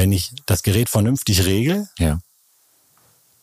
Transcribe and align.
wenn 0.00 0.12
ich 0.12 0.32
das 0.46 0.62
Gerät 0.62 0.88
vernünftig 0.88 1.44
regel, 1.44 1.86
Ja. 1.98 2.20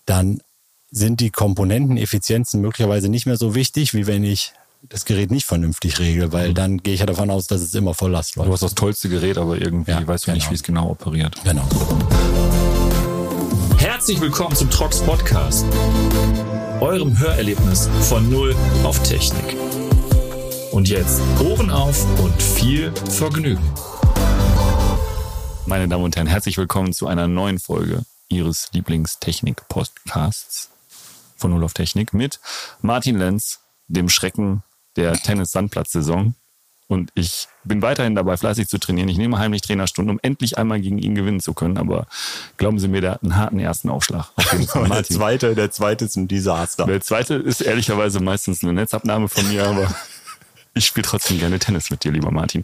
dann 0.07 0.41
sind 0.89 1.19
die 1.19 1.29
Komponenteneffizienzen 1.29 2.59
möglicherweise 2.61 3.09
nicht 3.09 3.27
mehr 3.27 3.37
so 3.37 3.53
wichtig, 3.53 3.93
wie 3.93 4.07
wenn 4.07 4.23
ich 4.23 4.53
das 4.81 5.05
Gerät 5.05 5.29
nicht 5.29 5.45
vernünftig 5.45 5.99
regel, 5.99 6.31
weil 6.33 6.55
dann 6.55 6.77
gehe 6.81 6.95
ich 6.95 7.01
ja 7.01 7.05
davon 7.05 7.29
aus, 7.29 7.45
dass 7.45 7.61
es 7.61 7.75
immer 7.75 7.93
voll 7.93 8.09
Last 8.09 8.35
Du 8.37 8.39
läuft. 8.39 8.53
hast 8.53 8.63
das 8.63 8.73
tollste 8.73 9.07
Gerät, 9.07 9.37
aber 9.37 9.61
irgendwie 9.61 9.91
Ja, 9.91 10.07
weißt 10.07 10.25
du 10.25 10.31
nicht, 10.31 10.45
genau. 10.45 10.49
wie 10.51 10.55
es 10.55 10.63
genau 10.63 10.89
operiert. 10.89 11.35
Genau. 11.43 11.67
Herzlich 13.77 14.19
willkommen 14.19 14.55
zum 14.55 14.71
Trox 14.71 14.99
Podcast, 15.01 15.63
eurem 16.79 17.19
Hörerlebnis 17.19 17.87
von 18.01 18.27
Null 18.31 18.55
auf 18.83 18.97
Technik. 19.03 19.55
Und 20.71 20.89
jetzt 20.89 21.21
Ohren 21.39 21.69
auf 21.69 22.03
und 22.19 22.41
viel 22.41 22.91
Vergnügen. 23.11 23.61
Meine 25.67 25.89
Damen 25.89 26.05
und 26.05 26.15
Herren, 26.15 26.27
herzlich 26.27 26.57
willkommen 26.57 26.93
zu 26.93 27.07
einer 27.07 27.27
neuen 27.27 27.59
Folge 27.59 28.05
Ihres 28.29 28.69
Lieblingstechnik-Podcasts 28.71 30.69
von 31.35 31.51
Null 31.51 31.65
auf 31.65 31.73
Technik 31.73 32.13
mit 32.13 32.39
Martin 32.81 33.17
Lenz, 33.17 33.59
dem 33.89 34.07
Schrecken 34.07 34.63
der 34.95 35.11
Tennis-Sandplatz-Saison. 35.15 36.35
Und 36.87 37.11
ich 37.15 37.49
bin 37.65 37.81
weiterhin 37.81 38.15
dabei, 38.15 38.37
fleißig 38.37 38.69
zu 38.69 38.77
trainieren. 38.77 39.09
Ich 39.09 39.17
nehme 39.17 39.39
heimlich 39.39 39.61
Trainerstunden, 39.61 40.11
um 40.11 40.19
endlich 40.21 40.57
einmal 40.57 40.79
gegen 40.79 40.99
ihn 40.99 41.15
gewinnen 41.15 41.41
zu 41.41 41.53
können. 41.53 41.77
Aber 41.77 42.07
glauben 42.55 42.79
Sie 42.79 42.87
mir, 42.87 43.01
der 43.01 43.11
hat 43.11 43.23
einen 43.23 43.35
harten 43.35 43.59
ersten 43.59 43.89
Aufschlag. 43.89 44.29
Auf. 44.37 44.45
Der 44.73 45.03
zweite, 45.03 45.53
der 45.53 45.69
zweite 45.71 46.05
ist 46.05 46.15
ein 46.15 46.29
Desaster. 46.29 46.85
Der 46.85 47.01
zweite 47.01 47.33
ist 47.33 47.59
ehrlicherweise 47.59 48.21
meistens 48.21 48.63
eine 48.63 48.71
Netzabnahme 48.71 49.27
von 49.27 49.45
mir, 49.49 49.67
aber 49.67 49.93
ich 50.73 50.85
spiele 50.85 51.05
trotzdem 51.05 51.39
gerne 51.39 51.59
Tennis 51.59 51.89
mit 51.89 52.05
dir, 52.05 52.13
lieber 52.13 52.31
Martin. 52.31 52.63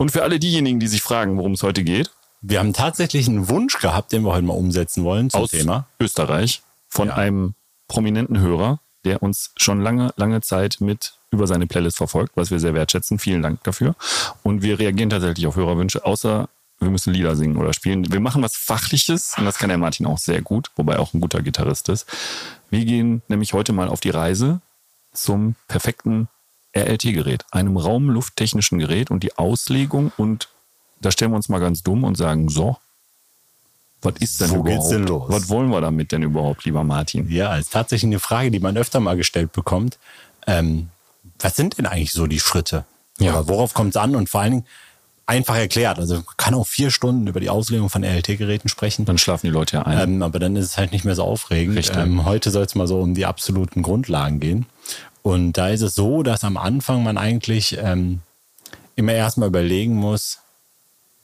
Und 0.00 0.12
für 0.12 0.22
alle 0.22 0.38
diejenigen, 0.38 0.80
die 0.80 0.86
sich 0.88 1.02
fragen, 1.02 1.36
worum 1.36 1.52
es 1.52 1.62
heute 1.62 1.84
geht, 1.84 2.10
Wir 2.40 2.58
haben 2.58 2.72
tatsächlich 2.72 3.28
einen 3.28 3.50
Wunsch 3.50 3.78
gehabt, 3.80 4.12
den 4.12 4.22
wir 4.22 4.32
heute 4.32 4.46
mal 4.46 4.54
umsetzen 4.54 5.04
wollen 5.04 5.28
zum 5.28 5.42
aus 5.42 5.50
Thema. 5.50 5.86
Österreich 6.00 6.62
von 6.88 7.08
Ja. 7.08 7.16
einem 7.16 7.52
prominenten 7.86 8.40
Hörer, 8.40 8.80
der 9.04 9.22
uns 9.22 9.52
schon 9.58 9.82
lange, 9.82 10.14
lange 10.16 10.40
Zeit 10.40 10.78
mit 10.80 11.12
über 11.30 11.46
seine 11.46 11.66
Playlist 11.66 11.98
verfolgt, 11.98 12.32
was 12.36 12.50
wir 12.50 12.58
sehr 12.58 12.72
wertschätzen. 12.72 13.18
Vielen 13.18 13.42
Dank 13.42 13.62
dafür. 13.64 13.94
Und 14.42 14.62
wir 14.62 14.78
reagieren 14.78 15.10
tatsächlich 15.10 15.46
auf 15.46 15.56
Hörerwünsche, 15.56 16.06
außer 16.06 16.48
wir 16.78 16.88
müssen 16.88 17.12
Lieder 17.12 17.36
singen 17.36 17.58
oder 17.58 17.74
spielen. 17.74 18.10
Wir 18.10 18.20
machen 18.20 18.42
was 18.42 18.56
Fachliches 18.56 19.34
und 19.36 19.44
das 19.44 19.58
kann 19.58 19.68
der 19.68 19.76
Martin 19.76 20.06
auch 20.06 20.16
sehr 20.16 20.40
gut, 20.40 20.70
wobei 20.76 20.94
er 20.94 21.00
auch 21.00 21.12
ein 21.12 21.20
guter 21.20 21.42
Gitarrist 21.42 21.90
ist. 21.90 22.06
Wir 22.70 22.86
gehen 22.86 23.20
nämlich 23.28 23.52
heute 23.52 23.74
mal 23.74 23.88
auf 23.88 24.00
die 24.00 24.08
Reise 24.08 24.62
zum 25.12 25.56
perfekten 25.68 26.28
RLT-Gerät, 26.76 27.44
einem 27.50 27.76
raumlufttechnischen 27.76 28.78
Gerät 28.78 29.10
und 29.10 29.22
die 29.22 29.36
Auslegung 29.36 30.12
und 30.16 30.48
da 31.00 31.10
stellen 31.10 31.32
wir 31.32 31.36
uns 31.36 31.48
mal 31.48 31.60
ganz 31.60 31.82
dumm 31.82 32.04
und 32.04 32.16
sagen, 32.16 32.48
so, 32.48 32.76
was 34.02 34.14
ist 34.20 34.40
denn 34.40 34.50
Wo 34.50 34.56
überhaupt? 34.56 34.68
geht's 34.68 34.88
denn 34.88 35.06
los? 35.06 35.24
Was 35.28 35.48
wollen 35.48 35.70
wir 35.70 35.80
damit 35.80 36.12
denn 36.12 36.22
überhaupt, 36.22 36.64
lieber 36.64 36.84
Martin? 36.84 37.30
Ja, 37.30 37.56
ist 37.56 37.72
tatsächlich 37.72 38.08
eine 38.08 38.18
Frage, 38.18 38.50
die 38.50 38.60
man 38.60 38.76
öfter 38.76 39.00
mal 39.00 39.16
gestellt 39.16 39.52
bekommt. 39.52 39.98
Ähm, 40.46 40.88
was 41.38 41.56
sind 41.56 41.78
denn 41.78 41.86
eigentlich 41.86 42.12
so 42.12 42.26
die 42.26 42.40
Schritte? 42.40 42.84
Ja. 43.18 43.32
Oder 43.32 43.48
worauf 43.48 43.74
kommt 43.74 43.90
es 43.90 43.96
an? 44.00 44.16
Und 44.16 44.30
vor 44.30 44.40
allen 44.40 44.52
Dingen 44.52 44.66
einfach 45.26 45.56
erklärt. 45.56 45.98
Also 45.98 46.14
man 46.14 46.24
kann 46.36 46.54
auch 46.54 46.66
vier 46.66 46.90
Stunden 46.90 47.26
über 47.26 47.40
die 47.40 47.50
Auslegung 47.50 47.90
von 47.90 48.02
RLT-Geräten 48.02 48.68
sprechen. 48.68 49.04
Dann 49.04 49.18
schlafen 49.18 49.46
die 49.46 49.52
Leute 49.52 49.76
ja 49.76 49.82
ein. 49.82 50.14
Ähm, 50.14 50.22
aber 50.22 50.38
dann 50.38 50.56
ist 50.56 50.64
es 50.66 50.78
halt 50.78 50.92
nicht 50.92 51.04
mehr 51.04 51.14
so 51.14 51.24
aufregend. 51.24 51.90
Ähm, 51.94 52.24
heute 52.24 52.50
soll 52.50 52.64
es 52.64 52.74
mal 52.74 52.86
so 52.86 53.00
um 53.00 53.14
die 53.14 53.26
absoluten 53.26 53.82
Grundlagen 53.82 54.40
gehen. 54.40 54.66
Und 55.22 55.52
da 55.54 55.68
ist 55.68 55.82
es 55.82 55.94
so, 55.94 56.22
dass 56.22 56.44
am 56.44 56.56
Anfang 56.56 57.02
man 57.02 57.18
eigentlich 57.18 57.76
ähm, 57.78 58.20
immer 58.96 59.12
erstmal 59.12 59.48
überlegen 59.48 59.94
muss, 59.94 60.38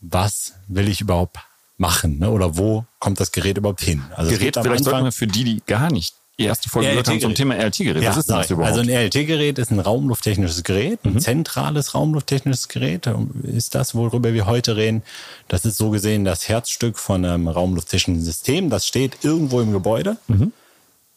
was 0.01 0.55
will 0.69 0.89
ich 0.89 1.01
überhaupt 1.01 1.39
machen? 1.79 2.19
Ne? 2.19 2.31
Oder 2.31 2.57
wo 2.57 2.85
kommt 2.99 3.21
das 3.21 3.33
Gerät 3.33 3.59
überhaupt 3.59 3.81
hin? 3.83 4.03
Also 4.15 4.31
Gerät, 4.31 4.57
vielleicht 4.61 4.85
sollten 4.85 4.89
Anfang- 4.99 5.05
wir 5.05 5.13
für 5.13 5.27
die, 5.27 5.45
die 5.45 5.63
gar 5.67 5.91
nicht 5.91 6.15
die 6.39 6.45
erste 6.45 6.69
Folge 6.69 6.91
gehört 6.91 7.09
haben 7.09 7.19
zum. 7.21 7.35
Thema 7.35 7.55
RLT-Gerät. 7.55 8.03
Ja, 8.03 8.11
Was 8.11 8.19
ist 8.19 8.29
das 8.29 8.51
überhaupt? 8.51 8.69
Also 8.77 8.83
ein 8.83 8.91
RLT-Gerät 8.95 9.59
ist 9.59 9.71
ein 9.71 9.81
raumlufttechnisches 9.81 10.63
Gerät, 10.65 11.03
Mhm. 11.03 11.13
ein 11.17 11.21
zentrales 11.21 11.95
raumlufttechnisches 11.95 12.69
Gerät 12.69 13.09
ist 13.45 13.75
das, 13.75 13.95
worüber 13.95 14.35
wir 14.35 14.45
heute 14.45 14.77
reden. 14.77 15.03
Das 15.49 15.65
ist 15.65 15.79
so 15.79 15.89
gesehen 15.89 16.27
das 16.27 16.47
Herzstück 16.47 16.99
von 16.99 17.25
einem 17.25 17.49
raumlufttechnischen 17.49 18.23
System. 18.23 18.69
Das 18.69 18.87
steht 18.87 19.25
irgendwo 19.25 19.63
im 19.63 19.73
Gebäude, 19.73 20.19
Mhm. 20.29 20.53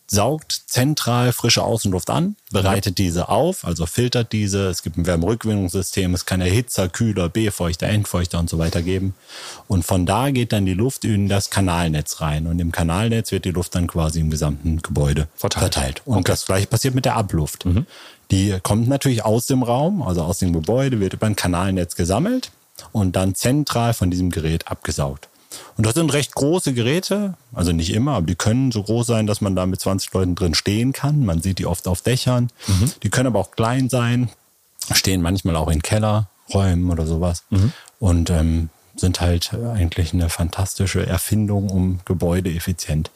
Saugt 0.10 0.64
zentral 0.68 1.32
frische 1.32 1.64
Außenluft 1.64 2.10
an, 2.10 2.36
bereitet 2.52 2.98
diese 2.98 3.30
auf, 3.30 3.64
also 3.64 3.86
filtert 3.86 4.32
diese. 4.32 4.68
Es 4.68 4.82
gibt 4.82 4.98
ein 4.98 5.06
Wärmerückgewinnungssystem, 5.06 6.14
es 6.14 6.26
kann 6.26 6.42
Erhitzer, 6.42 6.90
Kühler, 6.90 7.30
B-Feuchter, 7.30 7.88
Endfeuchter 7.88 8.40
und 8.40 8.50
so 8.50 8.58
weiter 8.58 8.82
geben. 8.82 9.14
Und 9.68 9.86
von 9.86 10.06
da 10.06 10.32
geht 10.32 10.52
dann 10.52 10.66
die 10.66 10.74
Luft 10.74 11.06
in 11.06 11.30
das 11.30 11.50
Kanalnetz 11.50 12.22
rein. 12.22 12.48
Und 12.48 12.60
im 12.60 12.72
Kanalnetz 12.72 13.32
wird 13.32 13.46
die 13.46 13.52
Luft 13.52 13.76
dann 13.76 13.88
quasi 13.88 14.20
im 14.20 14.32
gesamten 14.32 14.82
Gebäude 14.82 15.28
Verteilt. 15.36 15.74
verteilt. 15.74 16.02
Und 16.06 16.28
das 16.28 16.46
gleiche 16.46 16.68
passiert 16.68 16.96
mit 16.96 17.06
der 17.06 17.16
Abluft. 17.16 17.66
Die 18.32 18.58
kommt 18.62 18.88
natürlich 18.88 19.26
aus 19.26 19.46
dem 19.46 19.64
Raum, 19.64 20.02
also 20.02 20.24
aus 20.24 20.40
dem 20.40 20.54
Gebäude, 20.54 21.00
wird 21.00 21.14
über 21.14 21.28
ein 21.28 21.36
Kanalnetz 21.36 21.96
gesammelt 21.96 22.52
und 22.92 23.16
dann 23.16 23.36
zentral 23.36 23.94
von 23.94 24.12
diesem 24.12 24.30
Gerät 24.30 24.68
abgesaugt. 24.68 25.28
Und 25.78 25.86
das 25.86 25.96
sind 25.96 26.14
recht 26.14 26.36
große 26.36 26.74
Geräte, 26.74 27.34
also 27.54 27.72
nicht 27.72 27.92
immer, 27.94 28.14
aber 28.14 28.28
die 28.28 28.36
können 28.36 28.72
so 28.72 28.84
groß 28.84 29.08
sein, 29.08 29.26
dass 29.28 29.42
man 29.42 29.56
da 29.56 29.66
mit 29.66 29.80
20 29.80 30.14
Leuten 30.14 30.36
drin 30.36 30.54
stehen 30.54 30.94
kann. 30.94 31.26
Man 31.26 31.42
sieht 31.42 31.60
die 31.60 31.66
oft 31.66 31.88
auf 31.88 32.02
Dächern. 32.02 32.50
Die 33.04 33.10
können 33.10 33.28
aber 33.28 33.40
auch 33.40 33.52
klein 33.52 33.90
sein, 33.90 34.30
stehen 34.94 35.22
manchmal 35.22 35.56
auch 35.56 35.70
in 35.70 35.82
Kellerräumen 35.82 36.92
oder 36.92 37.08
sowas. 37.08 37.44
Und 38.00 38.30
ähm, 38.30 38.70
sind 38.96 39.22
halt 39.22 39.54
eigentlich 39.54 40.14
eine 40.14 40.30
fantastische 40.30 41.06
Erfindung, 41.06 41.70
um 41.70 42.00
Gebäude 42.06 42.54
effizient 42.54 43.12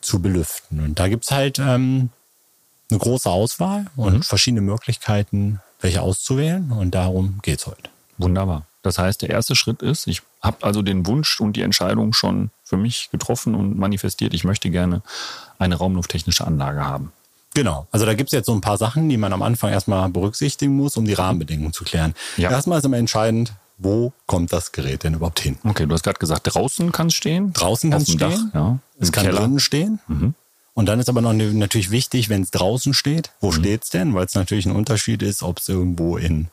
zu 0.00 0.20
belüften. 0.20 0.80
Und 0.80 0.98
da 0.98 1.08
gibt's 1.08 1.30
halt 1.30 1.58
ähm, 1.58 2.10
eine 2.90 2.98
große 2.98 3.30
Auswahl 3.30 3.86
und 3.96 4.24
verschiedene 4.24 4.60
Möglichkeiten, 4.60 5.60
welche 5.80 6.02
auszuwählen. 6.02 6.72
Und 6.72 6.94
darum 6.94 7.38
geht's 7.42 7.66
heute. 7.66 7.90
Wunderbar. 8.18 8.66
Das 8.82 8.98
heißt, 8.98 9.22
der 9.22 9.30
erste 9.30 9.54
Schritt 9.54 9.82
ist, 9.82 10.06
ich 10.06 10.22
habe 10.42 10.64
also 10.64 10.82
den 10.82 11.06
Wunsch 11.06 11.40
und 11.40 11.54
die 11.54 11.62
Entscheidung 11.62 12.12
schon 12.12 12.50
für 12.64 12.76
mich 12.76 13.10
getroffen 13.12 13.54
und 13.54 13.78
manifestiert, 13.78 14.32
ich 14.32 14.44
möchte 14.44 14.70
gerne 14.70 15.02
eine 15.58 15.74
raumlufttechnische 15.76 16.46
Anlage 16.46 16.84
haben. 16.84 17.12
Genau. 17.54 17.86
Also 17.90 18.06
da 18.06 18.14
gibt's 18.14 18.32
jetzt 18.32 18.46
so 18.46 18.54
ein 18.54 18.60
paar 18.60 18.78
Sachen, 18.78 19.08
die 19.08 19.16
man 19.16 19.32
am 19.32 19.42
Anfang 19.42 19.72
erstmal 19.72 20.08
berücksichtigen 20.08 20.76
muss, 20.76 20.96
um 20.96 21.04
die 21.04 21.14
Rahmenbedingungen 21.14 21.72
zu 21.72 21.84
klären. 21.84 22.14
Ja. 22.36 22.50
Erstmal 22.50 22.78
ist 22.78 22.84
immer 22.84 22.96
entscheidend, 22.96 23.52
wo 23.76 24.12
kommt 24.26 24.52
das 24.52 24.72
Gerät 24.72 25.04
denn 25.04 25.14
überhaupt 25.14 25.40
hin? 25.40 25.58
Okay, 25.64 25.86
du 25.86 25.92
hast 25.94 26.04
gerade 26.04 26.18
gesagt, 26.18 26.42
draußen 26.54 26.92
kann 26.92 27.08
es 27.08 27.14
stehen. 27.14 27.52
Draußen 27.52 27.90
kann 27.90 28.02
es 28.02 28.12
stehen. 28.12 28.50
ja. 28.54 28.78
Es 28.98 29.10
kann 29.10 29.24
Keller. 29.24 29.40
Mhm. 29.40 29.44
drinnen 29.44 29.60
stehen. 29.60 30.00
Und 30.74 30.86
dann 30.86 31.00
ist 31.00 31.08
aber 31.08 31.20
noch 31.22 31.32
natürlich 31.32 31.90
wichtig, 31.90 32.28
wenn 32.28 32.42
es 32.42 32.50
draußen 32.50 32.94
steht, 32.94 33.30
wo 33.40 33.52
steht's 33.52 33.90
denn? 33.90 34.14
Weil 34.14 34.26
es 34.26 34.34
natürlich 34.34 34.66
ein 34.66 34.76
Unterschied 34.76 35.22
ist, 35.22 35.42
ob 35.42 35.58
es 35.58 35.68
irgendwo 35.68 36.16
in 36.16 36.48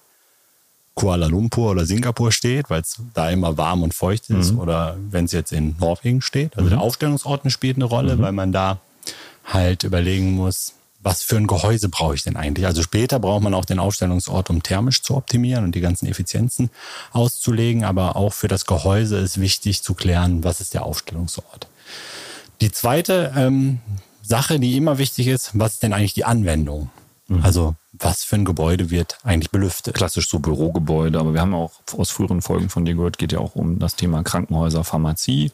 Kuala 0.98 1.28
Lumpur 1.28 1.72
oder 1.72 1.86
Singapur 1.86 2.32
steht, 2.32 2.72
weil 2.72 2.82
es 2.82 2.98
da 3.14 3.30
immer 3.30 3.56
warm 3.56 3.84
und 3.84 3.94
feucht 3.94 4.32
ist, 4.32 4.54
oder 4.54 4.98
wenn 5.12 5.26
es 5.26 5.32
jetzt 5.32 5.52
in 5.52 5.76
Norwegen 5.80 6.22
steht. 6.22 6.58
Also 6.58 6.70
der 6.70 6.82
Aufstellungsort 6.82 7.50
spielt 7.52 7.78
eine 7.78 7.86
Rolle, 7.86 8.20
weil 8.20 8.32
man 8.32 8.52
da 8.52 8.80
halt 9.46 9.84
überlegen 9.84 10.32
muss, 10.32 10.74
was 11.04 11.22
für 11.22 11.38
ein 11.38 11.46
Gehäuse 11.46 11.88
brauche 11.88 12.16
ich 12.16 12.24
denn 12.24 12.36
eigentlich? 12.36 12.66
Also 12.66 12.82
später 12.82 13.20
braucht 13.20 13.44
man 13.44 13.54
auch 13.54 13.64
den 13.64 13.78
Aufstellungsort, 13.78 14.50
um 14.50 14.64
thermisch 14.64 15.04
zu 15.04 15.16
optimieren 15.16 15.64
und 15.64 15.76
die 15.76 15.82
ganzen 15.82 16.08
Effizienzen 16.08 16.72
auszulegen. 17.12 17.84
Aber 17.84 18.16
auch 18.16 18.34
für 18.34 18.48
das 18.48 18.66
Gehäuse 18.66 19.18
ist 19.18 19.40
wichtig 19.40 19.84
zu 19.84 19.94
klären, 19.94 20.44
was 20.44 20.62
ist 20.62 20.74
der 20.74 20.84
Aufstellungsort. 20.84 21.68
Die 22.60 22.72
zweite 22.72 23.32
ähm, 23.38 23.80
Sache, 24.24 24.60
die 24.60 24.76
immer 24.76 24.98
wichtig 24.98 25.28
ist, 25.28 25.52
was 25.54 25.74
ist 25.74 25.84
denn 25.84 25.94
eigentlich 25.94 26.16
die 26.16 26.26
Anwendung? 26.26 26.90
Also 27.44 27.76
was 28.00 28.24
für 28.24 28.36
ein 28.36 28.46
Gebäude 28.46 28.90
wird 28.90 29.18
eigentlich 29.24 29.52
belüftet? 29.52 29.96
Klassisch 29.96 30.30
so 30.30 30.40
Bürogebäude, 30.40 31.20
aber 31.20 31.34
wir 31.34 31.42
haben 31.42 31.54
auch 31.54 31.72
aus 31.98 32.10
früheren 32.10 32.42
Folgen 32.42 32.70
von 32.70 32.86
dir 32.86 32.96
gehört, 32.96 33.18
geht 33.18 33.32
ja 33.32 33.40
auch 33.40 33.56
um 33.56 33.80
das 33.80 33.96
Thema 33.96 34.24
Krankenhäuser, 34.24 34.84
Pharmazie 34.84 35.52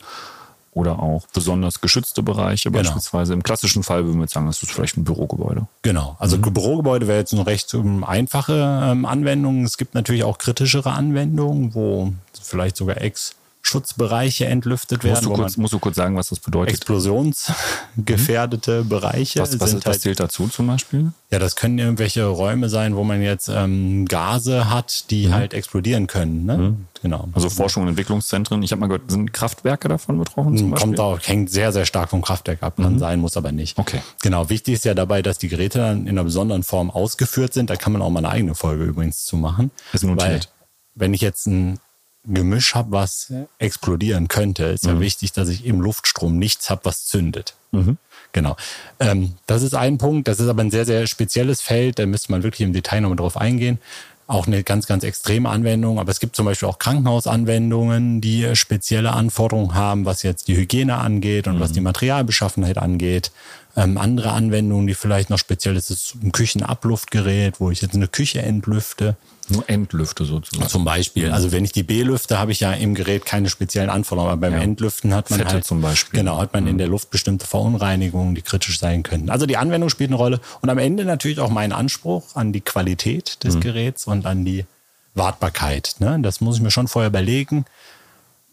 oder 0.72 1.00
auch 1.00 1.28
besonders 1.34 1.82
geschützte 1.82 2.24
Bereiche. 2.24 2.72
Genau. 2.72 2.82
Beispielsweise 2.82 3.34
im 3.34 3.44
klassischen 3.44 3.84
Fall 3.84 4.06
würden 4.06 4.18
wir 4.18 4.24
jetzt 4.24 4.34
sagen, 4.34 4.48
das 4.48 4.62
ist 4.64 4.72
vielleicht 4.72 4.98
ein 4.98 5.04
Bürogebäude. 5.04 5.68
Genau, 5.82 6.16
also 6.20 6.38
Bürogebäude 6.38 7.08
wäre 7.08 7.20
jetzt 7.20 7.34
eine 7.34 7.46
recht 7.46 7.74
ähm, 7.74 8.04
einfache 8.04 8.82
ähm, 8.84 9.06
Anwendung. 9.06 9.64
Es 9.64 9.78
gibt 9.78 9.94
natürlich 9.94 10.24
auch 10.24 10.38
kritischere 10.38 10.92
Anwendungen, 10.92 11.76
wo 11.76 12.14
vielleicht 12.42 12.76
sogar 12.78 13.02
Ex-Schutzbereiche 13.64 14.46
entlüftet 14.46 15.04
Musst 15.04 15.06
werden, 15.06 15.24
du, 15.24 15.32
wo 15.32 15.36
kurz, 15.36 15.58
musst 15.58 15.74
du 15.74 15.80
kurz 15.80 15.96
sagen, 15.96 16.18
was 16.18 16.30
das 16.30 16.40
bedeutet? 16.40 16.76
explosionsgefährdete 16.76 18.84
Bereiche 18.84 19.40
Was, 19.40 19.58
was, 19.60 19.70
sind 19.70 19.86
was 19.86 19.94
halt 19.94 20.02
zählt 20.02 20.20
dazu 20.20 20.50
zum 20.50 20.68
Beispiel? 20.68 21.14
Ja, 21.32 21.40
das 21.40 21.56
können 21.56 21.80
irgendwelche 21.80 22.26
Räume 22.26 22.68
sein, 22.68 22.98
wo 22.98 23.06
man 23.06 23.22
jetzt 23.22 23.48
ähm, 23.48 24.06
Gase 24.06 24.70
hat, 24.70 25.10
die 25.12 25.32
halt 25.32 25.54
explodieren 25.54 26.08
können. 26.08 26.46
Ne? 26.46 26.76
Genau. 27.02 27.30
Also 27.34 27.50
Forschung 27.50 27.84
und 27.84 27.90
Entwicklungszentren. 27.90 28.64
Ich 28.64 28.72
habe 28.72 28.82
mal 28.82 28.88
gehört, 28.88 29.10
sind 29.10 29.32
Kraftwerke 29.32 29.88
davon 29.88 30.20
betroffen 30.20 30.58
zum 30.58 30.72
Beispiel? 30.72 30.96
Kommt 30.96 31.00
auch, 31.00 31.22
hängt 31.22 31.50
sehr, 31.50 31.72
sehr 31.72 31.86
stark 31.86 32.10
vom 32.10 32.22
Kraftwerk 32.22 32.62
ab. 32.64 32.76
Kann 32.78 33.00
sein, 33.00 33.20
muss 33.20 33.38
aber 33.38 33.54
nicht. 33.54 33.80
Okay. 33.80 34.02
Genau. 34.22 34.50
Wichtig 34.50 34.74
ist 34.76 34.86
ja 34.86 34.94
dabei, 34.94 35.22
dass 35.22 35.38
die 35.38 35.48
Geräte 35.48 35.80
dann 35.80 36.02
in 36.02 36.10
einer 36.10 36.26
besonderen 36.26 36.64
Form 36.64 36.92
ausgeführt 36.92 37.54
sind. 37.54 37.70
Da 37.70 37.78
kann 37.78 37.94
man 37.94 38.02
auch 38.02 38.10
mal 38.10 38.20
eine 38.20 38.30
eigene 38.30 38.56
Folge 38.56 38.84
übrigens 38.84 39.24
zu 39.26 39.38
machen. 39.38 39.72
Ist 39.94 40.04
notiert. 40.04 40.30
Weil, 40.30 40.42
wenn 40.96 41.14
ich 41.14 41.22
jetzt 41.22 41.48
ein 41.48 41.80
Gemisch 42.26 42.74
habe, 42.74 42.92
was 42.92 43.34
explodieren 43.58 44.30
könnte, 44.30 44.66
ist 44.66 44.86
ja 44.86 45.00
wichtig, 45.00 45.34
dass 45.34 45.50
ich 45.50 45.66
im 45.66 45.82
Luftstrom 45.82 46.38
nichts 46.38 46.70
habe, 46.70 46.86
was 46.86 47.06
zündet. 47.06 47.56
Genau. 48.32 48.56
Ähm, 49.00 49.34
das 49.46 49.62
ist 49.62 49.76
ein 49.76 49.98
Punkt. 49.98 50.28
Das 50.28 50.40
ist 50.40 50.48
aber 50.48 50.62
ein 50.62 50.72
sehr, 50.72 50.86
sehr 50.86 51.06
spezielles 51.08 51.62
Feld. 51.62 52.00
Da 52.00 52.06
müsste 52.06 52.32
man 52.32 52.44
wirklich 52.44 52.62
im 52.66 52.74
Detail 52.74 53.02
nochmal 53.02 53.18
drauf 53.18 53.38
eingehen. 53.38 53.80
Auch 54.26 54.48
eine 54.48 54.64
ganz, 54.64 54.88
ganz 54.88 55.04
extreme 55.04 55.50
Anwendung. 55.50 56.00
Aber 56.00 56.10
es 56.10 56.20
gibt 56.20 56.36
zum 56.36 56.46
Beispiel 56.46 56.68
auch 56.68 56.80
Krankenhausanwendungen, 56.80 58.22
die 58.22 58.56
spezielle 58.56 59.12
Anforderungen 59.12 59.76
haben, 59.76 60.06
was 60.06 60.24
jetzt 60.24 60.48
die 60.48 60.56
Hygiene 60.56 60.98
angeht 60.98 61.48
und 61.48 61.60
was 61.60 61.74
die 61.74 61.82
Materialbeschaffenheit 61.82 62.78
angeht. 62.78 63.32
Ähm, 63.76 63.98
andere 63.98 64.32
Anwendungen, 64.32 64.88
die 64.88 64.94
vielleicht 64.94 65.30
noch 65.30 65.40
speziell 65.40 65.76
ist, 65.76 65.92
ist 65.92 66.16
ein 66.24 66.32
Küchenabluftgerät, 66.32 67.60
wo 67.60 67.70
ich 67.70 67.82
jetzt 67.82 67.96
eine 67.96 68.08
Küche 68.08 68.42
entlüfte. 68.42 69.18
Nur 69.50 69.68
Endlüfte 69.70 70.26
sozusagen. 70.26 70.70
Zum 70.70 70.86
Beispiel. 70.86 71.32
Also 71.32 71.52
wenn 71.52 71.66
ich 71.66 71.72
die 71.72 71.84
B-Lüfte, 71.84 72.40
habe 72.40 72.52
ich 72.52 72.60
ja 72.60 72.72
im 72.74 72.96
Gerät 72.96 73.26
keine 73.26 73.50
speziellen 73.50 73.90
Anforderungen. 73.90 74.32
Aber 74.32 74.42
beim 74.42 74.54
Ja. 74.54 74.60
Entlüften 74.60 75.14
hat 75.14 75.30
man 75.30 75.40
Fette 75.40 75.54
halt 75.54 75.66
zum 75.66 75.82
Beispiel. 75.82 76.20
Genau, 76.20 76.38
hat 76.38 76.54
man 76.54 76.68
in 76.68 76.78
der 76.78 76.88
Luft 76.88 77.10
bestimmte 77.10 77.46
Verunreinigungen, 77.48 78.36
die 78.36 78.42
kritisch 78.42 78.80
sein 78.80 79.04
könnten. 79.04 79.30
Also 79.30 79.46
die 79.46 79.58
Anwendung 79.58 79.90
spielt 79.90 80.10
eine 80.10 80.18
Rolle. 80.18 80.40
Und 80.62 80.70
am 80.70 80.78
Ende 80.78 81.06
natürlich 81.06 81.40
auch 81.40 81.50
mein 81.50 81.72
Anspruch 81.72 82.36
an 82.36 82.54
die 82.54 82.62
Qualität 82.62 83.44
des 83.44 83.60
Geräts 83.60 84.08
und 84.08 84.26
an 84.26 84.46
die 84.46 84.66
Wartbarkeit. 85.16 85.96
Ne? 86.00 86.20
Das 86.22 86.42
muss 86.42 86.58
ich 86.58 86.62
mir 86.62 86.72
schon 86.72 86.88
vorher 86.88 87.10
überlegen. 87.10 87.66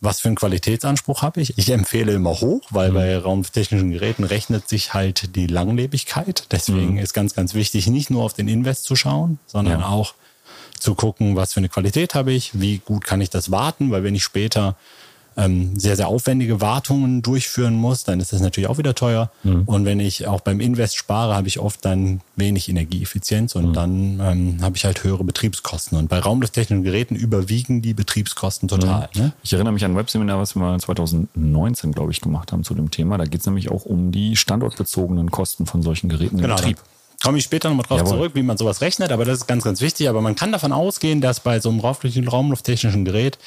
Was 0.02 0.20
für 0.20 0.28
einen 0.28 0.36
Qualitätsanspruch 0.36 1.20
habe 1.20 1.42
ich? 1.42 1.58
Ich 1.58 1.68
empfehle 1.70 2.12
immer 2.12 2.30
hoch, 2.40 2.62
weil 2.70 2.90
bei 2.90 3.18
raumtechnischen 3.18 3.90
Geräten 3.90 4.24
rechnet 4.24 4.66
sich 4.66 4.94
halt 4.94 5.36
die 5.36 5.46
Langlebigkeit. 5.46 6.46
Deswegen 6.50 6.96
ist 6.96 7.12
ganz, 7.12 7.34
ganz 7.34 7.52
wichtig, 7.52 7.86
nicht 7.86 8.08
nur 8.08 8.24
auf 8.24 8.32
den 8.32 8.48
Invest 8.48 8.84
zu 8.84 8.96
schauen, 8.96 9.38
sondern 9.46 9.80
Ja. 9.80 9.88
auch 9.88 10.14
zu 10.80 10.94
gucken, 10.94 11.36
was 11.36 11.52
für 11.52 11.60
eine 11.60 11.68
Qualität 11.68 12.14
habe 12.14 12.32
ich, 12.32 12.60
wie 12.60 12.78
gut 12.78 13.04
kann 13.04 13.20
ich 13.20 13.30
das 13.30 13.50
warten, 13.50 13.90
weil 13.90 14.02
wenn 14.04 14.14
ich 14.14 14.24
später 14.24 14.76
ähm, 15.36 15.78
sehr, 15.78 15.94
sehr 15.96 16.08
aufwendige 16.08 16.60
Wartungen 16.60 17.22
durchführen 17.22 17.74
muss, 17.74 18.02
dann 18.04 18.18
ist 18.20 18.32
das 18.32 18.40
natürlich 18.40 18.68
auch 18.68 18.78
wieder 18.78 18.94
teuer. 18.94 19.30
Und 19.66 19.84
wenn 19.84 20.00
ich 20.00 20.26
auch 20.26 20.40
beim 20.40 20.60
Invest 20.60 20.96
spare, 20.96 21.34
habe 21.34 21.46
ich 21.46 21.60
oft 21.60 21.84
dann 21.84 22.20
wenig 22.34 22.68
Energieeffizienz 22.68 23.54
und 23.54 23.72
dann 23.74 24.20
ähm, 24.20 24.58
habe 24.60 24.76
ich 24.76 24.84
halt 24.84 25.04
höhere 25.04 25.22
Betriebskosten. 25.22 25.96
Und 25.96 26.08
bei 26.08 26.18
raumlufttechnischen 26.18 26.82
Geräten 26.82 27.14
überwiegen 27.14 27.80
die 27.80 27.94
Betriebskosten 27.94 28.68
total. 28.68 29.08
Ne? 29.14 29.32
Ich 29.42 29.52
erinnere 29.52 29.72
mich 29.72 29.84
an 29.84 29.92
ein 29.92 29.96
Webseminar, 29.96 30.38
was 30.38 30.56
wir 30.56 30.62
mal 30.62 30.78
2019, 30.80 31.92
glaube 31.92 32.10
ich, 32.10 32.20
gemacht 32.20 32.52
haben 32.52 32.64
zu 32.64 32.74
dem 32.74 32.90
Thema. 32.90 33.16
Da 33.16 33.24
geht 33.24 33.40
es 33.40 33.46
nämlich 33.46 33.70
auch 33.70 33.84
um 33.84 34.10
die 34.10 34.36
standortbezogenen 34.36 35.30
Kosten 35.30 35.64
von 35.64 35.82
solchen 35.82 36.08
Geräten 36.08 36.36
im 36.36 36.42
Genau, 36.42 36.56
Betrieb. 36.56 36.78
Komme 37.22 37.38
ich 37.38 37.44
später 37.44 37.68
nochmal 37.68 37.86
drauf 37.86 37.98
Jawohl. 37.98 38.12
zurück, 38.12 38.32
wie 38.34 38.42
man 38.42 38.56
sowas 38.56 38.80
rechnet, 38.80 39.12
aber 39.12 39.24
das 39.24 39.38
ist 39.38 39.46
ganz, 39.46 39.64
ganz 39.64 39.80
wichtig. 39.80 40.08
Aber 40.08 40.20
man 40.20 40.34
kann 40.36 40.52
davon 40.52 40.72
ausgehen, 40.72 41.20
dass 41.20 41.40
bei 41.40 41.60
so 41.60 41.68
einem 41.70 41.80
raumluft- 41.80 42.30
raumlufttechnischen 42.30 43.04
Gerät, 43.04 43.38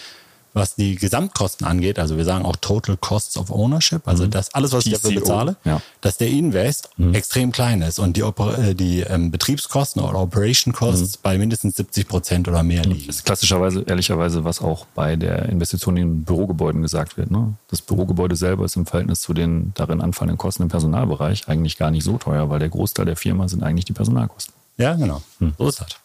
was 0.54 0.76
die 0.76 0.96
Gesamtkosten 0.96 1.66
angeht, 1.66 2.00
also 2.00 2.18
wir 2.18 2.26
sagen 2.26 2.46
auch 2.46 2.56
Total 2.56 2.98
Costs 2.98 3.38
of 3.38 3.52
Ownership, 3.52 4.08
also 4.08 4.28
das 4.28 4.54
alles, 4.54 4.72
was 4.72 4.86
ich 4.86 4.94
dafür 4.94 5.12
TCO, 5.12 5.20
bezahle, 5.20 5.56
ja. 5.66 5.82
dass 6.02 6.18
der 6.18 6.30
Invest 6.30 6.90
extrem 7.14 7.52
klein 7.52 7.82
ist 7.82 8.00
und 8.00 8.16
die, 8.18 8.24
Oper 8.24 8.58
äh, 8.58 8.76
die 8.76 9.02
ähm, 9.02 9.32
Betriebskosten 9.32 10.02
oder 10.02 10.20
Operation 10.20 10.74
Costs 10.74 11.18
bei 11.18 11.38
mindestens 11.38 11.76
70 11.76 12.08
Prozent 12.08 12.48
oder 12.48 12.64
mehr 12.64 12.84
liegen. 12.84 13.08
Das 13.08 13.18
ist 13.18 13.26
klassischerweise, 13.26 13.84
ehrlicherweise, 13.88 14.44
was 14.44 14.62
auch 14.62 14.86
bei 14.94 15.16
der 15.16 15.50
Investition 15.50 15.98
in 15.98 16.24
Bürogebäuden 16.24 16.82
gesagt 16.82 17.18
wird. 17.18 17.32
Ne? 17.32 17.54
Das 17.70 17.82
Bürogebäude 17.82 18.36
selber 18.36 18.66
ist 18.66 18.76
im 18.76 18.86
Verhältnis 18.86 19.22
zu 19.22 19.34
den 19.34 19.74
darin 19.76 20.02
anfallenden 20.02 20.38
Kosten 20.38 20.64
im 20.64 20.70
Personalbereich 20.70 21.48
eigentlich 21.48 21.78
gar 21.78 21.92
nicht 21.92 22.04
so 22.04 22.18
teuer, 22.18 22.50
weil 22.50 22.60
der 22.60 22.70
Großteil 22.70 23.06
der 23.06 23.16
Firma 23.16 23.48
sind 23.48 23.64
eigentlich 23.64 23.86
die 23.86 23.94
Personalkosten. 23.94 24.54
Ja, 24.78 24.94
genau. 24.94 25.22
So 25.58 25.68
ist 25.68 25.82
das. 25.82 26.03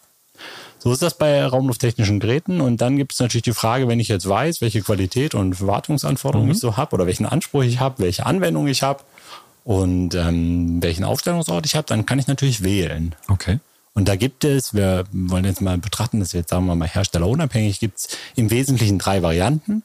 So 0.79 0.91
ist 0.93 1.01
das 1.01 1.17
bei 1.17 1.45
raumlufttechnischen 1.45 2.19
Geräten. 2.19 2.61
Und 2.61 2.81
dann 2.81 2.97
gibt 2.97 3.13
es 3.13 3.19
natürlich 3.19 3.43
die 3.43 3.53
Frage, 3.53 3.87
wenn 3.87 3.99
ich 3.99 4.07
jetzt 4.07 4.27
weiß, 4.27 4.61
welche 4.61 4.81
Qualität 4.81 5.35
und 5.35 5.65
Wartungsanforderungen 5.65 6.51
ich 6.51 6.59
so 6.59 6.77
habe 6.77 6.95
oder 6.95 7.05
welchen 7.05 7.25
Anspruch 7.25 7.63
ich 7.63 7.79
habe, 7.79 7.99
welche 7.99 8.25
Anwendung 8.25 8.67
ich 8.67 8.81
habe 8.81 9.03
und 9.65 10.15
ähm, 10.15 10.81
welchen 10.81 11.03
Aufstellungsort 11.03 11.65
ich 11.65 11.75
habe, 11.75 11.85
dann 11.85 12.05
kann 12.05 12.17
ich 12.17 12.27
natürlich 12.27 12.63
wählen. 12.63 13.13
Okay. 13.27 13.59
Und 13.99 14.07
da 14.07 14.15
gibt 14.15 14.45
es, 14.45 14.73
wir 14.73 15.03
wollen 15.11 15.43
jetzt 15.43 15.59
mal 15.59 15.77
betrachten, 15.77 16.21
dass 16.21 16.31
wir 16.31 16.39
jetzt 16.39 16.51
sagen 16.51 16.65
wir 16.67 16.75
mal 16.75 16.87
herstellerunabhängig, 16.87 17.81
gibt 17.81 17.97
es 17.97 18.07
im 18.37 18.49
Wesentlichen 18.49 18.97
drei 18.97 19.21
Varianten. 19.21 19.83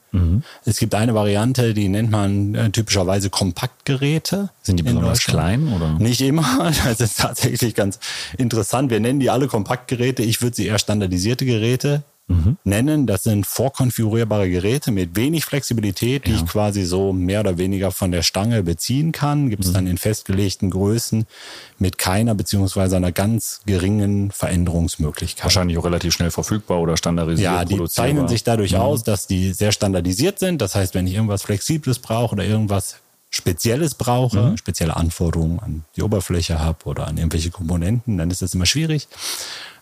Es 0.65 0.79
gibt 0.79 0.95
eine 0.95 1.17
Variante, 1.17 1.75
die 1.75 1.89
nennt 1.89 2.13
man 2.13 2.55
äh, 2.55 2.71
typischerweise 2.71 3.29
Kompaktgeräte. 3.29 4.51
Sind 4.63 4.79
die 4.79 4.85
besonders 4.85 5.25
klein 5.25 5.67
oder? 5.73 5.99
Nicht 5.99 6.21
immer. 6.21 6.45
Das 6.85 7.01
ist 7.01 7.19
tatsächlich 7.19 7.75
ganz 7.75 7.99
interessant. 8.39 8.89
Wir 8.93 9.01
nennen 9.01 9.19
die 9.19 9.31
alle 9.31 9.49
Kompaktgeräte. 9.49 10.23
Ich 10.23 10.43
würde 10.43 10.55
sie 10.55 10.67
eher 10.69 10.79
standardisierte 10.79 11.45
Geräte 11.45 12.05
nennen. 12.65 13.07
Das 13.07 13.23
sind 13.23 13.47
vorkonfigurierbare 13.47 14.49
Geräte 14.51 14.91
mit 14.93 15.15
wenig 15.15 15.45
Flexibilität, 15.45 16.27
die 16.27 16.33
ich 16.33 16.47
quasi 16.47 16.85
so 16.85 17.13
mehr 17.13 17.41
oder 17.41 17.59
weniger 17.59 17.91
von 17.91 18.11
der 18.13 18.23
Stange 18.23 18.63
beziehen 18.63 19.13
kann. 19.13 19.51
Gibt 19.51 19.65
es 19.65 19.73
dann 19.73 19.87
in 19.87 19.99
festgelegten 19.99 20.71
Größen 20.71 21.27
mit 21.79 21.99
keiner 21.99 22.35
beziehungsweise 22.35 22.97
einer 22.97 23.13
ganz 23.13 23.61
geringen 23.67 24.31
Veränderungsmöglichkeit. 24.31 25.45
Wahrscheinlich 25.45 25.77
auch 25.79 25.85
relativ 25.85 26.15
schnell 26.15 26.31
verfügbar 26.31 26.81
oder 26.81 26.97
standardisiert. 26.97 27.45
Ja, 27.45 27.65
die 27.65 27.85
zeichnen 27.89 28.27
sich 28.29 28.43
dadurch 28.43 28.73
Mhm. 28.73 28.79
aus, 28.79 29.03
dass 29.05 29.27
die 29.27 29.53
sehr 29.53 29.73
standardisiert 29.73 30.39
sind. 30.39 30.63
Das 30.63 30.75
heißt, 30.75 30.95
wenn 30.95 31.07
ich 31.07 31.15
irgendwas 31.15 31.43
Flexibles 31.43 31.99
brauche 31.99 32.35
oder 32.35 32.45
irgendwas 32.45 32.97
Spezielles 33.35 33.95
brauche, 33.97 34.51
Mhm. 34.51 34.57
spezielle 34.57 34.95
Anforderungen 34.97 35.59
an 35.59 35.85
die 35.97 36.03
Oberfläche 36.03 36.61
habe 36.61 36.85
oder 36.85 37.09
an 37.09 37.17
irgendwelche 37.19 37.51
Komponenten, 37.51 38.17
dann 38.17 38.31
ist 38.31 38.43
das 38.43 38.55
immer 38.55 38.65
schwierig. 38.67 39.09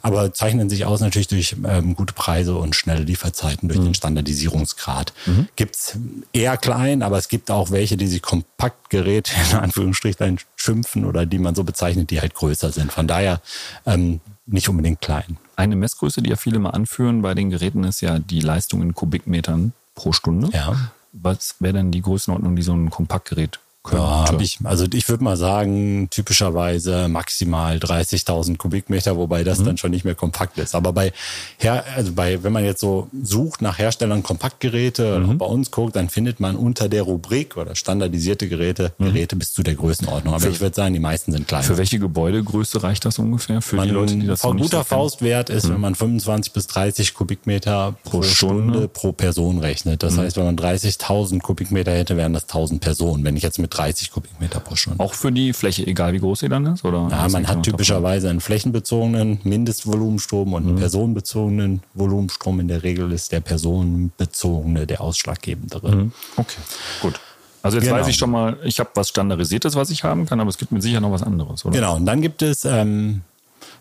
Aber 0.00 0.32
zeichnen 0.32 0.68
sich 0.70 0.84
aus 0.86 1.00
natürlich 1.00 1.28
durch 1.28 1.54
ähm, 1.64 1.94
gute 1.94 2.12
Preise 2.14 2.56
und 2.56 2.74
schnelle 2.74 3.02
Lieferzeiten, 3.04 3.68
durch 3.68 3.78
Mhm. 3.78 3.84
den 3.84 3.94
Standardisierungsgrad. 3.94 5.12
Gibt's 5.54 5.96
eher 6.32 6.56
klein, 6.56 7.02
aber 7.02 7.18
es 7.18 7.28
gibt 7.28 7.50
auch 7.50 7.70
welche, 7.70 7.96
die 7.96 8.08
sich 8.08 8.22
Kompaktgeräte 8.22 9.32
in 9.52 9.58
Anführungsstrichen 9.58 10.38
schimpfen 10.56 11.04
oder 11.04 11.26
die 11.26 11.38
man 11.38 11.54
so 11.54 11.62
bezeichnet, 11.62 12.10
die 12.10 12.20
halt 12.20 12.34
größer 12.34 12.72
sind. 12.72 12.90
Von 12.90 13.06
daher 13.06 13.40
ähm, 13.86 14.20
nicht 14.46 14.68
unbedingt 14.68 15.00
klein. 15.02 15.36
Eine 15.56 15.76
Messgröße, 15.76 16.22
die 16.22 16.30
ja 16.30 16.36
viele 16.36 16.58
mal 16.58 16.70
anführen 16.70 17.22
bei 17.22 17.34
den 17.34 17.50
Geräten, 17.50 17.84
ist 17.84 18.00
ja 18.00 18.18
die 18.18 18.40
Leistung 18.40 18.82
in 18.82 18.94
Kubikmetern 18.94 19.72
pro 19.94 20.12
Stunde. 20.12 20.48
Ja. 20.52 20.90
Was 21.12 21.56
wäre 21.60 21.74
denn 21.74 21.90
die 21.90 22.02
Größenordnung, 22.02 22.56
die 22.56 22.62
so 22.62 22.72
ein 22.72 22.90
Kompaktgerät 22.90 23.60
könnte? 23.82 24.02
Ja, 24.04 24.28
hab 24.28 24.40
ich, 24.40 24.58
also 24.64 24.86
ich 24.92 25.08
würde 25.08 25.24
mal 25.24 25.36
sagen, 25.36 26.08
typischerweise 26.10 27.08
maximal 27.08 27.76
30.000 27.76 28.56
Kubikmeter, 28.56 29.16
wobei 29.16 29.44
das 29.44 29.62
dann 29.62 29.76
schon 29.78 29.90
nicht 29.90 30.04
mehr 30.04 30.14
kompakt 30.14 30.58
ist. 30.58 30.74
Aber 30.74 30.92
bei, 30.92 31.12
Her 31.58 31.84
also 31.96 32.12
bei, 32.12 32.42
wenn 32.42 32.52
man 32.52 32.64
jetzt 32.64 32.80
so 32.80 33.08
sucht 33.22 33.62
nach 33.62 33.78
Herstellern 33.78 34.22
Kompaktgeräte 34.22 35.24
auch 35.28 35.34
bei 35.34 35.46
uns 35.46 35.70
guckt, 35.70 35.96
dann 35.96 36.08
findet 36.08 36.40
man 36.40 36.56
unter 36.56 36.88
der 36.88 37.02
Rubrik 37.02 37.56
oder 37.56 37.74
standardisierte 37.74 38.48
Geräte, 38.48 38.92
Geräte 38.98 39.36
bis 39.36 39.52
zu 39.52 39.62
der 39.62 39.74
Größenordnung. 39.74 40.34
Aber 40.34 40.48
ich 40.48 40.60
würde 40.60 40.74
sagen, 40.74 40.94
die 40.94 41.00
meisten 41.00 41.32
sind 41.32 41.48
klein. 41.48 41.62
Für 41.62 41.76
welche 41.76 41.98
Gebäudegröße 41.98 42.82
reicht 42.82 43.04
das 43.04 43.18
ungefähr? 43.18 43.62
Für 43.62 43.76
man, 43.76 43.88
die 43.88 43.94
Leute, 43.94 44.14
die 44.14 44.22
ein 44.22 44.26
das 44.28 44.44
nicht 44.44 44.62
guter? 44.62 44.84
Faustwert 44.84 45.50
ist, 45.50 45.68
wenn 45.68 45.80
man 45.80 45.94
25 45.94 46.52
bis 46.52 46.66
30 46.68 47.14
Kubikmeter 47.14 47.94
pro, 48.04 48.22
Stunde. 48.22 48.72
Stunde. 48.72 48.88
pro 48.88 49.12
Person 49.12 49.58
rechnet. 49.58 50.02
Das 50.02 50.18
heißt, 50.18 50.36
wenn 50.36 50.44
man 50.44 50.56
30.000 50.56 51.40
Kubikmeter 51.40 51.92
hätte, 51.92 52.16
wären 52.16 52.32
das 52.32 52.44
1000 52.44 52.80
Personen. 52.80 53.24
Wenn 53.24 53.36
ich 53.36 53.42
jetzt 53.42 53.58
mit 53.58 53.71
30 53.72 54.10
Kubikmeter 54.10 54.60
pro 54.60 54.76
Stunde. 54.76 55.00
Auch 55.02 55.14
für 55.14 55.32
die 55.32 55.52
Fläche, 55.52 55.86
egal 55.86 56.12
wie 56.12 56.18
groß 56.18 56.40
sie 56.40 56.48
dann 56.48 56.66
ist? 56.66 56.84
Oder 56.84 57.08
Ja, 57.10 57.28
man 57.28 57.46
hat 57.48 57.62
typischerweise 57.62 58.28
einen 58.30 58.40
flächenbezogenen 58.40 59.40
Mindestvolumenstrom 59.44 60.52
und 60.52 60.66
einen 60.66 60.76
personenbezogenen 60.76 61.82
Volumenstrom. 61.94 62.60
In 62.60 62.68
der 62.68 62.82
Regel 62.82 63.10
ist 63.12 63.32
der 63.32 63.40
personenbezogene 63.40 64.86
der 64.86 65.00
ausschlaggebendere. 65.00 65.88
ab. 65.88 65.98
Okay, 66.36 66.60
gut. 67.00 67.20
Also 67.62 67.78
jetzt 67.78 67.86
Genau. 67.86 67.98
weiß 68.00 68.08
ich 68.08 68.16
schon 68.16 68.30
mal, 68.30 68.58
ich 68.64 68.80
habe 68.80 68.90
was 68.94 69.08
Standardisiertes, 69.08 69.76
was 69.76 69.90
ich 69.90 70.02
haben 70.02 70.26
kann, 70.26 70.40
aber 70.40 70.50
es 70.50 70.58
gibt 70.58 70.72
mit 70.72 70.82
Sicherheit 70.82 71.02
noch 71.02 71.12
was 71.12 71.22
anderes, 71.22 71.64
oder? 71.64 71.74
Genau, 71.74 71.96
und 71.96 72.06
dann 72.06 72.20
gibt 72.20 72.42
es, 72.42 72.64
ähm, 72.64 73.22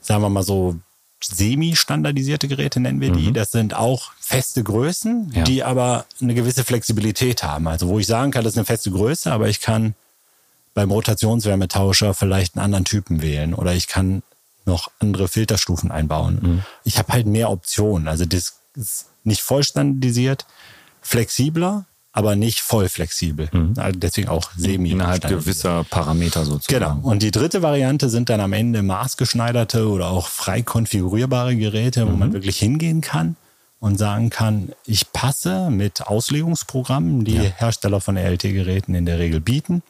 sagen 0.01 0.21
wir 0.21 0.29
mal 0.29 0.43
so, 0.43 0.75
semi-standardisierte 1.23 2.47
Geräte 2.47 2.79
nennen 2.79 2.99
wir 3.01 3.11
die. 3.11 3.31
Das 3.31 3.51
sind 3.51 3.73
auch 3.75 4.11
feste 4.19 4.63
Größen, 4.63 5.27
Mhm. 5.27 5.33
Ja. 5.33 5.43
die 5.43 5.63
aber 5.63 6.05
eine 6.21 6.33
gewisse 6.33 6.63
Flexibilität 6.63 7.43
haben. 7.43 7.67
Also 7.67 7.87
wo 7.87 7.99
ich 7.99 8.07
sagen 8.07 8.31
kann, 8.31 8.43
das 8.43 8.53
ist 8.53 8.57
eine 8.57 8.65
feste 8.65 8.91
Größe, 8.91 9.31
aber 9.31 9.47
ich 9.49 9.61
kann 9.61 9.93
beim 10.73 10.89
Rotationswärmetauscher 10.91 12.13
vielleicht 12.13 12.55
einen 12.55 12.63
anderen 12.65 12.85
Typen 12.85 13.21
wählen 13.21 13.53
oder 13.53 13.73
ich 13.73 13.87
kann 13.87 14.23
noch 14.65 14.91
andere 14.99 15.27
Filterstufen 15.27 15.91
einbauen. 15.91 16.39
Mhm. 16.41 16.63
Ich 16.83 16.97
habe 16.97 17.11
halt 17.13 17.25
mehr 17.27 17.49
Optionen. 17.49 18.07
Also 18.07 18.25
das 18.25 18.53
ist 18.75 19.07
nicht 19.23 19.41
voll 19.41 19.63
standardisiert, 19.63 20.45
flexibler, 21.01 21.85
aber 22.13 22.35
nicht 22.35 22.59
voll 22.59 22.89
flexibel. 22.89 23.49
Also 23.77 23.99
deswegen 23.99 24.27
auch 24.29 24.51
semi 24.57 24.89
Mhm. 24.89 24.95
Innerhalb 24.95 25.27
gewisser 25.27 25.85
Parameter 25.89 26.43
sozusagen. 26.45 26.83
Genau. 26.83 26.99
Und 27.09 27.23
die 27.23 27.31
dritte 27.31 27.61
Variante 27.61 28.09
sind 28.09 28.29
dann 28.29 28.41
am 28.41 28.53
Ende 28.53 28.81
maßgeschneiderte 28.83 29.87
oder 29.87 30.07
auch 30.09 30.27
frei 30.27 30.61
konfigurierbare 30.61 31.55
Geräte, 31.55 32.07
wo 32.07 32.11
man 32.15 32.33
wirklich 32.33 32.57
hingehen 32.59 33.01
kann 33.01 33.37
und 33.79 33.97
sagen 33.97 34.29
kann, 34.29 34.73
ich 34.85 35.11
passe 35.11 35.69
mit 35.71 36.05
Auslegungsprogrammen, 36.05 37.23
die 37.23 37.39
Hersteller 37.39 38.01
von 38.01 38.17
RLT-Geräten 38.17 38.93
in 38.93 39.05
der 39.05 39.17
Regel 39.17 39.39
bieten, 39.39 39.81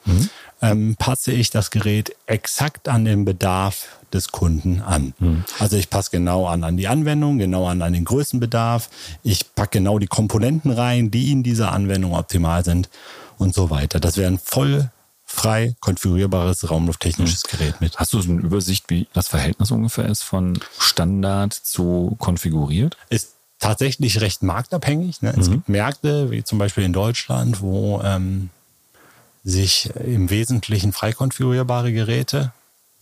ähm, 0.62 0.96
passe 0.98 1.32
ich 1.32 1.50
das 1.50 1.72
Gerät 1.72 2.16
exakt 2.28 2.88
an 2.88 3.04
den 3.06 3.26
Bedarf 3.26 3.88
des 4.14 4.30
Kunden 4.30 4.82
an. 4.82 5.14
Also 5.60 5.78
ich 5.78 5.90
passe 5.90 6.12
genau 6.12 6.48
an 6.48 6.64
an 6.64 6.78
die 6.78 6.88
Anwendung, 6.88 7.38
genau 7.38 7.68
an 7.68 7.82
an 7.82 7.94
den 7.94 8.06
Größenbedarf. 8.06 8.90
Ich 9.24 9.56
packe 9.56 9.80
genau 9.80 10.00
die 10.00 10.08
Komponenten 10.08 10.72
rein, 10.72 11.12
die 11.12 11.32
in 11.32 11.44
dieser 11.44 11.72
Anwendung 11.72 12.14
optimal 12.14 12.64
sind 12.64 12.90
und 13.38 13.56
so 13.56 13.70
weiter. 13.70 14.00
Das 14.00 14.18
wäre 14.18 14.32
ein 14.32 14.40
voll 14.40 14.90
frei 15.26 15.76
konfigurierbares 15.80 16.70
raumlufttechnisches 16.70 17.44
Gerät 17.44 17.80
mit. 17.80 17.98
Hast 17.98 18.14
du 18.14 18.22
so 18.22 18.32
eine 18.32 18.42
Übersicht, 18.42 18.86
wie 18.90 19.08
das 19.14 19.30
Verhältnis 19.30 19.72
ungefähr 19.72 20.06
ist 20.06 20.24
von 20.24 20.60
Standard 20.78 21.54
zu 21.54 22.16
konfiguriert? 22.20 22.98
Ist 23.10 23.36
tatsächlich 23.60 24.20
recht 24.20 24.44
marktabhängig. 24.44 25.22
Ne? 25.22 25.34
Es 25.40 25.50
gibt 25.50 25.70
Märkte, 25.70 26.32
wie 26.32 26.44
zum 26.44 26.58
Beispiel 26.58 26.84
in 26.84 26.94
Deutschland, 26.94 27.62
wo 27.62 28.02
ähm, 28.04 28.50
sich 29.44 29.90
im 29.96 30.30
Wesentlichen 30.30 30.92
frei 30.92 31.14
konfigurierbare 31.14 31.94
Geräte 31.94 32.52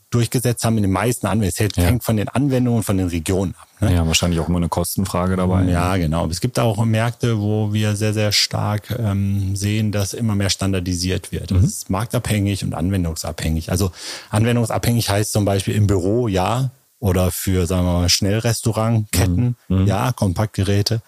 durchgesetzt 0.09 0.63
haben 0.63 0.77
in 0.77 0.83
den 0.83 0.91
meisten 0.91 1.27
Anwendungen. 1.27 1.49
Es 1.49 1.59
hängt 1.59 1.77
Ja. 1.77 1.97
von 2.01 2.17
den 2.17 2.29
Anwendungen 2.29 2.79
und 2.79 2.83
von 2.83 2.97
den 2.97 3.07
Regionen 3.07 3.53
ab. 3.59 3.67
Ne? 3.81 3.93
Ja, 3.93 4.07
wahrscheinlich 4.07 4.39
auch 4.39 4.49
immer 4.49 4.57
eine 4.57 4.69
Kostenfrage 4.69 5.35
dabei. 5.35 5.63
Ja, 5.63 5.95
genau. 5.97 6.27
Es 6.27 6.41
gibt 6.41 6.59
auch 6.59 6.83
Märkte, 6.83 7.39
wo 7.39 7.73
wir 7.73 7.95
sehr, 7.95 8.13
sehr 8.13 8.31
stark 8.31 8.95
ähm, 8.97 9.55
sehen, 9.55 9.91
dass 9.91 10.13
immer 10.13 10.35
mehr 10.35 10.49
standardisiert 10.49 11.31
wird. 11.31 11.51
Das 11.51 11.63
ist 11.63 11.89
marktabhängig 11.89 12.63
und 12.63 12.73
anwendungsabhängig. 12.73 13.71
Also 13.71 13.91
anwendungsabhängig 14.31 15.09
heißt 15.09 15.31
zum 15.31 15.45
Beispiel 15.45 15.75
im 15.75 15.87
Büro 15.87 16.27
ja 16.27 16.71
oder 16.99 17.31
für, 17.31 17.65
sagen 17.65 17.85
wir 17.85 17.93
mal, 17.93 18.09
Schnellrestaurantketten 18.09 19.55
ja, 19.69 20.11
Kompaktgeräte. 20.11 21.01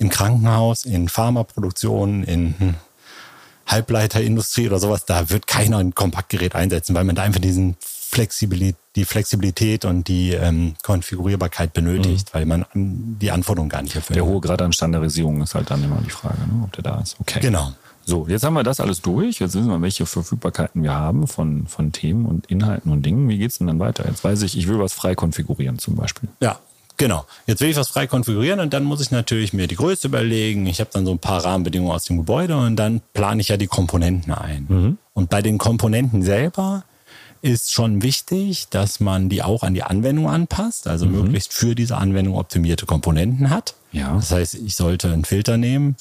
Im 0.00 0.10
Krankenhaus, 0.10 0.84
in 0.84 1.08
Pharmaproduktionen, 1.08 2.22
in 2.22 2.54
hm, 2.58 2.74
Halbleiterindustrie 3.66 4.66
oder 4.68 4.78
sowas, 4.78 5.04
da 5.04 5.30
wird 5.30 5.46
keiner 5.46 5.78
ein 5.78 5.94
Kompaktgerät 5.94 6.54
einsetzen, 6.54 6.94
weil 6.94 7.04
man 7.04 7.16
da 7.16 7.22
einfach 7.22 7.40
diesen 7.40 7.76
Flexibilität, 8.10 8.76
die 8.96 9.04
Flexibilität 9.04 9.84
und 9.84 10.08
die 10.08 10.32
ähm, 10.32 10.74
Konfigurierbarkeit 10.82 11.72
benötigt, 11.72 12.32
weil 12.32 12.46
man 12.46 12.62
an- 12.72 13.16
die 13.20 13.30
Anforderungen 13.30 13.68
gar 13.68 13.82
nicht 13.82 13.94
erfüllt. 13.94 14.16
Der 14.16 14.24
hohe 14.24 14.40
Grad 14.40 14.62
an 14.62 14.72
Standardisierung 14.72 15.42
ist 15.42 15.54
halt 15.54 15.70
dann 15.70 15.84
immer 15.84 16.00
die 16.04 16.10
Frage, 16.10 16.38
ne, 16.40 16.62
ob 16.64 16.72
der 16.72 16.82
da 16.84 17.00
ist. 17.00 17.16
Okay. 17.20 17.40
Genau. 17.40 17.72
So, 18.06 18.26
jetzt 18.26 18.42
haben 18.44 18.54
wir 18.54 18.62
das 18.62 18.80
alles 18.80 19.02
durch. 19.02 19.40
Jetzt 19.40 19.54
wissen 19.54 19.68
wir, 19.68 19.82
welche 19.82 20.06
Verfügbarkeiten 20.06 20.82
wir 20.82 20.94
haben 20.94 21.28
von, 21.28 21.66
von 21.66 21.92
Themen 21.92 22.24
und 22.24 22.46
Inhalten 22.46 22.90
und 22.90 23.04
Dingen. 23.04 23.28
Wie 23.28 23.36
geht's 23.36 23.58
denn 23.58 23.66
dann 23.66 23.78
weiter? 23.78 24.06
Jetzt 24.08 24.24
weiß 24.24 24.40
ich, 24.42 24.56
ich 24.56 24.66
will 24.66 24.78
was 24.78 24.94
frei 24.94 25.14
konfigurieren 25.14 25.78
zum 25.78 25.94
Beispiel. 25.94 26.30
Ja, 26.40 26.58
genau. 26.96 27.26
Jetzt 27.46 27.60
will 27.60 27.68
ich 27.68 27.76
was 27.76 27.88
frei 27.88 28.06
konfigurieren 28.06 28.60
und 28.60 28.72
dann 28.72 28.84
muss 28.84 29.02
ich 29.02 29.10
natürlich 29.10 29.52
mir 29.52 29.66
die 29.66 29.76
Größe 29.76 30.06
überlegen. 30.08 30.64
Ich 30.66 30.80
habe 30.80 30.88
dann 30.90 31.04
so 31.04 31.12
ein 31.12 31.18
paar 31.18 31.44
Rahmenbedingungen 31.44 31.92
aus 31.92 32.04
dem 32.04 32.16
Gebäude 32.16 32.56
und 32.56 32.76
dann 32.76 33.02
plane 33.12 33.42
ich 33.42 33.48
ja 33.48 33.58
die 33.58 33.66
Komponenten 33.66 34.32
ein. 34.32 34.96
Und 35.12 35.28
bei 35.28 35.42
den 35.42 35.58
Komponenten 35.58 36.22
selber 36.22 36.84
ist 37.42 37.72
schon 37.72 38.02
wichtig, 38.02 38.68
dass 38.70 39.00
man 39.00 39.28
die 39.28 39.42
auch 39.42 39.62
an 39.62 39.74
die 39.74 39.82
Anwendung 39.82 40.28
anpasst, 40.28 40.86
also 40.86 41.06
möglichst 41.06 41.52
für 41.52 41.74
diese 41.74 41.96
Anwendung 41.96 42.36
optimierte 42.36 42.86
Komponenten 42.86 43.50
hat. 43.50 43.74
Ja. 43.92 44.14
Das 44.14 44.30
heißt, 44.30 44.54
ich 44.54 44.74
sollte 44.76 45.12
einen 45.12 45.24
Filter 45.24 45.56
nehmen, 45.56 45.96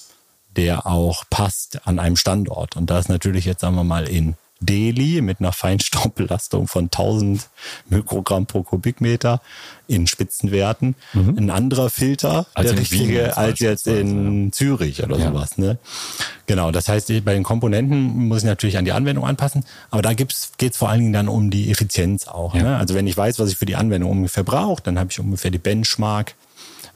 der 0.55 0.87
auch 0.87 1.23
passt 1.29 1.87
an 1.87 1.99
einem 1.99 2.15
Standort. 2.15 2.75
Und 2.75 2.89
da 2.89 2.99
ist 2.99 3.09
natürlich 3.09 3.45
jetzt, 3.45 3.61
sagen 3.61 3.75
wir 3.75 3.83
mal, 3.83 4.07
in 4.07 4.35
Delhi 4.59 5.21
mit 5.21 5.39
einer 5.39 5.51
Feinstaubbelastung 5.51 6.67
von 6.67 6.85
1000 6.85 7.47
Mikrogramm 7.89 8.45
pro 8.45 8.63
Kubikmeter 8.63 9.41
in 9.87 10.07
Spitzenwerten 10.07 10.95
ein 11.13 11.49
anderer 11.49 11.89
Filter, 11.89 12.39
Mhm. 12.41 12.45
Als 12.55 12.69
der 12.71 12.79
richtige, 12.79 13.37
als 13.37 13.59
jetzt 13.59 13.87
in 13.87 14.51
Zürich 14.51 15.03
oder 15.03 15.17
Ja. 15.17 15.29
sowas. 15.29 15.57
Ne? 15.57 15.77
Genau, 16.45 16.71
das 16.71 16.87
heißt, 16.89 17.07
bei 17.23 17.33
den 17.33 17.43
Komponenten 17.43 18.27
muss 18.27 18.39
ich 18.39 18.43
natürlich 18.45 18.77
an 18.77 18.85
die 18.85 18.91
Anwendung 18.91 19.25
anpassen, 19.25 19.63
aber 19.91 20.01
da 20.01 20.13
geht 20.13 20.33
es 20.33 20.77
vor 20.77 20.89
allen 20.89 20.99
Dingen 21.01 21.13
dann 21.13 21.27
um 21.29 21.49
die 21.49 21.71
Effizienz 21.71 22.27
auch. 22.27 22.53
Ja. 22.55 22.63
Ne? 22.63 22.77
Also 22.77 22.95
wenn 22.95 23.07
ich 23.07 23.15
weiß, 23.15 23.39
was 23.39 23.49
ich 23.49 23.57
für 23.57 23.65
die 23.65 23.75
Anwendung 23.75 24.11
ungefähr 24.11 24.43
brauche, 24.43 24.81
dann 24.83 24.99
habe 24.99 25.09
ich 25.11 25.19
ungefähr 25.19 25.51
die 25.51 25.57
Benchmark 25.57 26.35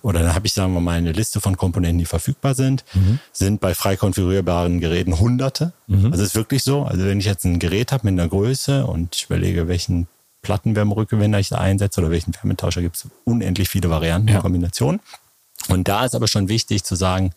oder 0.02 0.20
dann 0.24 0.34
habe 0.36 0.48
ich, 0.48 0.54
sagen 0.54 0.74
wir 0.74 0.82
mal, 0.82 0.98
eine 0.98 1.12
Liste 1.12 1.40
von 1.42 1.58
Komponenten, 1.58 2.00
die 2.00 2.06
verfügbar 2.06 2.56
sind, 2.56 2.84
sind 3.32 3.62
bei 3.62 3.74
frei 3.76 3.96
konfigurierbaren 3.98 4.80
Geräten 4.80 5.20
Hunderte. 5.20 5.74
Also 6.12 6.24
es 6.24 6.30
ist 6.30 6.36
wirklich 6.36 6.64
so. 6.64 6.84
Also 6.84 7.06
wenn 7.06 7.20
ich 7.20 7.26
jetzt 7.26 7.46
ein 7.46 7.60
Gerät 7.60 7.92
habe 7.92 8.10
mit 8.10 8.20
einer 8.20 8.30
Größe 8.30 8.86
und 8.88 9.16
ich 9.16 9.26
überlege, 9.26 9.68
welchen 9.68 10.08
Plattenwärmerückgewinner 10.42 11.40
ich 11.40 11.50
da 11.50 11.58
einsetze 11.60 12.02
oder 12.02 12.10
welchen 12.10 12.34
Wärmetauscher, 12.34 12.82
gibt 12.82 12.96
es 12.98 13.08
unendlich 13.26 13.70
viele 13.70 13.90
Varianten 13.90 14.30
Ja. 14.30 14.38
und 14.38 14.42
Kombinationen. 14.42 15.00
Und 15.70 15.88
da 15.88 16.04
ist 16.06 16.16
aber 16.16 16.28
schon 16.28 16.50
wichtig 16.50 16.84
zu 16.84 16.96
sagen, 16.96 17.34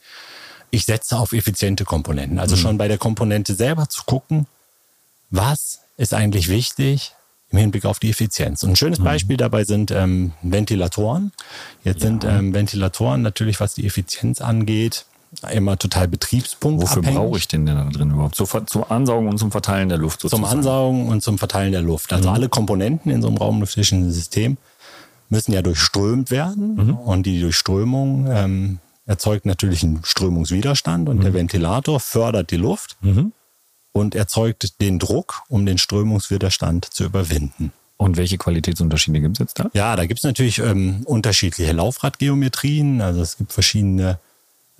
ich 0.70 0.86
setze 0.86 1.18
auf 1.18 1.32
effiziente 1.32 1.84
Komponenten. 1.84 2.38
Also 2.38 2.56
schon 2.56 2.78
bei 2.78 2.88
der 2.88 2.98
Komponente 2.98 3.54
selber 3.54 3.88
zu 3.88 4.02
gucken, 4.04 4.46
was 5.30 5.80
ist 5.96 6.14
eigentlich 6.14 6.48
wichtig 6.48 7.12
im 7.54 7.60
Hinblick 7.60 7.84
auf 7.84 8.00
die 8.00 8.10
Effizienz. 8.10 8.64
Und 8.64 8.70
ein 8.70 8.76
schönes 8.76 8.98
Beispiel 8.98 9.36
dabei 9.36 9.62
sind 9.64 9.92
ähm, 9.92 10.32
Ventilatoren. 10.42 11.30
Jetzt 11.84 12.00
sind 12.00 12.24
ähm, 12.24 12.52
Ventilatoren 12.52 13.22
natürlich, 13.22 13.60
was 13.60 13.74
die 13.74 13.86
Effizienz 13.86 14.40
angeht, 14.40 15.06
immer 15.52 15.78
total 15.78 16.08
betriebspunktabhängig. 16.08 17.06
Wofür 17.06 17.20
brauche 17.20 17.38
ich 17.38 17.46
den 17.46 17.64
denn 17.64 17.76
da 17.76 17.84
drin 17.84 18.10
überhaupt? 18.10 18.34
Zur, 18.34 18.66
zum 18.66 18.84
Ansaugen 18.88 19.28
und 19.28 19.38
zum 19.38 19.52
Verteilen 19.52 19.88
der 19.88 19.98
Luft 19.98 20.20
Zum 20.20 20.30
sozusagen. 20.30 20.58
Ansaugen 20.58 21.08
und 21.08 21.22
zum 21.22 21.38
Verteilen 21.38 21.70
der 21.70 21.82
Luft. 21.82 22.12
Also 22.12 22.28
alle 22.28 22.48
Komponenten 22.48 23.12
in 23.12 23.22
so 23.22 23.28
einem 23.28 23.36
raumluftischen 23.36 24.10
System 24.10 24.56
müssen 25.28 25.52
ja 25.52 25.62
durchströmt 25.62 26.32
werden. 26.32 26.90
Und 26.90 27.24
die 27.24 27.40
Durchströmung 27.40 28.26
ähm, 28.30 28.78
erzeugt 29.06 29.46
natürlich 29.46 29.84
einen 29.84 30.00
Strömungswiderstand 30.02 31.08
und 31.08 31.22
der 31.22 31.34
Ventilator 31.34 32.00
fördert 32.00 32.50
die 32.50 32.56
Luft 32.56 32.96
und 33.94 34.14
erzeugt 34.14 34.80
den 34.80 34.98
Druck, 34.98 35.42
um 35.48 35.64
den 35.64 35.78
Strömungswiderstand 35.78 36.84
zu 36.84 37.04
überwinden. 37.04 37.72
Und 37.96 38.16
welche 38.16 38.38
Qualitätsunterschiede 38.38 39.20
gibt 39.20 39.36
es 39.36 39.38
jetzt 39.38 39.58
da? 39.60 39.70
Ja, 39.72 39.94
da 39.94 40.04
gibt 40.04 40.18
es 40.18 40.24
natürlich 40.24 40.58
ähm, 40.58 41.02
unterschiedliche 41.04 41.72
Laufradgeometrien. 41.72 43.00
Also 43.00 43.22
es 43.22 43.36
gibt 43.38 43.52
verschiedene 43.52 44.18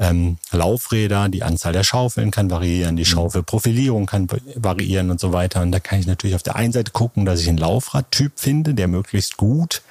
ähm, 0.01 0.39
Laufräder, 0.51 1.29
die 1.29 1.45
Anzahl 1.45 1.73
der 1.73 1.85
Schaufeln 1.85 2.33
kann 2.33 2.51
variieren, 2.51 2.97
die 2.97 3.05
Schaufelprofilierung 3.05 4.07
kann 4.07 4.27
variieren 4.57 5.13
und 5.13 5.21
so 5.21 5.33
weiter. 5.33 5.63
Und 5.63 5.71
da 5.71 5.79
kann 5.79 6.01
ich 6.01 6.09
natürlich 6.09 6.35
auf 6.35 6.43
der 6.43 6.57
einen 6.57 6.73
Seite 6.73 6.91
gucken, 6.91 7.25
dass 7.25 7.41
ich 7.41 7.49
einen 7.49 7.59
Laufradtyp 7.59 8.33
finde, 8.35 8.75
der 8.75 8.89
möglichst 8.89 9.37
gut 9.37 9.83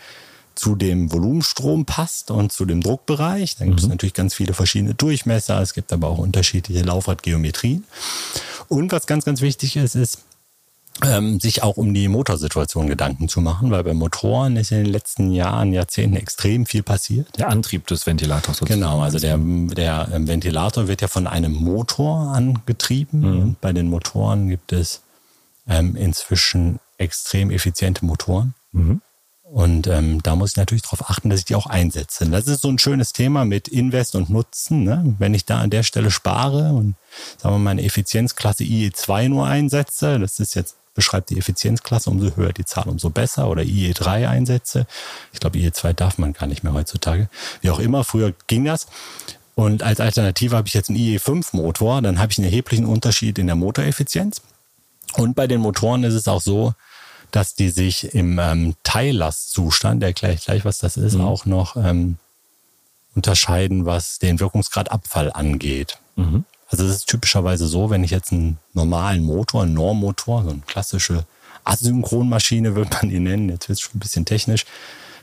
zu 0.56 0.76
dem 0.76 1.12
Volumenstrom 1.12 1.86
passt 1.86 2.32
und 2.32 2.52
zu 2.52 2.66
dem 2.66 2.82
Druckbereich. 2.82 3.56
Dann 3.58 3.70
gibt 3.70 3.82
es 3.82 3.88
natürlich 3.88 4.14
ganz 4.14 4.34
viele 4.34 4.54
verschiedene 4.54 4.94
Durchmesser. 4.94 5.62
Es 5.62 5.74
gibt 5.74 5.92
aber 5.94 6.10
auch 6.10 6.18
unterschiedliche 6.18 6.84
Laufradgeometrien. 6.84 7.84
Und 8.68 8.92
was 8.92 9.08
ganz, 9.08 9.26
ganz 9.26 9.42
wichtig 9.42 9.76
ist, 9.76 9.96
ist, 9.96 10.20
ähm, 11.04 11.40
sich 11.40 11.64
auch 11.64 11.78
um 11.78 11.94
die 11.94 12.08
Motorsituation 12.08 12.88
Gedanken 12.88 13.28
zu 13.28 13.42
machen, 13.42 13.72
weil 13.72 13.84
bei 13.84 13.94
Motoren 13.94 14.58
ist 14.58 14.72
in 14.72 14.84
den 14.84 14.92
letzten 14.92 15.32
Jahren, 15.32 15.74
Jahrzehnten 15.74 16.16
extrem 16.16 16.66
viel 16.66 16.84
passiert. 16.84 17.28
Der 17.40 17.50
Antrieb 17.50 17.88
des 17.88 18.06
Ventilators 18.06 18.58
sozusagen. 18.58 18.82
Genau, 18.82 19.02
also 19.02 19.18
der, 19.18 19.38
der 19.38 20.10
ähm, 20.14 20.28
Ventilator 20.28 20.88
wird 20.88 21.02
ja 21.02 21.08
von 21.08 21.26
einem 21.26 21.54
Motor 21.54 22.34
angetrieben. 22.34 23.24
Und 23.24 23.62
bei 23.62 23.74
den 23.74 23.90
Motoren 23.90 24.50
gibt 24.50 24.72
es 24.72 25.02
ähm, 25.68 25.96
inzwischen 25.96 26.80
extrem 26.98 27.50
effiziente 27.50 28.06
Motoren. 28.06 28.54
Und 29.54 29.86
ähm, 29.86 30.24
da 30.24 30.36
muss 30.36 30.52
ich 30.52 30.58
natürlich 30.58 30.82
darauf 30.82 31.12
achten, 31.12 31.30
dass 31.30 31.42
ich 31.42 31.46
die 31.46 31.54
auch 31.54 31.68
einsetze. 31.68 32.28
Das 32.28 32.48
ist 32.48 32.62
so 32.62 32.70
ein 32.70 32.80
schönes 32.80 33.14
Thema 33.14 33.46
mit 33.46 33.68
Invest 33.68 34.16
und 34.16 34.32
Nutzen. 34.32 34.84
Ne? 34.84 35.16
Wenn 35.20 35.36
ich 35.36 35.46
da 35.46 35.60
an 35.60 35.70
der 35.70 35.84
Stelle 35.84 36.10
spare 36.10 36.70
und 36.70 36.96
sagen 37.38 37.54
wir 37.54 37.60
mal 37.60 37.70
eine 37.70 37.84
Effizienzklasse 37.84 38.64
IE2 38.64 39.30
nur 39.30 39.46
einsetze, 39.46 40.18
das 40.18 40.40
ist 40.40 40.56
jetzt 40.56 40.76
beschreibt 40.96 41.30
die 41.30 41.38
Effizienzklasse, 41.38 42.10
umso 42.10 42.36
höher 42.36 42.52
die 42.52 42.66
Zahl, 42.66 42.90
umso 42.90 43.12
besser. 43.12 43.48
Oder 43.48 43.62
IE3 43.62 44.28
einsetze. 44.28 44.88
Ich 45.34 45.40
glaube, 45.40 45.60
IE2 45.60 45.94
darf 45.94 46.18
man 46.18 46.34
gar 46.34 46.48
nicht 46.48 46.64
mehr 46.64 46.74
heutzutage. 46.74 47.30
Wie 47.62 47.70
auch 47.70 47.80
immer, 47.80 48.04
früher 48.04 48.34
ging 48.48 48.66
das. 48.66 48.88
Und 49.54 49.84
als 49.84 50.00
Alternative 50.00 50.56
habe 50.56 50.68
ich 50.68 50.74
jetzt 50.74 50.90
einen 50.90 50.98
IE5-Motor, 50.98 52.02
dann 52.02 52.18
habe 52.18 52.32
ich 52.32 52.40
einen 52.40 52.46
erheblichen 52.46 52.88
Unterschied 52.88 53.38
in 53.38 53.46
der 53.46 53.56
Motoreffizienz. 53.56 54.42
Und 55.16 55.36
bei 55.36 55.46
den 55.46 55.62
Motoren 55.62 56.04
ist 56.04 56.16
es 56.16 56.28
auch 56.28 56.42
so, 56.42 56.74
dass 57.34 57.56
die 57.56 57.70
sich 57.70 58.14
im 58.14 58.38
ähm, 58.40 58.76
Teillastzustand, 58.84 60.04
der 60.04 60.14
gleich 60.14 60.46
gleich 60.46 60.64
was 60.66 60.78
das 60.78 60.98
ist, 60.98 61.16
auch 61.16 61.46
noch 61.46 61.76
ähm, 61.76 62.18
unterscheiden, 63.16 63.86
was 63.86 64.20
den 64.20 64.40
Wirkungsgrad 64.40 64.92
Abfall 64.92 65.32
angeht. 65.34 65.98
Also 66.70 66.86
es 66.86 66.98
ist 66.98 67.08
typischerweise 67.08 67.68
so, 67.68 67.90
wenn 67.90 68.04
ich 68.04 68.12
jetzt 68.12 68.32
einen 68.32 68.60
normalen 68.74 69.24
Motor, 69.24 69.64
einen 69.64 69.74
Normmotor, 69.74 70.44
so 70.44 70.52
eine 70.52 70.62
klassische 70.68 71.26
Asynchronmaschine 71.64 72.76
würde 72.76 72.92
man 73.02 73.10
die 73.10 73.20
nennen, 73.20 73.50
jetzt 73.50 73.68
wird 73.68 73.78
es 73.78 73.82
schon 73.82 73.96
ein 73.96 74.00
bisschen 74.00 74.26
technisch, 74.26 74.66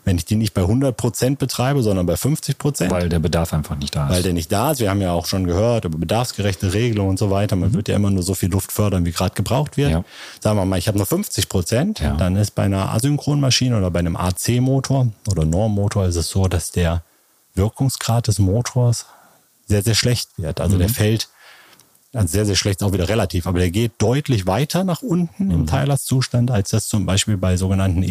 wenn 0.05 0.17
ich 0.17 0.25
die 0.25 0.37
nicht 0.37 0.55
bei 0.55 0.63
100% 0.63 1.37
betreibe, 1.37 1.83
sondern 1.83 2.07
bei 2.07 2.15
50%, 2.15 2.91
Weil 2.91 3.09
der 3.09 3.19
Bedarf 3.19 3.53
einfach 3.53 3.77
nicht 3.77 3.95
da 3.95 4.07
ist. 4.07 4.13
weil 4.15 4.23
der 4.23 4.33
nicht 4.33 4.51
da 4.51 4.73
ist. 4.73 4.81
Wir 4.81 4.91
haben 4.91 5.01
ja 5.01 5.13
auch 5.13 5.27
schon 5.27 5.45
gehört 5.47 5.85
über 5.85 5.99
bedarfsgerechte 5.99 6.73
Regelungen 6.73 7.11
und 7.11 7.19
so 7.19 7.31
weiter. 7.31 7.57
Man 7.57 7.75
wird 7.75 7.89
ja 7.89 7.97
immer 7.97 8.11
nur 8.11 8.23
so 8.23 8.35
viel 8.35 8.51
Luft 8.51 8.73
fördern, 8.73 9.05
wie 9.05 9.13
gerade 9.13 9.35
gebraucht 9.35 9.77
wird. 9.77 9.91
Ja. 9.91 10.05
Sagen 10.41 10.57
wir 10.59 10.65
mal, 10.65 10.79
ich 10.79 10.89
habe 10.89 10.97
nur 10.99 11.07
50 11.07 11.49
Prozent, 11.49 12.01
Ja. 12.01 12.17
dann 12.17 12.37
ist 12.37 12.55
bei 12.55 12.63
einer 12.65 12.93
Asynchronmaschine 12.93 13.77
oder 13.77 13.91
bei 13.91 13.99
einem 13.99 14.17
AC-Motor 14.17 15.09
oder 15.31 15.45
Normmotor 15.45 16.07
ist 16.07 16.17
es 16.17 16.29
so, 16.29 16.49
dass 16.49 16.71
der 16.71 17.03
Wirkungsgrad 17.55 18.27
des 18.29 18.39
Motors 18.39 19.07
sehr, 19.67 19.83
sehr 19.83 19.95
schlecht 19.95 20.31
wird. 20.37 20.61
Also 20.61 20.79
der 20.79 20.89
fällt 20.89 21.29
also 22.13 22.27
sehr, 22.27 22.45
sehr 22.47 22.57
schlecht, 22.57 22.83
auch 22.83 22.93
wieder 22.93 23.09
relativ, 23.09 23.47
aber 23.47 23.61
der 23.61 23.71
geht 23.71 23.93
deutlich 23.99 24.47
weiter 24.47 24.83
nach 24.83 25.01
unten 25.03 25.51
im 25.53 25.67
Teillastzustand, 25.67 26.51
als 26.51 26.71
das 26.71 26.89
zum 26.89 27.07
Beispiel 27.07 27.37
bei 27.37 27.57
sogenannten 27.57 28.03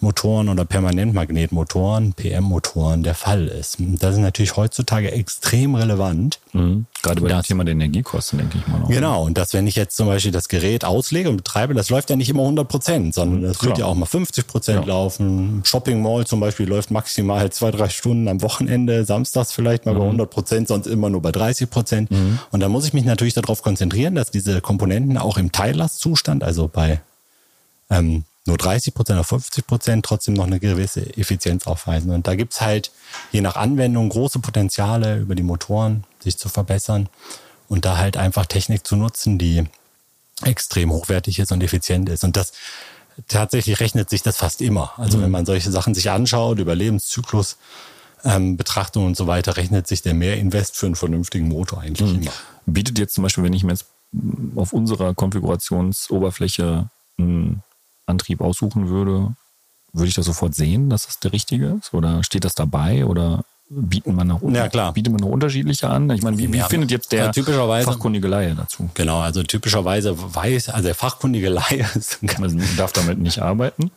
Motoren 0.00 0.48
oder 0.48 0.64
Permanentmagnetmotoren, 0.64 2.12
PM-Motoren, 2.12 3.02
der 3.02 3.14
Fall 3.14 3.46
ist. 3.46 3.78
Das 3.78 4.14
ist 4.14 4.20
natürlich 4.20 4.56
heutzutage 4.56 5.10
extrem 5.10 5.74
relevant. 5.74 6.38
Mhm. 6.52 6.86
Gerade 7.02 7.20
bei 7.20 7.28
dem 7.28 7.42
Thema 7.42 7.64
der 7.64 7.72
Energiekosten, 7.72 8.38
denke 8.38 8.58
ich 8.58 8.66
mal. 8.66 8.80
Noch. 8.80 8.88
Genau, 8.88 9.24
und 9.24 9.38
dass 9.38 9.54
wenn 9.54 9.66
ich 9.66 9.76
jetzt 9.76 9.96
zum 9.96 10.06
Beispiel 10.06 10.32
das 10.32 10.48
Gerät 10.48 10.84
auslege 10.84 11.28
und 11.28 11.38
betreibe, 11.38 11.74
das 11.74 11.90
läuft 11.90 12.10
ja 12.10 12.16
nicht 12.16 12.28
immer 12.28 12.42
100 12.42 12.68
Prozent, 12.68 13.14
sondern 13.14 13.42
das 13.42 13.62
wird 13.62 13.78
ja 13.78 13.86
auch 13.86 13.94
mal 13.94 14.06
50 14.06 14.46
Prozent 14.46 14.80
ja. 14.80 14.86
laufen. 14.86 15.62
Shopping 15.64 16.02
Mall 16.02 16.26
zum 16.26 16.40
Beispiel 16.40 16.68
läuft 16.68 16.90
maximal 16.90 17.50
zwei, 17.50 17.70
drei 17.70 17.88
Stunden 17.88 18.28
am 18.28 18.42
Wochenende, 18.42 19.04
samstags 19.04 19.52
vielleicht 19.52 19.86
mal 19.86 19.94
mhm. 19.94 19.98
bei 19.98 20.04
100 20.04 20.30
Prozent, 20.30 20.68
sonst 20.68 20.86
immer 20.86 21.10
nur 21.10 21.22
bei 21.22 21.32
30 21.32 21.70
Prozent. 21.70 22.10
Mhm. 22.10 22.38
Und 22.50 22.60
da 22.60 22.68
muss 22.68 22.86
ich 22.86 22.92
mich 22.92 23.04
natürlich 23.04 23.34
darauf 23.34 23.62
konzentrieren, 23.62 24.14
dass 24.14 24.30
diese 24.30 24.60
Komponenten 24.60 25.16
auch 25.18 25.38
im 25.38 25.52
Teillastzustand, 25.52 26.44
also 26.44 26.68
bei 26.68 27.00
ähm, 27.90 28.24
nur 28.46 28.58
30 28.58 28.94
Prozent 28.94 29.18
oder 29.18 29.24
50 29.24 29.66
Prozent 29.66 30.04
trotzdem 30.04 30.34
noch 30.34 30.46
eine 30.46 30.60
gewisse 30.60 31.16
Effizienz 31.16 31.66
aufweisen. 31.66 32.10
Und 32.10 32.26
da 32.26 32.34
gibt's 32.34 32.60
halt 32.60 32.90
je 33.32 33.40
nach 33.40 33.56
Anwendung 33.56 34.08
große 34.08 34.38
Potenziale 34.38 35.18
über 35.18 35.34
die 35.34 35.42
Motoren, 35.42 36.04
sich 36.20 36.38
zu 36.38 36.48
verbessern 36.48 37.08
und 37.68 37.84
da 37.84 37.96
halt 37.96 38.16
einfach 38.16 38.46
Technik 38.46 38.86
zu 38.86 38.96
nutzen, 38.96 39.38
die 39.38 39.64
extrem 40.42 40.92
hochwertig 40.92 41.38
ist 41.38 41.52
und 41.52 41.62
effizient 41.62 42.08
ist. 42.08 42.24
Und 42.24 42.36
das 42.36 42.52
tatsächlich 43.28 43.80
rechnet 43.80 44.10
sich 44.10 44.22
das 44.22 44.36
fast 44.36 44.60
immer. 44.60 44.92
Also 44.98 45.18
mhm. 45.18 45.22
wenn 45.22 45.30
man 45.30 45.46
solche 45.46 45.70
Sachen 45.70 45.94
sich 45.94 46.10
anschaut, 46.10 46.58
über 46.58 46.74
Lebenszyklus, 46.74 47.56
ähm, 48.24 48.56
Betrachtung 48.56 49.06
und 49.06 49.16
so 49.16 49.26
weiter, 49.26 49.56
rechnet 49.56 49.86
sich 49.86 50.02
der 50.02 50.14
Mehrinvest 50.14 50.76
für 50.76 50.86
einen 50.86 50.96
vernünftigen 50.96 51.48
Motor 51.48 51.80
eigentlich 51.80 52.12
mhm. 52.12 52.22
immer. 52.22 52.32
Bietet 52.66 52.98
jetzt 52.98 53.14
zum 53.14 53.22
Beispiel, 53.22 53.44
wenn 53.44 53.52
ich 53.52 53.64
mir 53.64 53.72
jetzt 53.72 53.86
auf 54.56 54.72
unserer 54.72 55.14
Konfigurationsoberfläche 55.14 56.90
einen 57.18 57.62
Antrieb 58.06 58.40
aussuchen 58.40 58.88
würde, 58.88 59.34
würde 59.92 60.08
ich 60.08 60.14
das 60.14 60.26
sofort 60.26 60.54
sehen, 60.54 60.90
dass 60.90 61.06
das 61.06 61.20
der 61.20 61.32
richtige 61.32 61.78
ist? 61.80 61.94
Oder 61.94 62.22
steht 62.22 62.44
das 62.44 62.54
dabei? 62.54 63.06
Oder 63.06 63.44
bieten 63.68 64.14
man 64.14 64.28
noch, 64.28 64.40
ja, 64.52 64.68
klar. 64.68 64.92
bietet 64.92 65.12
man 65.12 65.20
noch 65.20 65.28
unterschiedliche 65.28 65.90
an? 65.90 66.08
Ich 66.10 66.22
meine, 66.22 66.38
wie, 66.38 66.52
wie 66.52 66.58
ja, 66.58 66.66
findet 66.66 66.92
jetzt 66.92 67.10
der 67.10 67.32
typischerweise, 67.32 67.90
fachkundige 67.90 68.28
Laie 68.28 68.54
dazu? 68.54 68.88
Genau, 68.94 69.18
also 69.18 69.42
typischerweise 69.42 70.14
weiß, 70.16 70.68
also 70.68 70.84
der 70.84 70.94
fachkundige 70.94 71.48
Laie 71.48 71.84
man 72.38 72.62
darf 72.76 72.92
damit 72.92 73.18
nicht 73.18 73.40
arbeiten. 73.40 73.90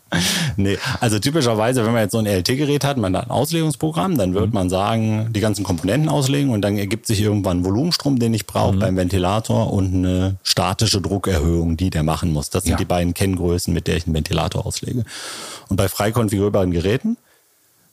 nee, 0.58 0.78
also 1.00 1.20
typischerweise, 1.20 1.86
wenn 1.86 1.94
man 1.94 2.02
jetzt 2.02 2.14
so 2.14 2.18
ein 2.18 2.26
LT-Gerät 2.26 2.84
hat, 2.84 2.98
man 2.98 3.16
hat 3.16 3.26
ein 3.26 3.32
Auslegungsprogramm, 3.32 4.18
dann 4.18 4.34
wird 4.34 4.48
mhm. 4.48 4.54
man 4.54 4.70
sagen, 4.70 5.30
die 5.34 5.40
ganzen 5.40 5.64
Komponenten 5.64 6.10
auslegen 6.10 6.50
und 6.50 6.62
dann 6.62 6.76
ergibt 6.78 7.06
sich 7.06 7.22
irgendwann 7.22 7.60
ein 7.60 7.66
Volumenstrom, 7.66 8.18
den 8.18 8.34
ich 8.34 8.48
brauche 8.48 8.76
mhm. 8.76 8.80
beim 8.80 8.98
Ventilator 8.98 9.72
und 9.72 9.94
eine 9.94 10.38
statische 10.42 11.00
Druckerhöhung, 11.00 11.78
die 11.78 11.92
der 11.92 12.02
machen 12.02 12.34
muss. 12.34 12.50
Das 12.50 12.64
sind 12.64 12.72
ja. 12.72 12.78
die 12.78 12.86
beiden 12.86 13.14
Kenngrößen, 13.14 13.72
mit 13.72 13.86
der 13.86 13.98
ich 13.98 14.08
einen 14.08 14.16
Ventilator 14.16 14.66
auslege. 14.66 15.04
Und 15.68 15.78
bei 15.78 15.88
frei 15.90 16.12
konfigurierbaren 16.12 16.72
Geräten 16.72 17.18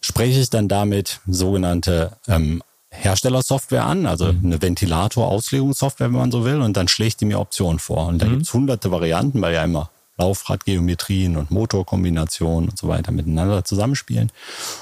spreche 0.07 0.41
ich 0.41 0.51
dann 0.51 0.69
damit 0.69 1.21
sogenannte 1.27 2.13
ähm, 2.29 2.63
Herstellersoftware 2.91 3.85
an, 3.85 4.07
also 4.07 4.33
mhm. 4.33 4.47
eine 4.47 4.63
Ventilator-Auslegungssoftware, 4.63 6.09
wenn 6.09 6.19
man 6.19 6.31
so 6.31 6.45
will, 6.45 6.61
und 6.61 6.77
dann 6.77 6.89
schlägt 6.89 7.21
die 7.21 7.25
mir 7.25 7.41
Optionen 7.41 7.79
vor. 7.79 8.07
Und 8.07 8.23
da 8.23 8.27
mhm. 8.27 8.31
gibt 8.31 8.43
es 8.43 8.55
hunderte 8.55 8.91
Varianten, 8.91 9.43
weil 9.43 9.55
ja 9.55 9.65
immer 9.65 9.91
Laufradgeometrien 10.19 11.37
und 11.37 11.51
Motorkombinationen 11.51 12.71
und 12.71 12.79
so 12.79 12.89
weiter 12.89 13.13
miteinander 13.13 13.65
zusammenspielen. 13.65 14.33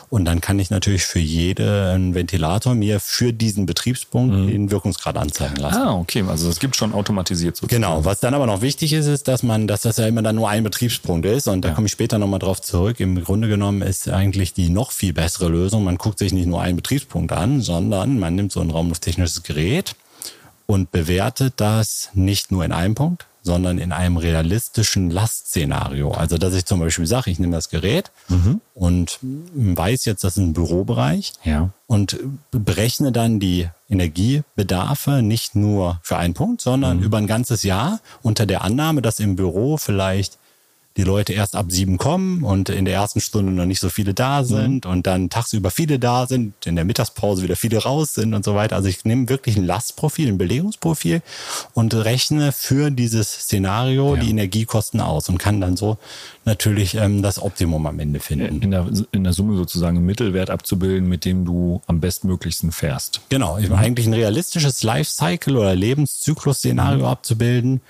Und 0.08 0.24
dann 0.24 0.40
kann 0.40 0.58
ich 0.58 0.70
natürlich 0.70 1.04
für 1.04 1.18
jeden 1.18 2.14
Ventilator 2.14 2.74
mir 2.74 3.00
für 3.00 3.32
diesen 3.32 3.66
Betriebspunkt 3.66 4.34
mhm. 4.34 4.46
den 4.46 4.70
Wirkungsgrad 4.70 5.16
anzeigen 5.16 5.56
lassen. 5.56 5.82
Ah, 5.82 5.94
okay. 5.94 6.24
Also 6.28 6.48
es 6.48 6.60
gibt 6.60 6.76
schon 6.76 6.92
automatisiert 6.92 7.56
sozusagen. 7.56 7.82
Genau. 7.82 8.04
Was 8.04 8.20
dann 8.20 8.34
aber 8.34 8.46
noch 8.46 8.60
wichtig 8.60 8.92
ist, 8.92 9.06
ist, 9.06 9.26
dass 9.26 9.42
man, 9.42 9.66
dass 9.66 9.82
das 9.82 9.96
ja 9.96 10.06
immer 10.06 10.22
dann 10.22 10.36
nur 10.36 10.48
ein 10.48 10.62
Betriebspunkt 10.62 11.26
ist. 11.26 11.48
Und 11.48 11.62
da 11.62 11.70
ja. 11.70 11.74
komme 11.74 11.86
ich 11.86 11.92
später 11.92 12.18
nochmal 12.18 12.38
drauf 12.38 12.60
zurück. 12.62 13.00
Im 13.00 13.22
Grunde 13.24 13.48
genommen 13.48 13.82
ist 13.82 14.08
eigentlich 14.08 14.54
die 14.54 14.68
noch 14.68 14.92
viel 14.92 15.12
bessere 15.12 15.48
Lösung. 15.48 15.84
Man 15.84 15.98
guckt 15.98 16.18
sich 16.18 16.32
nicht 16.32 16.46
nur 16.46 16.62
einen 16.62 16.76
Betriebspunkt 16.76 17.32
an, 17.32 17.60
sondern 17.60 18.18
man 18.18 18.36
nimmt 18.36 18.52
so 18.52 18.60
ein 18.60 18.70
raumlufttechnisches 18.70 19.42
Gerät 19.42 19.96
und 20.66 20.90
bewertet 20.92 21.54
das 21.56 22.10
nicht 22.14 22.52
nur 22.52 22.64
in 22.64 22.72
einem 22.72 22.94
Punkt, 22.94 23.26
sondern 23.44 23.78
in 23.78 23.92
einem 23.92 24.16
realistischen 24.16 25.10
Lastszenario. 25.10 26.10
Also, 26.10 26.38
dass 26.38 26.54
ich 26.54 26.64
zum 26.64 26.80
Beispiel 26.80 27.06
sage, 27.06 27.30
ich 27.30 27.38
nehme 27.38 27.54
das 27.54 27.68
Gerät 27.68 28.10
mhm. 28.28 28.60
und 28.74 29.18
weiß 29.22 30.06
jetzt, 30.06 30.24
das 30.24 30.38
ist 30.38 30.42
ein 30.42 30.54
Bürobereich 30.54 31.34
ja. 31.44 31.68
und 31.86 32.18
berechne 32.50 33.12
dann 33.12 33.38
die 33.38 33.68
Energiebedarfe 33.90 35.22
nicht 35.22 35.54
nur 35.54 36.00
für 36.02 36.16
einen 36.16 36.32
Punkt, 36.32 36.62
sondern 36.62 36.98
mhm. 36.98 37.02
über 37.04 37.18
ein 37.18 37.26
ganzes 37.26 37.62
Jahr 37.62 38.00
unter 38.22 38.46
der 38.46 38.64
Annahme, 38.64 39.02
dass 39.02 39.20
im 39.20 39.36
Büro 39.36 39.76
vielleicht 39.76 40.38
die 40.96 41.02
Leute 41.02 41.32
erst 41.32 41.56
ab 41.56 41.66
sieben 41.70 41.98
kommen 41.98 42.44
und 42.44 42.68
in 42.68 42.84
der 42.84 42.94
ersten 42.94 43.20
Stunde 43.20 43.50
noch 43.50 43.66
nicht 43.66 43.80
so 43.80 43.88
viele 43.88 44.14
da 44.14 44.42
mhm. 44.42 44.46
sind 44.46 44.84
mhm. 44.84 44.90
und 44.90 45.06
dann 45.06 45.28
tagsüber 45.28 45.70
viele 45.70 45.98
da 45.98 46.26
sind, 46.26 46.54
in 46.66 46.76
der 46.76 46.84
Mittagspause 46.84 47.42
wieder 47.42 47.56
viele 47.56 47.78
raus 47.78 48.14
sind 48.14 48.34
und 48.34 48.44
so 48.44 48.54
weiter. 48.54 48.76
Also 48.76 48.88
ich 48.88 49.04
nehme 49.04 49.28
wirklich 49.28 49.56
ein 49.56 49.64
Lastprofil, 49.64 50.28
ein 50.28 50.38
Belegungsprofil 50.38 51.22
und 51.72 51.94
rechne 51.94 52.52
für 52.52 52.90
dieses 52.90 53.32
Szenario 53.32 54.14
ja. 54.14 54.22
die 54.22 54.30
Energiekosten 54.30 55.00
aus 55.00 55.28
und 55.28 55.38
kann 55.38 55.60
dann 55.60 55.76
so 55.76 55.98
natürlich 56.44 56.94
ähm, 56.94 57.22
das 57.22 57.42
Optimum 57.42 57.86
am 57.86 57.98
Ende 57.98 58.20
finden. 58.20 58.62
In 58.62 58.70
der, 58.70 58.86
in 59.10 59.24
der 59.24 59.32
Summe 59.32 59.56
sozusagen 59.56 59.96
einen 59.96 60.06
Mittelwert 60.06 60.50
abzubilden, 60.50 61.08
mit 61.08 61.24
dem 61.24 61.44
du 61.44 61.82
am 61.86 62.00
bestmöglichsten 62.00 62.70
fährst. 62.70 63.20
Genau, 63.30 63.58
mhm. 63.58 63.72
eigentlich 63.72 64.06
ein 64.06 64.14
realistisches 64.14 64.82
Lifecycle 64.84 65.56
oder 65.56 65.74
Lebenszyklus-Szenario 65.74 67.00
mhm. 67.00 67.04
abzubilden. 67.04 67.80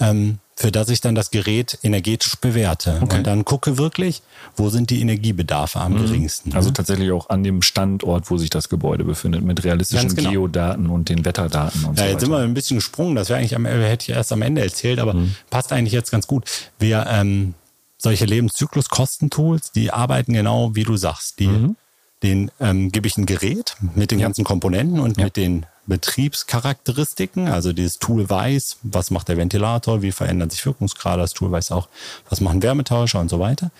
Ähm, 0.00 0.38
für 0.56 0.70
das 0.70 0.88
ich 0.88 1.00
dann 1.00 1.14
das 1.14 1.30
Gerät 1.30 1.78
energetisch 1.82 2.36
bewerte. 2.36 3.00
Okay. 3.02 3.16
Und 3.16 3.26
dann 3.26 3.44
gucke 3.44 3.76
wirklich, 3.76 4.22
wo 4.56 4.68
sind 4.68 4.90
die 4.90 5.00
Energiebedarfe 5.00 5.80
am 5.80 5.94
mhm. 5.94 6.06
geringsten. 6.06 6.54
Also 6.54 6.70
tatsächlich 6.70 7.10
auch 7.10 7.28
an 7.28 7.42
dem 7.42 7.60
Standort, 7.62 8.30
wo 8.30 8.38
sich 8.38 8.50
das 8.50 8.68
Gebäude 8.68 9.04
befindet, 9.04 9.42
mit 9.42 9.64
realistischen 9.64 10.14
genau. 10.14 10.30
Geodaten 10.30 10.90
und 10.90 11.08
den 11.08 11.24
Wetterdaten 11.24 11.84
und 11.84 11.98
ja, 11.98 12.04
so 12.04 12.10
Jetzt 12.10 12.20
sind 12.20 12.30
wir 12.30 12.38
ein 12.38 12.54
bisschen 12.54 12.76
gesprungen, 12.76 13.16
das 13.16 13.28
wäre 13.28 13.40
eigentlich 13.40 13.56
am, 13.56 13.66
hätte 13.66 14.10
ich 14.10 14.16
erst 14.16 14.32
am 14.32 14.42
Ende 14.42 14.62
erzählt, 14.62 15.00
aber 15.00 15.14
mhm. 15.14 15.34
passt 15.50 15.72
eigentlich 15.72 15.92
jetzt 15.92 16.12
ganz 16.12 16.26
gut. 16.26 16.44
Wir 16.78 17.06
ähm, 17.08 17.54
solche 17.98 18.24
Lebenszykluskostentools, 18.24 19.72
die 19.72 19.90
arbeiten 19.90 20.34
genau 20.34 20.76
wie 20.76 20.84
du 20.84 20.96
sagst. 20.96 21.40
Die, 21.40 21.48
mhm. 21.48 21.76
Den 22.22 22.50
ähm, 22.58 22.90
gebe 22.90 23.06
ich 23.06 23.18
ein 23.18 23.26
Gerät 23.26 23.76
mit 23.94 24.10
den 24.10 24.18
ja. 24.18 24.26
ganzen 24.26 24.44
Komponenten 24.44 24.98
und 25.00 25.18
ja. 25.18 25.24
mit 25.24 25.36
den 25.36 25.66
Betriebscharakteristiken. 25.86 27.48
Also 27.48 27.72
dieses 27.72 27.98
Tool 27.98 28.28
weiß, 28.28 28.78
was 28.82 29.10
macht 29.10 29.28
der 29.28 29.36
Ventilator, 29.36 30.02
wie 30.02 30.12
verändern 30.12 30.50
sich 30.50 30.64
Wirkungsgrade. 30.64 31.20
Das 31.22 31.32
Tool 31.32 31.50
weiß 31.50 31.72
auch, 31.72 31.88
was 32.28 32.40
machen 32.40 32.62
Wärmetauscher 32.62 33.20
und 33.20 33.28
so 33.28 33.40
weiter. 33.40 33.70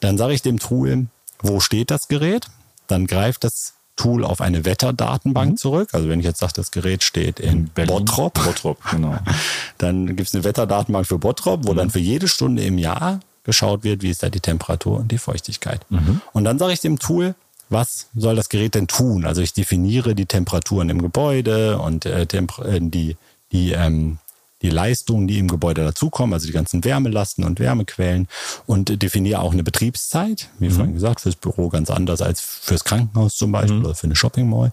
Dann 0.00 0.18
sage 0.18 0.34
ich 0.34 0.42
dem 0.42 0.58
Tool, 0.58 1.06
wo 1.40 1.60
steht 1.60 1.90
das 1.90 2.08
Gerät? 2.08 2.46
Dann 2.86 3.06
greift 3.06 3.44
das 3.44 3.74
Tool 3.96 4.24
auf 4.24 4.40
eine 4.40 4.64
Wetterdatenbank 4.64 5.52
mhm. 5.52 5.56
zurück. 5.56 5.88
Also 5.92 6.08
wenn 6.08 6.20
ich 6.20 6.26
jetzt 6.26 6.38
sage, 6.38 6.52
das 6.54 6.70
Gerät 6.70 7.02
steht 7.02 7.40
in, 7.40 7.48
in 7.48 7.68
Berlin. 7.68 7.96
Bottrop, 7.96 8.34
Bottrop 8.34 8.78
genau. 8.90 9.18
dann 9.78 10.06
gibt 10.16 10.28
es 10.28 10.34
eine 10.34 10.44
Wetterdatenbank 10.44 11.06
für 11.06 11.18
Bottrop, 11.18 11.66
wo 11.66 11.72
mhm. 11.72 11.76
dann 11.76 11.90
für 11.90 11.98
jede 11.98 12.28
Stunde 12.28 12.62
im 12.62 12.78
Jahr 12.78 13.20
geschaut 13.44 13.82
wird, 13.82 14.02
wie 14.02 14.10
ist 14.10 14.22
da 14.22 14.30
die 14.30 14.40
Temperatur 14.40 14.98
und 14.98 15.10
die 15.10 15.18
Feuchtigkeit. 15.18 15.80
Mhm. 15.90 16.20
Und 16.32 16.44
dann 16.44 16.58
sage 16.58 16.72
ich 16.72 16.80
dem 16.80 16.98
Tool, 16.98 17.34
was 17.68 18.08
soll 18.14 18.36
das 18.36 18.48
Gerät 18.48 18.74
denn 18.74 18.86
tun? 18.86 19.24
Also 19.24 19.42
ich 19.42 19.52
definiere 19.52 20.14
die 20.14 20.26
Temperaturen 20.26 20.88
im 20.88 21.02
Gebäude 21.02 21.78
und 21.78 22.06
äh, 22.06 22.22
äh, 22.22 22.80
die, 22.80 23.16
die, 23.52 23.72
ähm, 23.72 24.18
die 24.62 24.70
Leistungen, 24.70 25.28
die 25.28 25.38
im 25.38 25.48
Gebäude 25.48 25.84
dazukommen, 25.84 26.32
also 26.32 26.46
die 26.46 26.52
ganzen 26.52 26.84
Wärmelasten 26.84 27.44
und 27.44 27.60
Wärmequellen 27.60 28.28
und 28.66 29.02
definiere 29.02 29.40
auch 29.40 29.52
eine 29.52 29.62
Betriebszeit, 29.62 30.48
wie 30.58 30.68
mhm. 30.68 30.72
vorhin 30.72 30.94
gesagt, 30.94 31.20
fürs 31.20 31.36
Büro 31.36 31.68
ganz 31.68 31.90
anders 31.90 32.22
als 32.22 32.40
fürs 32.40 32.84
Krankenhaus 32.84 33.36
zum 33.36 33.52
Beispiel 33.52 33.78
mhm. 33.78 33.84
oder 33.84 33.94
für 33.94 34.06
eine 34.06 34.16
Shopping 34.16 34.48
Mall. 34.48 34.72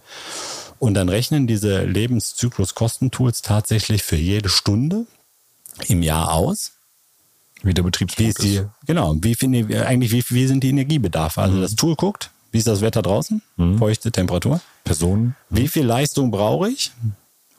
Und 0.79 0.93
dann 0.93 1.09
rechnen 1.09 1.47
diese 1.47 1.83
Lebenszyklus-Kostentools 1.83 3.41
tatsächlich 3.41 4.03
für 4.03 4.17
jede 4.17 4.49
Stunde 4.49 5.05
im 5.87 6.03
Jahr 6.03 6.33
aus. 6.33 6.73
Wie 7.63 7.73
der 7.73 7.83
Betriebspunkt 7.83 8.19
wie 8.19 8.29
ist. 8.29 8.43
Die, 8.43 8.61
genau, 8.85 9.15
wie, 9.21 9.35
eigentlich, 9.77 10.11
wie, 10.11 10.23
wie 10.29 10.47
sind 10.47 10.63
die 10.63 10.69
Energiebedarfe? 10.69 11.41
Also 11.41 11.57
mhm. 11.57 11.61
das 11.61 11.75
Tool 11.75 11.95
guckt, 11.95 12.29
wie 12.55 12.59
ist 12.59 12.67
das 12.67 12.79
Wetter 12.79 13.01
draußen? 13.01 13.41
Mhm. 13.57 13.77
Feuchte 13.77 14.13
Temperatur. 14.13 14.61
Personen. 14.85 15.35
Wie 15.49 15.67
viel 15.67 15.85
Leistung 15.85 16.31
brauche 16.31 16.69
ich, 16.69 16.93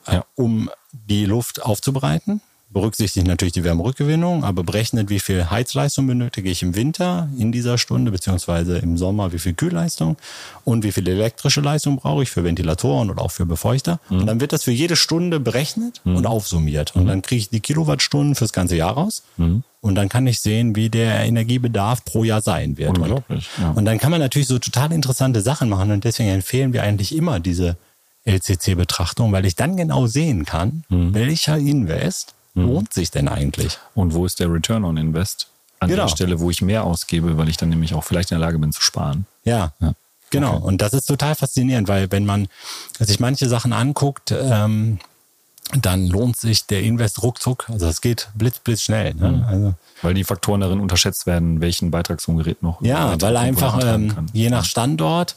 ja. 0.07 0.25
um 0.33 0.71
die 0.91 1.25
Luft 1.25 1.61
aufzubereiten? 1.61 2.41
Berücksichtigt 2.69 3.25
natürlich 3.25 3.53
die 3.53 3.63
Wärmerückgewinnung, 3.63 4.43
aber 4.43 4.63
berechnet, 4.63 5.09
wie 5.09 5.19
viel 5.19 5.49
Heizleistung 5.49 6.05
benötige 6.05 6.49
ich 6.49 6.63
im 6.63 6.75
Winter 6.75 7.29
in 7.37 7.51
dieser 7.51 7.77
Stunde, 7.77 8.11
beziehungsweise 8.11 8.77
im 8.79 8.97
Sommer, 8.97 9.31
wie 9.31 9.39
viel 9.39 9.53
Kühlleistung 9.53 10.17
und 10.65 10.83
wie 10.83 10.91
viel 10.91 11.07
elektrische 11.07 11.61
Leistung 11.61 11.97
brauche 11.97 12.23
ich 12.23 12.29
für 12.29 12.43
Ventilatoren 12.43 13.09
oder 13.09 13.21
auch 13.21 13.31
für 13.31 13.45
Befeuchter. 13.45 13.99
Mhm. 14.09 14.19
Und 14.19 14.25
dann 14.27 14.41
wird 14.41 14.51
das 14.51 14.63
für 14.63 14.71
jede 14.71 14.97
Stunde 14.97 15.39
berechnet 15.39 16.01
mhm. 16.03 16.17
und 16.17 16.25
aufsummiert. 16.25 16.95
Und 16.95 17.03
mhm. 17.03 17.07
dann 17.07 17.21
kriege 17.21 17.39
ich 17.39 17.49
die 17.49 17.61
Kilowattstunden 17.61 18.35
fürs 18.35 18.51
ganze 18.51 18.75
Jahr 18.75 18.93
raus. 18.93 19.23
Mhm. 19.37 19.63
Und 19.79 19.95
dann 19.95 20.09
kann 20.09 20.27
ich 20.27 20.41
sehen, 20.41 20.75
wie 20.75 20.89
der 20.89 21.21
Energiebedarf 21.21 22.03
pro 22.03 22.25
Jahr 22.25 22.41
sein 22.41 22.77
wird. 22.77 22.97
Unglaublich. 22.97 23.47
Ja. 23.59 23.71
Und 23.71 23.85
dann 23.85 23.97
kann 23.99 24.11
man 24.11 24.19
natürlich 24.19 24.47
so 24.47 24.59
total 24.59 24.91
interessante 24.91 25.39
Sachen 25.41 25.69
machen. 25.69 25.91
Und 25.91 26.03
deswegen 26.03 26.29
empfehlen 26.29 26.73
wir 26.73 26.83
eigentlich 26.83 27.15
immer 27.15 27.39
diese 27.39 27.77
LCC-Betrachtung, 28.25 29.31
weil 29.31 29.45
ich 29.45 29.55
dann 29.55 29.77
genau 29.77 30.07
sehen 30.07 30.43
kann, 30.43 30.83
mhm. 30.89 31.13
welcher 31.13 31.57
Invest 31.57 32.33
lohnt 32.65 32.93
sich 32.93 33.11
denn 33.11 33.27
eigentlich? 33.27 33.77
Und 33.95 34.13
wo 34.13 34.25
ist 34.25 34.39
der 34.39 34.51
Return 34.51 34.83
on 34.83 34.97
Invest? 34.97 35.47
an 35.79 35.89
Genau. 35.89 36.03
der 36.03 36.09
Stelle, 36.09 36.39
wo 36.39 36.49
ich 36.49 36.61
mehr 36.61 36.83
ausgebe, 36.83 37.37
weil 37.37 37.49
ich 37.49 37.57
dann 37.57 37.69
nämlich 37.69 37.93
auch 37.93 38.03
vielleicht 38.03 38.31
in 38.31 38.39
der 38.39 38.47
Lage 38.47 38.57
bin 38.57 38.71
zu 38.71 38.81
sparen. 38.81 39.25
Ja. 39.43 39.73
Ja. 39.79 39.93
Genau. 40.31 40.55
Okay. 40.55 40.63
Und 40.65 40.81
das 40.81 40.93
ist 40.93 41.05
total 41.05 41.35
faszinierend, 41.35 41.87
weil 41.87 42.11
wenn 42.11 42.25
man 42.25 42.47
sich 42.99 43.19
manche 43.19 43.47
Sachen 43.47 43.73
anguckt, 43.73 44.31
ähm, 44.31 44.99
dann 45.81 46.07
lohnt 46.07 46.37
sich 46.37 46.65
der 46.65 46.81
Invest 46.81 47.21
ruckzuck. 47.23 47.69
Also 47.69 47.87
es 47.87 48.01
geht 48.01 48.29
blitz, 48.35 48.59
blitz 48.59 48.81
schnell. 48.81 49.13
Ne? 49.13 49.29
Mhm. 49.29 49.43
Also, 49.43 49.73
Weil 50.01 50.13
die 50.13 50.23
Faktoren 50.23 50.61
darin 50.61 50.79
unterschätzt 50.79 51.27
werden, 51.27 51.61
welchen 51.61 51.91
Beitrag 51.91 52.21
so 52.21 52.31
ein 52.31 52.37
Gerät 52.37 52.63
noch 52.63 52.81
ja, 52.81 53.19
weil 53.21 53.37
einfach 53.37 53.79
ähm, 53.83 54.15
je 54.33 54.49
nach 54.49 54.65
Standort 54.65 55.35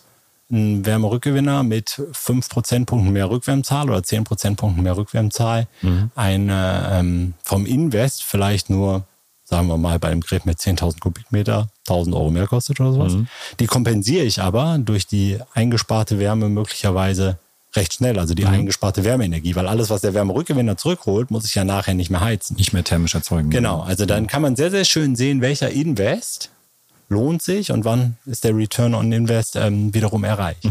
ein 0.51 0.85
Wärmerückgewinner 0.85 1.63
mit 1.63 2.03
5 2.13 2.49
Prozentpunkten 2.49 3.13
mehr 3.13 3.31
Rückwärmzahl 3.31 3.89
oder 3.89 4.03
10 4.03 4.25
Prozentpunkten 4.25 4.83
mehr 4.83 4.97
Rückwärmzahl 4.97 5.67
Mhm. 5.83 6.11
eine 6.15 6.89
ähm, 6.93 7.35
vom 7.43 7.67
Invest 7.67 8.25
vielleicht 8.25 8.69
nur, 8.71 9.05
sagen 9.45 9.69
wir 9.69 9.77
mal, 9.77 9.99
bei 9.99 10.09
einem 10.09 10.21
Gerät 10.21 10.47
mit 10.47 10.59
10.000 10.59 11.01
Kubikmeter 11.01 11.69
1.000 11.89 12.15
Euro 12.15 12.31
mehr 12.31 12.47
kostet 12.47 12.81
oder 12.81 12.93
sowas. 12.93 13.13
Mhm. 13.15 13.27
Die 13.61 13.67
kompensiere 13.67 14.25
ich 14.25 14.41
aber 14.43 14.79
durch 14.79 15.07
die 15.07 15.39
eingesparte 15.55 16.19
Wärme 16.19 16.49
möglicherweise 16.49 17.39
recht 17.77 17.93
schnell, 17.95 18.19
also 18.19 18.33
Mhm. 18.33 18.37
die 18.37 18.47
eingesparte 18.47 19.05
Wärmeenergie, 19.05 19.55
weil 19.55 19.69
alles, 19.69 19.91
was 19.91 20.01
der 20.01 20.15
Wärmerückgewinner 20.15 20.77
zurückholt, 20.77 21.31
muss 21.31 21.45
ich 21.45 21.55
ja 21.55 21.65
nachher 21.65 21.95
nicht 21.95 22.11
mehr 22.11 22.21
heizen. 22.21 22.57
nicht 22.57 22.73
mehr 22.73 22.83
thermisch 22.83 23.15
erzeugen. 23.15 23.51
Genau, 23.51 23.81
also 23.83 24.07
dann 24.07 24.27
kann 24.27 24.43
man 24.43 24.57
sehr, 24.57 24.73
sehr 24.73 24.85
schön 24.85 25.15
sehen, 25.15 25.41
welcher 25.41 25.71
Invest 25.71 26.51
lohnt 27.11 27.43
sich 27.43 27.71
und 27.73 27.85
wann 27.85 28.17
ist 28.25 28.45
der 28.45 28.57
Return 28.57 28.95
on 28.95 29.13
Invest 29.13 29.57
ähm, 29.57 29.93
wiederum 29.93 30.25
erreicht. 30.25 30.65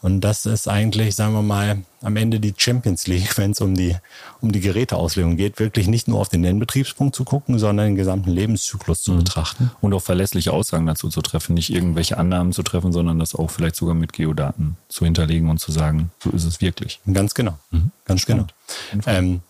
Und 0.00 0.20
das 0.20 0.44
ist 0.44 0.68
eigentlich, 0.68 1.16
sagen 1.16 1.32
wir 1.32 1.40
mal, 1.40 1.78
am 2.02 2.16
Ende 2.16 2.38
die 2.38 2.52
Champions 2.54 3.06
League, 3.06 3.38
wenn 3.38 3.52
es 3.52 3.60
um 3.62 3.74
die, 3.74 3.96
um 4.42 4.52
die 4.52 4.60
Geräteauslegung 4.60 5.36
geht, 5.36 5.58
wirklich 5.58 5.88
nicht 5.88 6.08
nur 6.08 6.20
auf 6.20 6.28
den 6.28 6.42
Nennbetriebspunkt 6.42 7.16
zu 7.16 7.24
gucken, 7.24 7.58
sondern 7.58 7.86
den 7.86 7.96
gesamten 7.96 8.30
Lebenszyklus 8.30 9.02
zu 9.02 9.16
betrachten. 9.16 9.70
Und 9.80 9.94
auch 9.94 10.02
verlässliche 10.02 10.52
Aussagen 10.52 10.86
dazu 10.86 11.08
zu 11.08 11.22
treffen, 11.22 11.54
nicht 11.54 11.70
irgendwelche 11.70 12.18
Annahmen 12.18 12.52
zu 12.52 12.62
treffen, 12.62 12.92
sondern 12.92 13.18
das 13.18 13.34
auch 13.34 13.50
vielleicht 13.50 13.76
sogar 13.76 13.94
mit 13.94 14.12
Geodaten 14.12 14.76
zu 14.88 15.06
hinterlegen 15.06 15.48
und 15.48 15.58
zu 15.58 15.72
sagen, 15.72 16.10
so 16.22 16.30
ist 16.30 16.44
es 16.44 16.60
wirklich. 16.60 17.00
Ganz 17.10 17.34
genau. 17.34 17.58
Ganz 18.04 18.26
genau. 18.26 18.46
Ähm, 19.06 19.40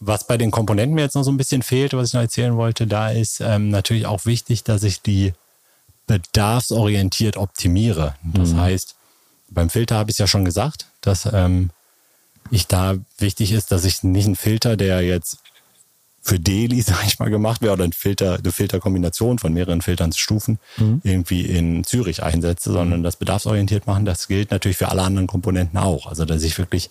was 0.00 0.26
bei 0.26 0.38
den 0.38 0.50
Komponenten 0.50 0.94
mir 0.94 1.02
jetzt 1.02 1.14
noch 1.14 1.22
so 1.22 1.30
ein 1.30 1.36
bisschen 1.36 1.62
fehlt, 1.62 1.92
was 1.92 2.08
ich 2.08 2.14
noch 2.14 2.22
erzählen 2.22 2.56
wollte, 2.56 2.86
da 2.86 3.10
ist 3.10 3.40
ähm, 3.40 3.68
natürlich 3.70 4.06
auch 4.06 4.24
wichtig, 4.24 4.64
dass 4.64 4.82
ich 4.82 5.02
die 5.02 5.34
bedarfsorientiert 6.06 7.36
optimiere. 7.36 8.16
Das 8.24 8.54
heißt, 8.54 8.96
beim 9.50 9.70
Filter 9.70 9.96
habe 9.96 10.10
ich 10.10 10.14
es 10.14 10.18
ja 10.18 10.26
schon 10.26 10.44
gesagt, 10.44 10.86
dass 11.02 11.28
ähm, 11.32 11.70
ich 12.50 12.66
da 12.66 12.96
wichtig 13.18 13.52
ist, 13.52 13.70
dass 13.70 13.84
ich 13.84 14.02
nicht 14.02 14.26
einen 14.26 14.36
Filter, 14.36 14.76
der 14.76 15.02
jetzt 15.02 15.38
für 16.22 16.40
Daily, 16.40 16.80
sag 16.86 17.06
ich 17.06 17.18
mal, 17.18 17.30
gemacht 17.30 17.62
wäre, 17.62 17.74
oder 17.74 17.84
ein 17.84 17.92
Filter, 17.92 18.38
eine 18.38 18.52
Filterkombination 18.52 19.38
von 19.38 19.52
mehreren 19.52 19.82
Filternstufen 19.82 20.58
irgendwie 21.04 21.42
in 21.42 21.84
Zürich 21.84 22.22
einsetze, 22.22 22.72
sondern 22.72 23.02
das 23.02 23.16
bedarfsorientiert 23.16 23.86
machen. 23.86 24.04
Das 24.04 24.28
gilt 24.28 24.50
natürlich 24.50 24.78
für 24.78 24.88
alle 24.88 25.02
anderen 25.02 25.26
Komponenten 25.26 25.78
auch. 25.78 26.06
Also, 26.06 26.24
dass 26.24 26.42
ich 26.42 26.58
wirklich, 26.58 26.90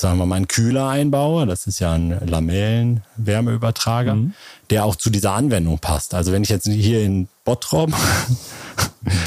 sagen 0.00 0.18
wir 0.18 0.26
mal, 0.26 0.36
einen 0.36 0.48
Kühler 0.48 0.88
einbaue. 0.88 1.46
Das 1.46 1.66
ist 1.66 1.78
ja 1.80 1.92
ein 1.92 2.18
Lamellen-Wärmeübertrager, 2.26 4.16
der 4.70 4.84
auch 4.84 4.96
zu 4.96 5.10
dieser 5.10 5.32
Anwendung 5.32 5.78
passt. 5.78 6.14
Also, 6.14 6.32
wenn 6.32 6.42
ich 6.42 6.48
jetzt 6.48 6.66
hier 6.66 7.02
in 7.02 7.28
Bottrop, 7.44 7.92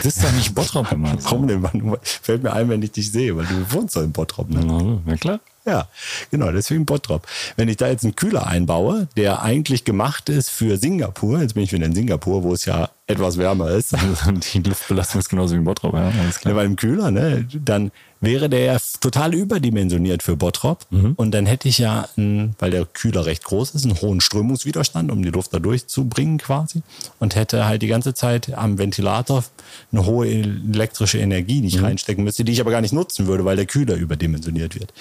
Das 0.03 0.17
ist 0.17 0.23
doch 0.23 0.31
nicht 0.33 0.53
Bottrop 0.53 0.91
immer. 0.91 1.15
komm, 1.23 1.47
denn, 1.47 1.63
wann- 1.63 1.97
fällt 2.03 2.43
mir 2.43 2.51
ein, 2.51 2.67
wenn 2.69 2.83
ich 2.83 2.91
dich 2.91 3.11
sehe, 3.11 3.35
weil 3.37 3.45
du 3.45 3.71
wohnst 3.71 3.95
doch 3.95 4.01
in 4.03 4.11
Bottrop, 4.11 4.49
ne? 4.49 4.99
Ja, 5.07 5.15
klar. 5.15 5.39
Ja, 5.65 5.87
genau, 6.31 6.51
deswegen 6.51 6.85
Bottrop. 6.85 7.25
Wenn 7.55 7.69
ich 7.69 7.77
da 7.77 7.87
jetzt 7.87 8.03
einen 8.03 8.15
Kühler 8.15 8.47
einbaue, 8.47 9.07
der 9.15 9.41
eigentlich 9.41 9.85
gemacht 9.85 10.27
ist 10.29 10.49
für 10.49 10.77
Singapur, 10.77 11.41
jetzt 11.41 11.53
bin 11.53 11.63
ich 11.63 11.71
wieder 11.71 11.85
in 11.85 11.95
Singapur, 11.95 12.43
wo 12.43 12.53
es 12.53 12.65
ja 12.65 12.89
etwas 13.07 13.37
wärmer 13.37 13.69
ist, 13.69 13.95
Die 14.53 14.59
Luftbelastung 14.63 15.19
ist 15.19 15.29
genauso 15.29 15.53
wie 15.53 15.59
in 15.59 15.63
Bottrop, 15.65 15.93
ja, 15.93 16.11
alles 16.21 16.39
klar. 16.39 16.55
bei 16.55 16.63
dem 16.63 16.75
Kühler, 16.75 17.11
ne, 17.11 17.47
dann 17.63 17.91
wäre 18.21 18.49
der 18.49 18.59
ja 18.59 18.77
total 18.99 19.33
überdimensioniert 19.33 20.23
für 20.23 20.35
Bottrop. 20.35 20.85
Und 21.15 21.31
dann 21.31 21.45
hätte 21.45 21.69
ich 21.69 21.77
ja, 21.77 22.07
einen, 22.17 22.55
weil 22.59 22.71
der 22.71 22.85
Kühler 22.85 23.25
recht 23.25 23.43
groß 23.43 23.71
ist, 23.71 23.85
einen 23.85 24.01
hohen 24.01 24.19
Strömungswiderstand, 24.21 25.11
um 25.11 25.23
die 25.23 25.29
Luft 25.29 25.53
da 25.53 25.59
durchzubringen 25.59 26.37
quasi. 26.37 26.81
Und 27.19 27.35
hätte 27.35 27.65
halt 27.65 27.81
die 27.81 27.87
ganze 27.87 28.13
Zeit 28.13 28.53
am 28.53 28.77
Ventilator 28.77 29.43
eine 29.91 30.05
hohe 30.05 30.27
elektrische 30.27 31.19
Energie, 31.19 31.61
die 31.61 31.67
ich 31.67 31.81
reinstecken 31.81 32.23
müsste, 32.23 32.43
die 32.43 32.51
ich 32.51 32.61
aber 32.61 32.71
gar 32.71 32.81
nicht 32.81 32.93
nutzen 32.93 33.27
würde, 33.27 33.45
weil 33.45 33.55
der 33.55 33.65
Kühler 33.65 33.95
überdimensioniert 33.95 34.77
wird. 34.79 34.93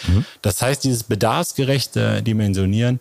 Das 0.42 0.62
heißt, 0.62 0.84
dieses 0.84 1.02
bedarfsgerechte 1.02 2.22
Dimensionieren 2.22 3.00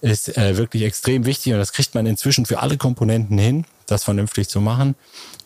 ist 0.00 0.36
äh, 0.38 0.56
wirklich 0.56 0.84
extrem 0.84 1.26
wichtig 1.26 1.52
und 1.52 1.58
das 1.58 1.72
kriegt 1.72 1.94
man 1.94 2.06
inzwischen 2.06 2.46
für 2.46 2.60
alle 2.60 2.78
Komponenten 2.78 3.36
hin, 3.36 3.66
das 3.86 4.04
vernünftig 4.04 4.48
zu 4.48 4.60
machen, 4.62 4.94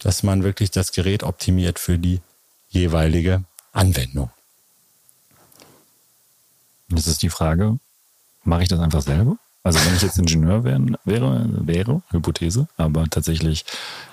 dass 0.00 0.22
man 0.22 0.44
wirklich 0.44 0.70
das 0.70 0.92
Gerät 0.92 1.24
optimiert 1.24 1.80
für 1.80 1.98
die 1.98 2.20
jeweilige 2.68 3.42
Anwendung. 3.74 4.30
Jetzt 6.88 7.06
ist 7.06 7.22
die 7.22 7.30
Frage, 7.30 7.78
mache 8.44 8.62
ich 8.62 8.68
das 8.68 8.80
einfach 8.80 9.02
selber? 9.02 9.36
Also 9.62 9.78
wenn 9.84 9.94
ich 9.96 10.02
jetzt 10.02 10.18
Ingenieur 10.18 10.62
wären, 10.62 10.96
wäre, 11.04 11.48
wäre, 11.66 12.02
Hypothese, 12.10 12.68
aber 12.76 13.08
tatsächlich, 13.08 13.64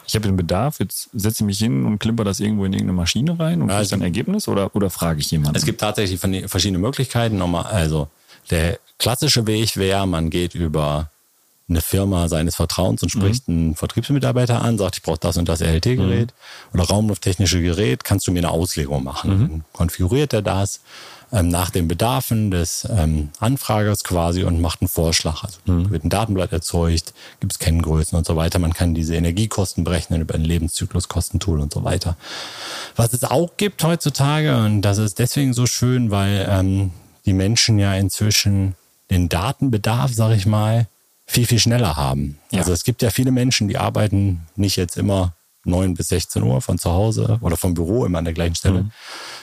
ich 0.08 0.16
habe 0.16 0.26
den 0.26 0.38
Bedarf, 0.38 0.80
jetzt 0.80 1.10
setze 1.14 1.44
ich 1.44 1.46
mich 1.46 1.60
hin 1.60 1.86
und 1.86 2.00
klimper 2.00 2.24
das 2.24 2.40
irgendwo 2.40 2.64
in 2.64 2.72
irgendeine 2.72 2.96
Maschine 2.96 3.38
rein 3.38 3.62
und 3.62 3.70
Ja, 3.70 3.80
kriege 3.80 3.90
dann 3.90 4.00
ein 4.00 4.06
Ergebnis 4.06 4.48
oder, 4.48 4.74
oder 4.76 4.90
frage 4.90 5.20
ich 5.20 5.30
jemanden? 5.30 5.58
Es 5.58 5.66
gibt 5.66 5.82
tatsächlich 5.82 6.22
verschiedene 6.50 6.80
Möglichkeiten. 6.80 7.38
Nochmal, 7.38 7.66
also 7.66 8.08
der 8.50 8.80
klassische 8.98 9.46
Weg 9.46 9.76
wäre, 9.76 10.08
man 10.08 10.30
geht 10.30 10.56
über 10.56 11.12
eine 11.72 11.82
Firma 11.82 12.28
seines 12.28 12.56
Vertrauens 12.56 13.02
und 13.02 13.10
spricht 13.10 13.48
einen 13.48 13.76
Vertriebsmitarbeiter 13.76 14.62
an, 14.62 14.78
sagt, 14.78 14.98
ich 14.98 15.02
brauche 15.02 15.20
das 15.20 15.38
und 15.38 15.50
das 15.50 15.62
RLT-Gerät 15.62 16.34
oder 16.74 16.84
raumlufttechnische 16.84 17.62
Gerät, 17.62 18.04
kannst 18.04 18.28
du 18.28 18.32
mir 18.32 18.40
eine 18.40 18.52
Auslegung 18.52 19.04
machen? 19.04 19.30
Dann 19.40 19.64
konfiguriert 19.74 20.34
er 20.34 20.42
das 20.42 20.82
ähm, 21.34 21.48
nach 21.48 21.70
den 21.70 21.88
Bedarfen 21.88 22.52
des 22.52 22.88
ähm, 22.92 23.30
Anfragers 23.40 24.04
quasi 24.04 24.44
und 24.44 24.60
macht 24.60 24.82
einen 24.82 24.90
Vorschlag. 24.90 25.44
Also 25.44 25.60
wird 25.90 26.04
ein 26.04 26.10
Datenblatt 26.10 26.52
erzeugt, 26.52 27.14
gibt 27.40 27.54
es 27.54 27.60
Kenngrößen 27.60 28.18
und 28.18 28.26
so 28.26 28.36
weiter. 28.36 28.60
Man 28.60 28.74
kann 28.74 28.94
diese 28.94 29.16
Energiekosten 29.16 29.84
berechnen 29.84 30.22
über 30.22 30.36
ein 30.36 30.44
Lebenszykluskostentool 30.44 31.62
und 31.62 31.74
so 31.74 31.84
weiter. 31.84 32.18
Was 32.96 33.14
es 33.14 33.24
auch 33.24 33.52
gibt 33.58 33.84
heutzutage, 33.84 34.58
und 34.58 34.82
das 34.82 34.98
ist 34.98 35.20
deswegen 35.20 35.54
so 35.54 35.66
schön, 35.66 36.12
weil 36.12 36.46
ähm, 36.50 36.92
die 37.26 37.34
Menschen 37.34 37.80
ja 37.80 37.94
inzwischen 37.94 38.76
den 39.10 39.30
Datenbedarf, 39.30 40.12
sag 40.14 40.36
ich 40.36 40.46
mal, 40.46 40.88
viel, 41.32 41.46
viel 41.48 41.60
schneller 41.60 41.96
haben. 41.96 42.38
Ja. 42.52 42.60
Also 42.60 42.74
es 42.74 42.84
gibt 42.84 43.02
ja 43.02 43.10
viele 43.10 43.32
Menschen, 43.32 43.68
die 43.68 43.78
arbeiten 43.78 44.42
nicht 44.56 44.76
jetzt 44.76 44.98
immer 44.98 45.34
9 45.64 45.94
bis 45.94 46.08
16 46.08 46.42
Uhr 46.42 46.60
von 46.60 46.80
zu 46.80 46.90
Hause 46.92 47.38
oder 47.42 47.56
vom 47.56 47.76
Büro 47.76 48.04
immer 48.06 48.18
an 48.18 48.26
der 48.26 48.34
gleichen 48.34 48.56
Stelle, 48.56 48.82
Mhm. 48.82 48.92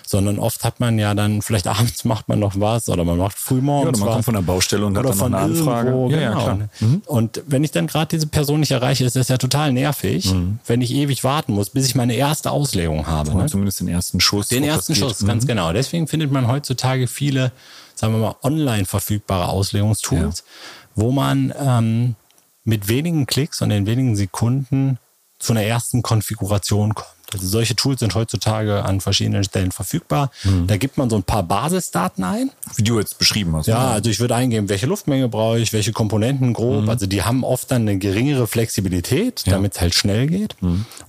sondern 0.04 0.40
oft 0.40 0.64
hat 0.64 0.80
man 0.80 0.98
ja 0.98 1.14
dann, 1.14 1.42
vielleicht 1.42 1.66
abends 1.68 2.04
macht 2.04 2.28
man 2.28 2.40
noch 2.40 2.58
was 2.58 2.88
oder 2.88 3.04
man 3.04 3.18
macht 3.18 3.38
früh 3.38 3.58
ja, 3.58 3.62
morgens 3.62 3.88
oder 3.90 3.98
man 4.00 4.08
was. 4.08 4.14
kommt 4.14 4.24
von 4.24 4.34
der 4.34 4.42
Baustelle 4.42 4.84
und 4.84 4.98
hat 4.98 5.04
Oder 5.04 5.14
dann 5.14 5.18
noch 5.18 5.24
von 5.24 5.34
eine 5.34 5.44
Anfrage. 5.44 5.88
irgendwo, 5.90 6.10
ja, 6.10 6.20
ja, 6.20 6.28
genau. 6.30 6.42
klar. 6.42 6.58
Mhm. 6.80 7.02
Und 7.06 7.42
wenn 7.46 7.62
ich 7.62 7.70
dann 7.70 7.86
gerade 7.86 8.08
diese 8.08 8.26
Person 8.26 8.58
nicht 8.58 8.72
erreiche, 8.72 9.04
ist 9.04 9.14
das 9.14 9.28
ja 9.28 9.38
total 9.38 9.72
nervig, 9.72 10.34
wenn 10.66 10.80
ich 10.82 10.92
ewig 10.92 11.22
warten 11.22 11.52
muss, 11.52 11.70
bis 11.70 11.86
ich 11.86 11.94
meine 11.94 12.14
erste 12.14 12.50
Auslegung 12.50 13.06
habe. 13.06 13.30
Oder 13.30 13.44
Ne? 13.44 13.48
zumindest 13.48 13.78
den 13.78 13.88
ersten 13.88 14.18
Schuss. 14.20 14.48
Den 14.48 14.64
ersten. 14.64 14.96
Schuss, 14.96 15.24
ganz 15.24 15.46
genau. 15.46 15.72
Deswegen 15.72 16.08
findet 16.08 16.32
man 16.32 16.48
heutzutage 16.48 17.06
viele, 17.06 17.52
sagen 17.94 18.12
wir 18.14 18.18
mal, 18.20 18.34
online 18.42 18.86
verfügbare 18.86 19.48
Auslegungstools, 19.48 20.42
wo 20.98 21.12
man 21.12 21.54
ähm, 21.58 22.16
mit 22.64 22.88
wenigen 22.88 23.26
Klicks 23.26 23.62
und 23.62 23.70
in 23.70 23.86
wenigen 23.86 24.16
Sekunden 24.16 24.98
zu 25.38 25.52
einer 25.52 25.62
ersten 25.62 26.02
Konfiguration 26.02 26.94
kommt. 26.94 27.08
Also 27.32 27.46
solche 27.46 27.76
Tools 27.76 28.00
sind 28.00 28.14
heutzutage 28.14 28.84
an 28.84 29.00
verschiedenen 29.02 29.44
Stellen 29.44 29.70
verfügbar. 29.70 30.30
Da 30.66 30.78
gibt 30.78 30.96
man 30.96 31.10
so 31.10 31.16
ein 31.16 31.22
paar 31.22 31.42
Basisdaten 31.42 32.24
ein. 32.24 32.50
Wie 32.76 32.82
du 32.82 32.98
jetzt 32.98 33.18
beschrieben 33.18 33.54
hast. 33.54 33.66
Ja, 33.66 33.80
ne? 33.80 33.88
also 33.90 34.08
ich 34.08 34.18
würde 34.18 34.34
eingeben, 34.34 34.70
welche 34.70 34.86
Luftmenge 34.86 35.28
brauche 35.28 35.58
ich, 35.58 35.74
welche 35.74 35.92
Komponenten 35.92 36.54
grob. 36.54 36.88
Also 36.88 37.06
die 37.06 37.22
haben 37.22 37.44
oft 37.44 37.70
dann 37.70 37.82
eine 37.82 37.98
geringere 37.98 38.46
Flexibilität, 38.46 39.42
damit 39.46 39.74
es 39.74 39.80
halt 39.80 39.94
schnell 39.94 40.26
geht. 40.26 40.56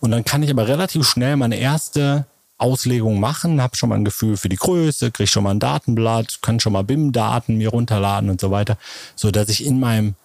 Und 0.02 0.12
dann 0.12 0.25
kann 0.25 0.43
ich 0.43 0.49
aber 0.49 0.67
relativ 0.67 1.08
schnell 1.08 1.38
meine 1.38 1.56
erste 1.56 2.25
Auslegung 2.59 3.19
machen, 3.19 3.61
habe 3.61 3.75
schon 3.75 3.89
mal 3.89 3.95
ein 3.95 4.05
Gefühl 4.05 4.37
für 4.37 4.49
die 4.49 4.57
Größe, 4.57 5.11
kriege 5.11 5.29
schon 5.29 5.43
mal 5.43 5.51
ein 5.51 5.59
Datenblatt, 5.59 6.39
kann 6.41 6.59
schon 6.59 6.73
mal 6.73 6.83
BIM-Daten 6.83 7.57
mir 7.57 7.69
runterladen 7.69 8.29
und 8.29 8.39
so 8.39 8.51
weiter, 8.51 8.77
so 9.15 9.31
dass 9.31 9.49
ich 9.49 9.65
in 9.65 9.79
meinem 9.79 10.15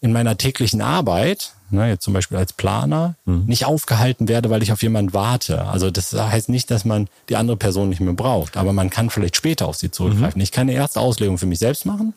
in 0.00 0.12
meiner 0.12 0.36
täglichen 0.36 0.82
Arbeit, 0.82 1.52
ne, 1.70 1.88
jetzt 1.88 2.02
zum 2.02 2.12
Beispiel 2.12 2.36
als 2.36 2.52
Planer, 2.52 3.14
nicht 3.24 3.66
aufgehalten 3.66 4.26
werde, 4.26 4.50
weil 4.50 4.60
ich 4.60 4.72
auf 4.72 4.82
jemanden 4.82 5.14
warte. 5.14 5.64
Also 5.66 5.92
das 5.92 6.12
heißt 6.12 6.48
nicht, 6.48 6.72
dass 6.72 6.84
man 6.84 7.06
die 7.28 7.36
andere 7.36 7.56
Person 7.56 7.88
nicht 7.88 8.00
mehr 8.00 8.12
braucht, 8.12 8.56
aber 8.56 8.72
man 8.72 8.90
kann 8.90 9.10
vielleicht 9.10 9.36
später 9.36 9.68
auf 9.68 9.76
sie 9.76 9.92
zurückgreifen. 9.92 10.40
Ich 10.40 10.50
kann 10.50 10.62
eine 10.62 10.72
erste 10.72 10.98
Auslegung 10.98 11.38
für 11.38 11.46
mich 11.46 11.60
selbst 11.60 11.86
machen 11.86 12.14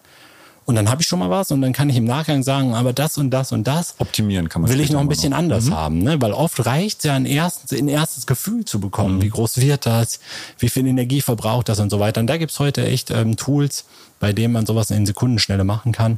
und 0.65 0.75
dann 0.75 0.89
habe 0.89 1.01
ich 1.03 1.07
schon 1.07 1.19
mal 1.19 1.29
was 1.29 1.51
und 1.51 1.61
dann 1.61 1.73
kann 1.73 1.89
ich 1.89 1.95
im 1.95 2.05
Nachgang 2.05 2.41
sagen, 2.41 2.73
aber 2.73 2.91
das 2.91 3.19
und 3.19 3.29
das 3.29 3.51
und 3.51 3.65
das 3.65 3.95
Optimieren 3.99 4.49
kann 4.49 4.63
man 4.63 4.71
will 4.71 4.79
ich 4.79 4.89
noch 4.89 4.99
ein 4.99 5.07
bisschen 5.07 5.31
anders 5.31 5.69
haben, 5.69 5.99
ne? 5.99 6.19
weil 6.19 6.33
oft 6.33 6.65
reicht 6.65 7.03
ja 7.03 7.13
ein 7.13 7.27
erstes, 7.27 7.77
ein 7.77 7.87
erstes 7.87 8.25
Gefühl 8.25 8.65
zu 8.65 8.79
bekommen, 8.79 9.21
wie 9.21 9.29
groß 9.29 9.61
wird 9.61 9.85
das, 9.85 10.19
wie 10.57 10.69
viel 10.69 10.87
Energie 10.87 11.21
verbraucht 11.21 11.69
das 11.69 11.79
und 11.79 11.91
so 11.91 11.99
weiter. 11.99 12.19
Und 12.19 12.27
da 12.27 12.37
gibt's 12.37 12.59
heute 12.59 12.83
echt 12.83 13.11
ähm, 13.11 13.37
Tools, 13.37 13.85
bei 14.19 14.33
denen 14.33 14.53
man 14.53 14.65
sowas 14.65 14.89
in 14.89 15.05
Sekundenschnelle 15.05 15.63
machen 15.63 15.91
kann 15.91 16.17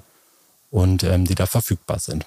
und 0.72 1.04
ähm, 1.04 1.26
die 1.26 1.36
da 1.36 1.46
verfügbar 1.46 2.00
sind. 2.00 2.26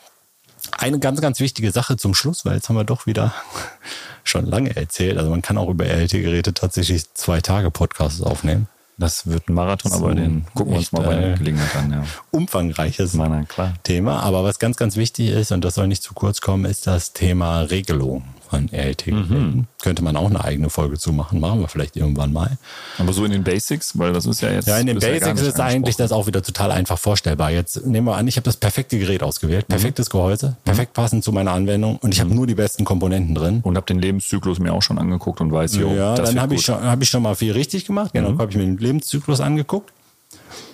eine 0.73 0.99
ganz, 0.99 1.23
ganz 1.23 1.41
wichtige 1.41 1.73
Sache 1.73 1.97
zum 1.97 2.15
Schluss, 2.15 2.45
weil 2.45 2.57
jetzt 2.57 2.69
haben 2.69 2.77
wir 2.77 2.85
doch 2.85 3.07
wieder 3.07 3.33
schon 4.25 4.45
lange 4.45 4.77
erzählt. 4.77 5.17
Also 5.17 5.31
man 5.31 5.41
kann 5.41 5.57
auch 5.57 5.71
über 5.71 5.87
RLT-Geräte 5.87 6.53
tatsächlich 6.53 7.05
zwei 7.15 7.41
Tage 7.41 7.71
Podcasts 7.71 8.21
aufnehmen. 8.21 8.69
Das 9.01 9.27
wird 9.27 9.49
ein 9.49 9.55
Marathon, 9.55 9.93
aber 9.93 10.15
den 10.15 10.45
gucken 10.55 10.75
wir 10.75 10.79
uns 10.79 10.93
mal 10.93 11.03
bei 11.03 11.15
der 11.15 11.33
äh, 11.33 11.37
Gelegenheit 11.39 11.75
an. 11.75 11.91
Ja. 11.91 12.05
Umfangreiches 12.31 13.15
Na, 13.15 13.47
na. 13.57 13.73
Thema. 13.83 14.21
Aber 14.21 14.45
was 14.45 14.59
ganz, 14.59 14.77
ganz 14.77 14.97
wichtig 14.97 15.31
ist, 15.31 15.53
und 15.53 15.65
das 15.65 15.77
soll 15.77 15.89
nicht 15.89 16.03
zu 16.03 16.13
kurz 16.13 16.43
kommen, 16.43 16.67
ist 16.67 16.87
das 16.87 17.15
Thema 17.15 17.63
Regelung 17.63 18.25
von 18.51 18.69
RLT-Geräten. 18.73 19.67
Könnte 19.83 20.03
man 20.03 20.17
auch 20.17 20.29
eine 20.29 20.45
eigene 20.45 20.71
Folge 20.71 20.99
zu 20.99 21.13
machen. 21.13 21.41
Machen 21.41 21.61
wir 21.61 21.69
vielleicht 21.69 21.97
irgendwann 21.97 22.33
mal. 22.33 22.59
Aber 22.99 23.13
so 23.13 23.25
in 23.25 23.31
den 23.31 23.45
Basics, 23.45 23.99
weil 23.99 24.13
das 24.13 24.27
ist 24.27 24.41
ja 24.43 24.51
jetzt. 24.51 24.67
Ja, 24.67 24.79
in 24.79 24.87
den 24.87 24.99
Basics 24.99 25.41
ist 25.41 25.61
eigentlich 25.61 25.97
das 25.97 26.13
auch 26.13 26.27
wieder 26.27 26.43
total 26.43 26.73
einfach 26.73 26.99
vorstellbar. 26.99 27.51
Jetzt 27.51 27.87
nehmen 27.87 28.07
wir 28.07 28.17
an, 28.17 28.29
ich 28.29 28.37
habe 28.37 28.45
das 28.45 28.57
perfekte 28.57 28.99
Gerät 28.99 29.23
ausgewählt, 29.23 29.69
perfektes 29.69 30.11
Gehäuse, 30.11 30.57
perfekt 30.65 30.93
passend 30.93 31.25
zu 31.25 31.33
meiner 31.33 31.53
Anwendung 31.53 31.97
und 31.99 32.13
ich 32.13 32.21
habe 32.21 32.35
nur 32.35 32.47
die 32.47 32.55
besten 32.55 32.85
Komponenten 32.85 33.35
drin. 33.35 33.61
Und 33.63 33.77
habe 33.77 33.87
den 33.87 34.01
Lebenszyklus 34.01 34.59
mir 34.59 34.73
auch 34.73 34.83
schon 34.83 34.99
angeguckt 34.99 35.41
und 35.41 35.53
weiß, 35.53 35.77
jo, 35.77 35.95
ja, 35.95 36.15
das 36.15 36.31
dann 36.31 36.41
habe 36.41 36.55
ich, 36.55 36.63
schon, 36.63 36.83
hab 36.83 37.01
ich 37.01 37.09
schon 37.09 37.23
mal 37.23 37.35
viel 37.35 37.53
richtig 37.53 37.85
gemacht. 37.85 38.13
Genau, 38.13 38.39
habe 38.39 38.51
ich 38.51 38.57
mir 38.57 38.65
den 38.65 38.79
Lebenszyklus 38.79 39.41
angeguckt. 39.41 39.93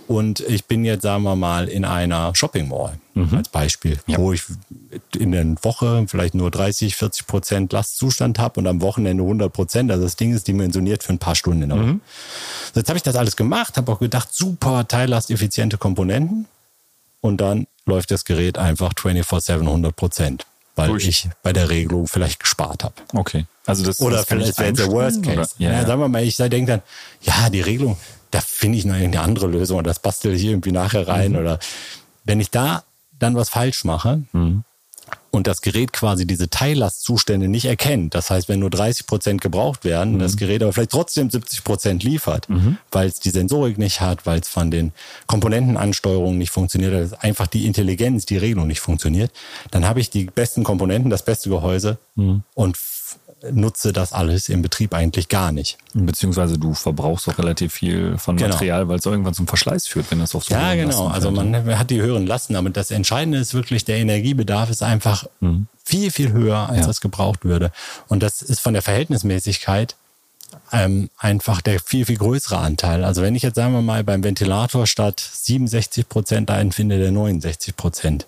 Und 0.08 0.40
ich 0.40 0.66
bin 0.66 0.84
jetzt, 0.84 1.02
sagen 1.02 1.24
wir 1.24 1.36
mal, 1.36 1.68
in 1.68 1.84
einer 1.84 2.34
Shopping 2.34 2.68
Mall 2.68 2.98
als 3.32 3.48
Beispiel, 3.48 3.98
wo 4.08 4.32
ich 4.32 4.42
in 5.16 5.32
der 5.32 5.44
Woche 5.62 6.04
vielleicht 6.06 6.34
nur 6.34 6.50
30, 6.50 6.96
40 6.96 7.26
Prozent 7.26 7.72
Lastzustand 7.72 8.38
habe 8.38 8.60
und 8.60 8.66
am 8.66 8.82
Wochenende 8.82 9.22
100 9.22 9.52
Prozent. 9.52 9.90
Also 9.90 10.04
das 10.04 10.16
Ding 10.16 10.34
ist 10.34 10.46
dimensioniert 10.48 11.02
für 11.02 11.14
ein 11.14 11.18
paar 11.18 11.34
Stunden 11.34 11.62
in 11.62 11.68
der 11.70 11.78
Woche. 11.78 12.00
So, 12.74 12.80
Jetzt 12.80 12.88
habe 12.88 12.98
ich 12.98 13.02
das 13.02 13.16
alles 13.16 13.36
gemacht, 13.36 13.76
habe 13.78 13.90
auch 13.90 14.00
gedacht, 14.00 14.28
super 14.32 14.86
teillasteffiziente 14.86 15.78
Komponenten. 15.78 16.46
Und 17.22 17.40
dann 17.40 17.66
läuft 17.86 18.10
das 18.10 18.24
Gerät 18.24 18.58
einfach 18.58 18.92
24-7 18.92 19.60
100 19.60 19.96
Prozent, 19.96 20.46
weil 20.76 20.88
Durch. 20.88 21.08
ich 21.08 21.28
bei 21.42 21.52
der 21.52 21.70
Regelung 21.70 22.06
vielleicht 22.06 22.38
gespart 22.38 22.84
habe. 22.84 22.94
Okay. 23.14 23.46
Also 23.64 23.84
das, 23.84 24.00
Oder 24.00 24.18
das 24.18 24.26
vielleicht 24.26 24.58
wäre 24.58 24.72
der 24.72 24.90
Worst 24.90 25.22
Case. 25.22 25.54
Ja, 25.58 25.70
Ja, 25.70 25.76
ja. 25.78 25.86
Sagen 25.86 26.00
wir 26.00 26.08
mal, 26.08 26.22
ich 26.22 26.36
denke 26.36 26.66
dann, 26.66 26.82
ja, 27.22 27.50
die 27.50 27.62
Regelung, 27.62 27.96
da 28.30 28.40
finde 28.40 28.78
ich 28.78 28.84
noch 28.84 28.94
irgendeine 28.96 29.24
andere 29.24 29.46
Lösung 29.46 29.78
oder 29.78 29.88
das 29.90 29.98
bastel 30.00 30.34
ich 30.34 30.44
irgendwie 30.44 30.72
nachher 30.72 31.06
rein. 31.08 31.32
Mhm. 31.32 31.38
Oder 31.38 31.58
wenn 32.24 32.40
ich 32.40 32.50
da 32.50 32.84
dann 33.18 33.34
was 33.36 33.48
falsch 33.48 33.84
mache 33.84 34.22
Mhm. 34.32 34.64
und 35.30 35.46
das 35.46 35.60
Gerät 35.62 35.92
quasi 35.92 36.26
diese 36.26 36.50
Teillastzustände 36.50 37.48
nicht 37.48 37.64
erkennt, 37.66 38.14
das 38.14 38.28
heißt, 38.30 38.48
wenn 38.48 38.58
nur 38.60 38.70
30 38.70 39.06
Prozent 39.06 39.40
gebraucht 39.40 39.84
werden, 39.84 40.14
Mhm. 40.14 40.18
das 40.18 40.36
Gerät 40.36 40.62
aber 40.62 40.72
vielleicht 40.72 40.90
trotzdem 40.90 41.30
70 41.30 41.62
Prozent 41.64 42.02
liefert, 42.02 42.48
weil 42.90 43.08
es 43.08 43.20
die 43.20 43.30
Sensorik 43.30 43.78
nicht 43.78 44.00
hat, 44.00 44.26
weil 44.26 44.40
es 44.40 44.48
von 44.48 44.70
den 44.70 44.92
Komponentenansteuerungen 45.26 46.38
nicht 46.38 46.50
funktioniert, 46.50 46.92
weil 46.92 47.10
einfach 47.20 47.46
die 47.46 47.66
Intelligenz, 47.66 48.26
die 48.26 48.36
Regelung 48.38 48.66
nicht 48.66 48.80
funktioniert, 48.80 49.30
dann 49.70 49.84
habe 49.86 50.00
ich 50.00 50.10
die 50.10 50.24
besten 50.24 50.64
Komponenten, 50.64 51.10
das 51.10 51.24
beste 51.24 51.48
Gehäuse 51.50 51.98
Mhm. 52.16 52.42
und 52.54 52.76
nutze 53.52 53.92
das 53.92 54.12
alles 54.12 54.48
im 54.48 54.62
Betrieb 54.62 54.94
eigentlich 54.94 55.28
gar 55.28 55.52
nicht. 55.52 55.78
Beziehungsweise 55.94 56.58
du 56.58 56.74
verbrauchst 56.74 57.28
auch 57.28 57.38
relativ 57.38 57.72
viel 57.74 58.18
von 58.18 58.36
Genau. 58.36 58.50
Material, 58.54 58.88
weil 58.88 58.98
es 58.98 59.06
irgendwann 59.06 59.34
zum 59.34 59.46
Verschleiß 59.46 59.86
führt, 59.86 60.10
wenn 60.10 60.18
das 60.18 60.34
auf 60.34 60.44
so 60.44 60.54
Ja, 60.54 60.74
genau. 60.74 61.08
Also 61.08 61.30
man 61.30 61.78
hat 61.78 61.90
die 61.90 62.00
höheren 62.00 62.26
Lasten, 62.26 62.56
aber 62.56 62.70
das 62.70 62.90
Entscheidende 62.90 63.38
ist 63.38 63.54
wirklich, 63.54 63.84
der 63.84 63.96
Energiebedarf 63.98 64.70
ist 64.70 64.82
einfach 64.82 65.26
viel, 65.84 66.10
viel 66.10 66.32
höher, 66.32 66.58
als 66.68 66.72
Mhm. 66.72 66.80
Ja. 66.80 66.86
das 66.86 67.00
gebraucht 67.00 67.44
würde. 67.44 67.70
Und 68.08 68.22
das 68.22 68.42
ist 68.42 68.60
von 68.60 68.72
der 68.72 68.82
Verhältnismäßigkeit 68.82 69.94
ähm, 70.72 71.10
einfach 71.18 71.60
der 71.60 71.80
viel, 71.80 72.06
viel 72.06 72.16
größere 72.16 72.58
Anteil. 72.58 73.04
Also 73.04 73.20
wenn 73.22 73.34
ich 73.34 73.42
jetzt, 73.42 73.56
sagen 73.56 73.72
wir 73.72 73.82
mal, 73.82 74.02
beim 74.04 74.24
Ventilator 74.24 74.86
statt 74.86 75.20
67 75.20 76.08
Prozent 76.08 76.50
einen 76.50 76.72
finde, 76.72 76.98
der 76.98 77.12
69 77.12 77.76
Prozent 77.76 78.26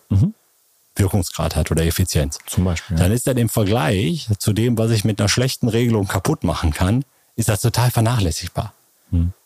Wirkungsgrad 0.99 1.57
hat 1.57 1.71
oder 1.71 1.85
Effizienz. 1.85 2.39
Zum 2.47 2.65
Beispiel, 2.65 2.97
ja. 2.97 3.03
Dann 3.03 3.13
ist 3.13 3.27
das 3.27 3.37
im 3.37 3.49
Vergleich 3.49 4.29
zu 4.39 4.53
dem, 4.53 4.77
was 4.79 4.91
ich 4.91 5.05
mit 5.05 5.21
einer 5.21 5.29
schlechten 5.29 5.69
Regelung 5.69 6.07
kaputt 6.07 6.45
machen 6.45 6.73
kann, 6.73 7.05
ist 7.37 7.49
das 7.49 7.61
total 7.61 7.91
vernachlässigbar. 7.91 8.73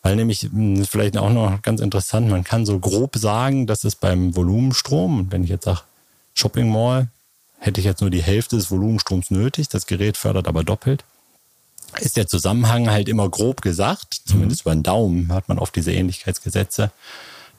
Weil 0.01 0.15
nämlich, 0.15 0.43
ist 0.43 0.89
vielleicht 0.89 1.17
auch 1.17 1.29
noch 1.29 1.61
ganz 1.61 1.79
interessant, 1.79 2.29
man 2.29 2.43
kann 2.43 2.65
so 2.65 2.79
grob 2.79 3.15
sagen, 3.15 3.65
dass 3.65 3.83
es 3.83 3.95
beim 3.95 4.35
Volumenstrom, 4.35 5.27
wenn 5.31 5.43
ich 5.43 5.49
jetzt 5.49 5.65
sage 5.65 5.81
Shopping 6.33 6.69
Mall, 6.69 7.07
hätte 7.59 7.79
ich 7.79 7.85
jetzt 7.85 8.01
nur 8.01 8.09
die 8.09 8.23
Hälfte 8.23 8.57
des 8.57 8.69
Volumenstroms 8.69 9.31
nötig, 9.31 9.69
das 9.69 9.85
Gerät 9.85 10.17
fördert 10.17 10.47
aber 10.47 10.63
doppelt, 10.63 11.05
ist 11.99 12.17
der 12.17 12.27
Zusammenhang 12.27 12.89
halt 12.89 13.07
immer 13.07 13.29
grob 13.29 13.61
gesagt, 13.61 14.21
zumindest 14.25 14.61
über 14.61 14.73
den 14.73 14.83
Daumen 14.83 15.31
hat 15.31 15.47
man 15.47 15.59
oft 15.59 15.75
diese 15.75 15.93
Ähnlichkeitsgesetze, 15.93 16.91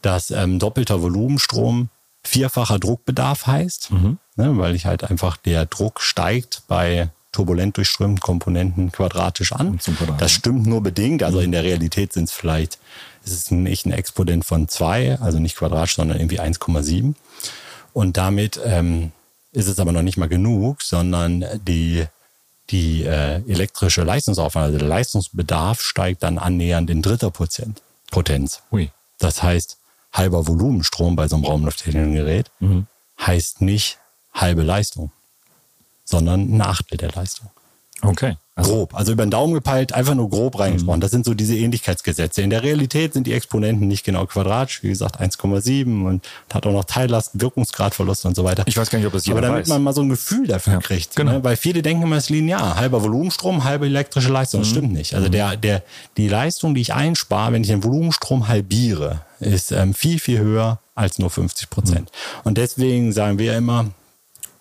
dass 0.02 0.30
ähm, 0.30 0.58
doppelter 0.58 1.00
Volumenstrom 1.00 1.88
vierfacher 2.24 2.78
Druckbedarf 2.78 3.46
heißt, 3.46 3.90
ne, 4.36 4.58
weil 4.58 4.74
ich 4.74 4.86
halt 4.86 5.04
einfach 5.04 5.36
der 5.36 5.66
Druck 5.66 6.00
steigt 6.00 6.62
bei 6.68 7.10
turbulent 7.34 7.76
durchströmten 7.76 8.20
Komponenten 8.20 8.92
quadratisch 8.92 9.52
an. 9.52 9.78
Quadrat, 9.78 10.20
das 10.20 10.32
stimmt 10.32 10.66
nur 10.66 10.82
bedingt, 10.82 11.22
also 11.22 11.40
in 11.40 11.52
der 11.52 11.64
Realität 11.64 12.12
sind 12.12 12.24
es 12.24 12.32
vielleicht, 12.32 12.78
ist 13.24 13.32
es 13.32 13.50
nicht 13.50 13.86
ein 13.86 13.92
Exponent 13.92 14.44
von 14.44 14.68
zwei, 14.68 15.18
also 15.18 15.40
nicht 15.40 15.56
quadratisch, 15.56 15.96
sondern 15.96 16.18
irgendwie 16.18 16.40
1,7. 16.40 17.14
Und 17.92 18.16
damit 18.16 18.60
ähm, 18.64 19.12
ist 19.52 19.68
es 19.68 19.78
aber 19.78 19.92
noch 19.92 20.02
nicht 20.02 20.16
mal 20.16 20.28
genug, 20.28 20.82
sondern 20.82 21.44
die, 21.66 22.04
die 22.70 23.02
äh, 23.02 23.42
elektrische 23.48 24.02
Leistungsaufnahme, 24.02 24.66
also 24.66 24.78
der 24.78 24.88
Leistungsbedarf 24.88 25.80
steigt 25.80 26.22
dann 26.22 26.38
annähernd 26.38 26.88
in 26.88 27.02
dritter 27.02 27.30
Prozent, 27.30 27.82
Potenz. 28.10 28.62
Ui. 28.70 28.90
Das 29.18 29.42
heißt, 29.42 29.78
halber 30.14 30.46
Volumenstrom 30.46 31.16
bei 31.16 31.28
so 31.28 31.36
einem 31.36 31.44
raumlufttechnischen 31.44 32.14
Gerät 32.14 32.50
heißt 33.20 33.60
nicht 33.60 33.98
halbe 34.32 34.62
Leistung, 34.62 35.12
sondern 36.04 36.56
ein 36.56 36.60
Achtel 36.62 36.96
der 36.96 37.10
Leistung. 37.12 37.50
Okay. 38.02 38.36
Also, 38.56 38.70
Grob, 38.72 38.94
also 38.94 39.10
über 39.10 39.26
den 39.26 39.32
Daumen 39.32 39.52
gepeilt, 39.54 39.92
einfach 39.94 40.14
nur 40.14 40.30
grob 40.30 40.60
reingesprochen. 40.60 41.00
Das 41.00 41.10
sind 41.10 41.24
so 41.24 41.34
diese 41.34 41.56
Ähnlichkeitsgesetze. 41.56 42.40
In 42.40 42.50
der 42.50 42.62
Realität 42.62 43.12
sind 43.12 43.26
die 43.26 43.32
Exponenten 43.32 43.88
nicht 43.88 44.04
genau 44.04 44.26
quadratisch, 44.26 44.84
wie 44.84 44.90
gesagt 44.90 45.20
1,7 45.20 46.06
und 46.06 46.24
hat 46.52 46.64
auch 46.64 46.70
noch 46.72 46.84
Teillasten, 46.84 47.40
Wirkungsgradverlust 47.40 48.26
und 48.26 48.36
so 48.36 48.44
weiter. 48.44 48.62
Ich 48.66 48.76
weiß 48.76 48.90
gar 48.90 48.98
nicht, 48.98 49.08
ob 49.08 49.12
das 49.12 49.26
jeder 49.26 49.38
Aber 49.38 49.46
damit 49.48 49.62
weiß. 49.62 49.68
man 49.70 49.82
mal 49.82 49.92
so 49.92 50.02
ein 50.02 50.08
Gefühl 50.08 50.46
dafür 50.46 50.74
Ja, 50.74 50.78
kriegt. 50.78 51.16
genau. 51.16 51.32
Ne? 51.32 51.44
Weil 51.44 51.56
viele 51.56 51.82
denken 51.82 52.04
immer, 52.04 52.16
es 52.16 52.24
ist 52.24 52.30
linear. 52.30 52.76
Halber 52.76 53.02
Volumenstrom, 53.02 53.64
halbe 53.64 53.86
elektrische 53.86 54.30
Leistung. 54.30 54.60
Mhm. 54.60 54.62
Das 54.64 54.70
stimmt 54.70 54.92
nicht. 54.92 55.14
Also 55.14 55.28
der, 55.28 55.56
der, 55.56 55.82
die 56.16 56.28
Leistung, 56.28 56.76
die 56.76 56.82
ich 56.82 56.94
einspare, 56.94 57.52
wenn 57.54 57.62
ich 57.62 57.68
den 57.68 57.82
Volumenstrom 57.82 58.46
halbiere, 58.46 59.22
ist 59.44 59.72
ähm, 59.72 59.94
viel, 59.94 60.18
viel 60.18 60.38
höher 60.40 60.80
als 60.94 61.18
nur 61.18 61.30
50 61.30 61.70
Prozent. 61.70 62.10
Mhm. 62.10 62.40
Und 62.44 62.58
deswegen 62.58 63.12
sagen 63.12 63.38
wir 63.38 63.56
immer, 63.56 63.90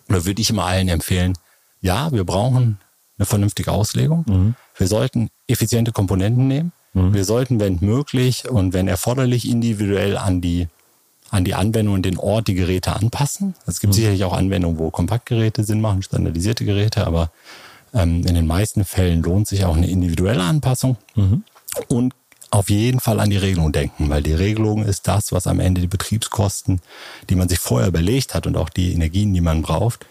oder 0.08 0.24
würde 0.24 0.40
ich 0.42 0.50
immer 0.50 0.64
allen 0.66 0.88
empfehlen, 0.88 1.34
ja, 1.80 2.10
wir 2.12 2.24
brauchen 2.24 2.78
eine 3.18 3.26
vernünftige 3.26 3.70
Auslegung. 3.72 4.24
Mhm. 4.28 4.54
Wir 4.76 4.86
sollten 4.88 5.28
effiziente 5.46 5.92
Komponenten 5.92 6.48
nehmen. 6.48 6.72
Wir 6.96 7.24
sollten, 7.24 7.58
wenn 7.58 7.78
möglich 7.80 8.48
und 8.48 8.72
wenn 8.72 8.86
erforderlich, 8.86 9.48
individuell 9.48 10.16
an 10.16 10.40
die, 10.40 10.68
an 11.30 11.44
die 11.44 11.54
Anwendung 11.54 11.94
und 11.94 12.06
den 12.06 12.18
Ort 12.18 12.46
die 12.46 12.54
Geräte 12.54 12.94
anpassen. 12.94 13.56
Es 13.66 13.78
Mhm. 13.78 13.80
gibt 13.80 13.94
sicherlich 13.94 14.22
auch 14.22 14.32
Anwendungen, 14.32 14.78
wo 14.78 14.92
Kompaktgeräte 14.92 15.64
Sinn 15.64 15.80
machen, 15.80 16.02
standardisierte 16.04 16.64
Geräte, 16.64 17.04
aber 17.04 17.32
ähm, 17.92 18.24
in 18.24 18.34
den 18.36 18.46
meisten 18.46 18.84
Fällen 18.84 19.24
lohnt 19.24 19.48
sich 19.48 19.64
auch 19.64 19.76
eine 19.76 19.88
individuelle 19.90 20.44
Anpassung. 20.44 20.96
Mhm. 21.16 21.42
Und 21.88 22.14
auf 22.54 22.70
jeden 22.70 23.00
Fall 23.00 23.20
an 23.20 23.30
die 23.30 23.36
Regelung 23.36 23.72
denken, 23.72 24.08
weil 24.08 24.22
die 24.22 24.32
Regelung 24.32 24.84
ist 24.84 25.08
das, 25.08 25.32
was 25.32 25.46
am 25.46 25.60
Ende 25.60 25.80
die 25.80 25.86
Betriebskosten, 25.86 26.80
die 27.28 27.34
man 27.34 27.48
sich 27.48 27.58
vorher 27.58 27.88
überlegt 27.88 28.34
hat 28.34 28.46
und 28.46 28.56
auch 28.56 28.68
die 28.68 28.92
Energien, 28.92 29.34
die 29.34 29.40
man 29.40 29.62
braucht, 29.62 30.06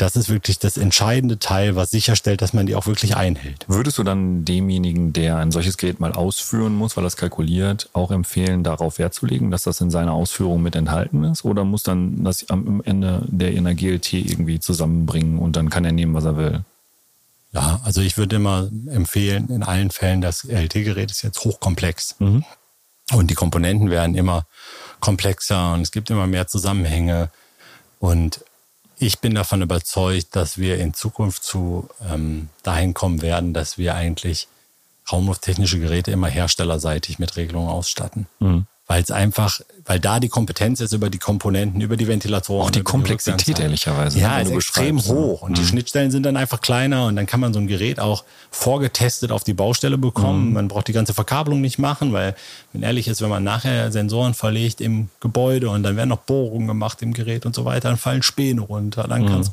das 0.00 0.16
ist 0.16 0.30
wirklich 0.30 0.58
das 0.58 0.78
entscheidende 0.78 1.38
Teil, 1.38 1.76
was 1.76 1.90
sicherstellt, 1.90 2.40
dass 2.40 2.54
man 2.54 2.64
die 2.66 2.74
auch 2.74 2.86
wirklich 2.86 3.16
einhält. 3.16 3.66
Würdest 3.68 3.98
du 3.98 4.02
dann 4.02 4.46
demjenigen, 4.46 5.12
der 5.12 5.36
ein 5.36 5.50
solches 5.50 5.76
Gerät 5.76 6.00
mal 6.00 6.12
ausführen 6.12 6.74
muss, 6.74 6.96
weil 6.96 7.04
es 7.04 7.16
kalkuliert, 7.16 7.90
auch 7.92 8.10
empfehlen, 8.10 8.64
darauf 8.64 8.98
Wert 8.98 9.12
zu 9.12 9.26
legen, 9.26 9.50
dass 9.50 9.64
das 9.64 9.80
in 9.80 9.90
seiner 9.90 10.12
Ausführung 10.12 10.62
mit 10.62 10.74
enthalten 10.74 11.24
ist? 11.24 11.44
Oder 11.44 11.64
muss 11.64 11.82
dann 11.82 12.24
das 12.24 12.48
am 12.48 12.82
Ende 12.84 13.22
der 13.26 13.52
in 13.52 13.64
der 13.64 13.74
GLT 13.74 14.14
irgendwie 14.14 14.58
zusammenbringen 14.58 15.38
und 15.38 15.56
dann 15.56 15.68
kann 15.68 15.84
er 15.84 15.92
nehmen, 15.92 16.14
was 16.14 16.24
er 16.24 16.36
will? 16.36 16.64
Ja, 17.52 17.80
also 17.84 18.00
ich 18.00 18.16
würde 18.16 18.36
immer 18.36 18.68
empfehlen, 18.86 19.48
in 19.48 19.62
allen 19.62 19.90
Fällen, 19.90 20.20
das 20.20 20.44
LT-Gerät 20.44 21.10
ist 21.10 21.22
jetzt 21.22 21.44
hochkomplex. 21.44 22.14
Und 23.12 23.28
die 23.30 23.34
Komponenten 23.34 23.90
werden 23.90 24.14
immer 24.14 24.46
komplexer 25.00 25.72
und 25.72 25.80
es 25.82 25.90
gibt 25.90 26.10
immer 26.10 26.26
mehr 26.28 26.46
Zusammenhänge. 26.46 27.30
Und 27.98 28.44
ich 28.98 29.18
bin 29.18 29.34
davon 29.34 29.62
überzeugt, 29.62 30.36
dass 30.36 30.58
wir 30.58 30.78
in 30.78 30.94
Zukunft 30.94 31.42
zu 31.42 31.88
ähm, 32.08 32.50
dahin 32.62 32.94
kommen 32.94 33.20
werden, 33.22 33.52
dass 33.52 33.78
wir 33.78 33.94
eigentlich 33.96 34.46
raumlufttechnische 35.10 35.80
Geräte 35.80 36.12
immer 36.12 36.28
herstellerseitig 36.28 37.18
mit 37.18 37.36
Regelungen 37.36 37.68
ausstatten. 37.68 38.26
Weil 38.40 38.66
weil 38.90 39.04
es 39.04 39.12
einfach, 39.12 39.60
weil 39.84 40.00
da 40.00 40.18
die 40.18 40.28
Kompetenz 40.28 40.80
ist 40.80 40.92
über 40.92 41.10
die 41.10 41.18
Komponenten, 41.18 41.80
über 41.80 41.96
die 41.96 42.08
Ventilatoren. 42.08 42.66
Auch 42.66 42.70
die 42.72 42.82
Komplexität, 42.82 43.60
ehrlicherweise. 43.60 44.18
Ja, 44.18 44.40
ist 44.40 44.50
extrem 44.50 44.96
ne? 44.96 45.04
hoch. 45.04 45.42
Und 45.42 45.56
die 45.56 45.64
Schnittstellen 45.64 46.10
sind 46.10 46.26
dann 46.26 46.36
einfach 46.36 46.60
kleiner 46.60 47.06
und 47.06 47.14
dann 47.14 47.26
kann 47.26 47.38
man 47.38 47.52
so 47.52 47.60
ein 47.60 47.68
Gerät 47.68 48.00
auch 48.00 48.24
vorgetestet 48.50 49.30
auf 49.30 49.44
die 49.44 49.54
Baustelle 49.54 49.96
bekommen. 49.96 50.54
Man 50.54 50.66
braucht 50.66 50.88
die 50.88 50.92
ganze 50.92 51.14
Verkabelung 51.14 51.60
nicht 51.60 51.78
machen, 51.78 52.12
weil, 52.12 52.34
wenn 52.72 52.82
ehrlich 52.82 53.06
ist, 53.06 53.22
wenn 53.22 53.28
man 53.28 53.44
nachher 53.44 53.92
Sensoren 53.92 54.34
verlegt 54.34 54.80
im 54.80 55.08
Gebäude 55.20 55.70
und 55.70 55.84
dann 55.84 55.94
werden 55.94 56.08
noch 56.08 56.22
Bohrungen 56.22 56.66
gemacht 56.66 57.00
im 57.00 57.14
Gerät 57.14 57.46
und 57.46 57.54
so 57.54 57.64
weiter, 57.64 57.90
dann 57.90 57.96
fallen 57.96 58.24
Späne 58.24 58.62
runter, 58.62 59.06
dann 59.06 59.24
kann 59.24 59.40
es 59.42 59.52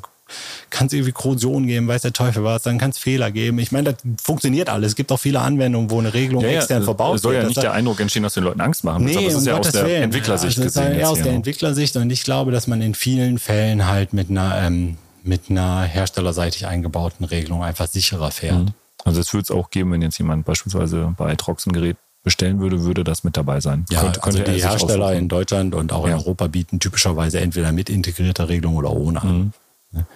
kann 0.70 0.86
es 0.88 0.92
irgendwie 0.92 1.12
Korrosion 1.12 1.66
geben, 1.66 1.88
weiß 1.88 2.02
der 2.02 2.12
Teufel 2.12 2.44
was, 2.44 2.62
dann 2.62 2.78
kann 2.78 2.90
es 2.90 2.98
Fehler 2.98 3.30
geben. 3.30 3.58
Ich 3.58 3.72
meine, 3.72 3.92
das 3.94 4.02
funktioniert 4.22 4.68
alles. 4.68 4.88
Es 4.92 4.96
gibt 4.96 5.10
auch 5.12 5.18
viele 5.20 5.40
Anwendungen, 5.40 5.90
wo 5.90 5.98
eine 5.98 6.12
Regelung 6.14 6.42
Ja, 6.42 6.50
ja, 6.50 6.58
extern 6.58 6.82
verbaut 6.82 7.16
es 7.16 7.22
soll 7.22 7.34
ja 7.34 7.38
wird. 7.40 7.48
nicht 7.48 7.56
Das 7.56 7.62
der 7.62 7.72
Eindruck 7.72 8.00
entstehen, 8.00 8.22
dass 8.22 8.34
den 8.34 8.44
Leuten 8.44 8.60
Angst 8.60 8.84
machen 8.84 9.04
Nee, 9.04 9.16
um 9.16 9.26
ist 9.26 9.46
ja 9.46 9.52
aus 9.54 9.58
Gottes 9.58 9.72
der 9.72 9.86
Willen. 9.86 10.02
Entwicklersicht 10.04 10.58
also 10.58 10.62
das 10.64 10.76
ist 10.76 10.82
gesehen. 10.82 10.98
eher 11.00 11.10
aus 11.10 11.18
der. 11.22 11.32
Entwicklersicht 11.32 11.96
und 11.96 12.10
ich 12.10 12.22
glaube, 12.24 12.52
dass 12.52 12.66
man 12.66 12.82
in 12.82 12.94
vielen 12.94 13.38
Fällen 13.38 13.86
halt 13.86 14.12
mit 14.12 14.30
einer, 14.30 14.56
ähm, 14.62 14.96
mit 15.24 15.50
einer 15.50 15.82
herstellerseitig 15.82 16.66
eingebauten 16.66 17.24
Regelung 17.26 17.62
einfach 17.62 17.86
sicherer 17.88 18.30
fährt. 18.30 18.68
Also 19.04 19.20
es 19.20 19.32
würde 19.32 19.42
es 19.44 19.50
auch 19.50 19.70
geben, 19.70 19.92
wenn 19.92 20.02
jetzt 20.02 20.18
jemand 20.18 20.44
beispielsweise 20.44 21.14
bei 21.16 21.34
Trox 21.36 21.66
ein 21.66 21.72
Gerät 21.72 21.96
bestellen 22.24 22.60
würde, 22.60 22.82
würde 22.82 23.04
das 23.04 23.24
mit 23.24 23.36
dabei 23.36 23.60
sein. 23.60 23.84
Ja, 23.90 24.00
Könnte- 24.02 24.22
also 24.22 24.38
könnte 24.38 24.52
die 24.52 24.62
Hersteller 24.62 25.14
in 25.14 25.28
Deutschland 25.28 25.74
und 25.74 25.92
auch 25.92 26.04
in 26.04 26.10
Ja. 26.10 26.16
Europa 26.16 26.46
bieten 26.48 26.80
typischerweise 26.80 27.40
entweder 27.40 27.72
mit 27.72 27.88
integrierter 27.88 28.48
Regelung 28.48 28.76
oder 28.76 28.90
ohne 28.90 29.22
an. 29.22 29.52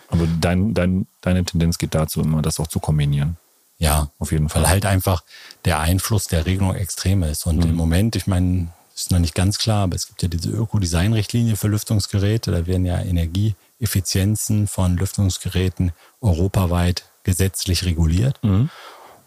Aber 0.09 0.27
dein, 0.41 0.75
dein, 0.75 1.07
deine 1.21 1.45
Tendenz 1.45 1.79
geht 1.79 1.95
dazu, 1.95 2.21
immer 2.21 2.43
das 2.43 2.61
auch 2.61 2.67
zu 2.67 2.79
kombinieren. 2.81 3.37
Ja, 3.79 4.11
Auf 4.19 4.31
jeden 4.31 4.49
Fall. 4.49 4.63
weil 4.63 4.71
halt 4.71 4.87
einfach 4.87 5.25
der 5.65 5.81
Einfluss 5.81 6.27
der 6.29 6.47
Regelung 6.47 6.75
extrem 6.75 7.23
ist. 7.25 7.47
Und 7.47 7.65
im 7.65 7.75
Moment, 7.75 8.15
ich 8.15 8.29
meine, 8.29 8.69
ist 8.95 9.11
noch 9.11 9.19
nicht 9.19 9.35
ganz 9.35 9.59
klar, 9.59 9.85
aber 9.85 9.97
es 9.97 10.07
gibt 10.07 10.23
ja 10.23 10.29
diese 10.29 10.51
Ökodesign-Richtlinie 10.51 11.57
für 11.57 11.67
Lüftungsgeräte. 11.69 12.53
Da 12.53 12.67
werden 12.67 12.85
ja 12.85 13.01
Energieeffizienzen 13.01 14.69
von 14.69 14.97
Lüftungsgeräten 14.97 15.93
europaweit 16.21 17.05
gesetzlich 17.25 17.85
reguliert. 17.85 18.39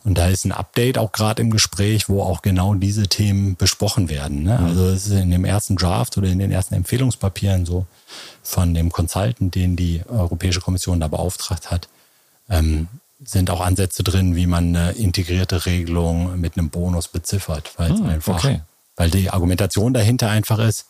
Und 0.06 0.18
da 0.20 0.28
ist 0.28 0.46
ein 0.46 0.52
Update 0.52 1.00
auch 1.00 1.12
gerade 1.12 1.42
im 1.42 1.50
Gespräch, 1.50 2.08
wo 2.08 2.22
auch 2.22 2.42
genau 2.44 2.76
diese 2.76 3.08
Themen 3.08 3.56
besprochen 3.56 4.08
werden. 4.08 4.44
Ne? 4.44 4.60
Also 4.60 4.86
es 4.88 5.08
ist 5.08 5.14
in 5.14 5.32
dem 5.32 5.46
ersten 5.46 5.76
Draft 5.76 6.18
oder 6.18 6.28
in 6.28 6.38
den 6.40 6.52
ersten 6.52 6.76
Empfehlungspapieren 6.76 7.66
so 7.66 7.88
von 8.44 8.74
dem 8.74 8.92
Consultant, 8.92 9.56
den 9.56 9.76
die 9.76 10.02
Europäische 10.08 10.62
Kommission 10.62 11.00
da 11.00 11.08
beauftragt 11.08 11.72
hat, 11.72 11.88
ähm, 12.50 12.88
sind 13.24 13.50
auch 13.50 13.62
Ansätze 13.62 14.04
drin, 14.04 14.36
wie 14.36 14.46
man 14.46 14.76
eine 14.76 14.92
integrierte 14.92 15.66
Regelung 15.66 16.40
mit 16.40 16.58
einem 16.58 16.70
Bonus 16.70 17.08
beziffert, 17.08 17.72
weil 17.78 17.92
Hm, 17.92 18.06
einfach, 18.06 18.36
okay. 18.44 18.62
weil 18.98 19.10
die 19.10 19.30
Argumentation 19.30 19.94
dahinter 19.94 20.30
einfach 20.30 20.60
ist, 20.60 20.86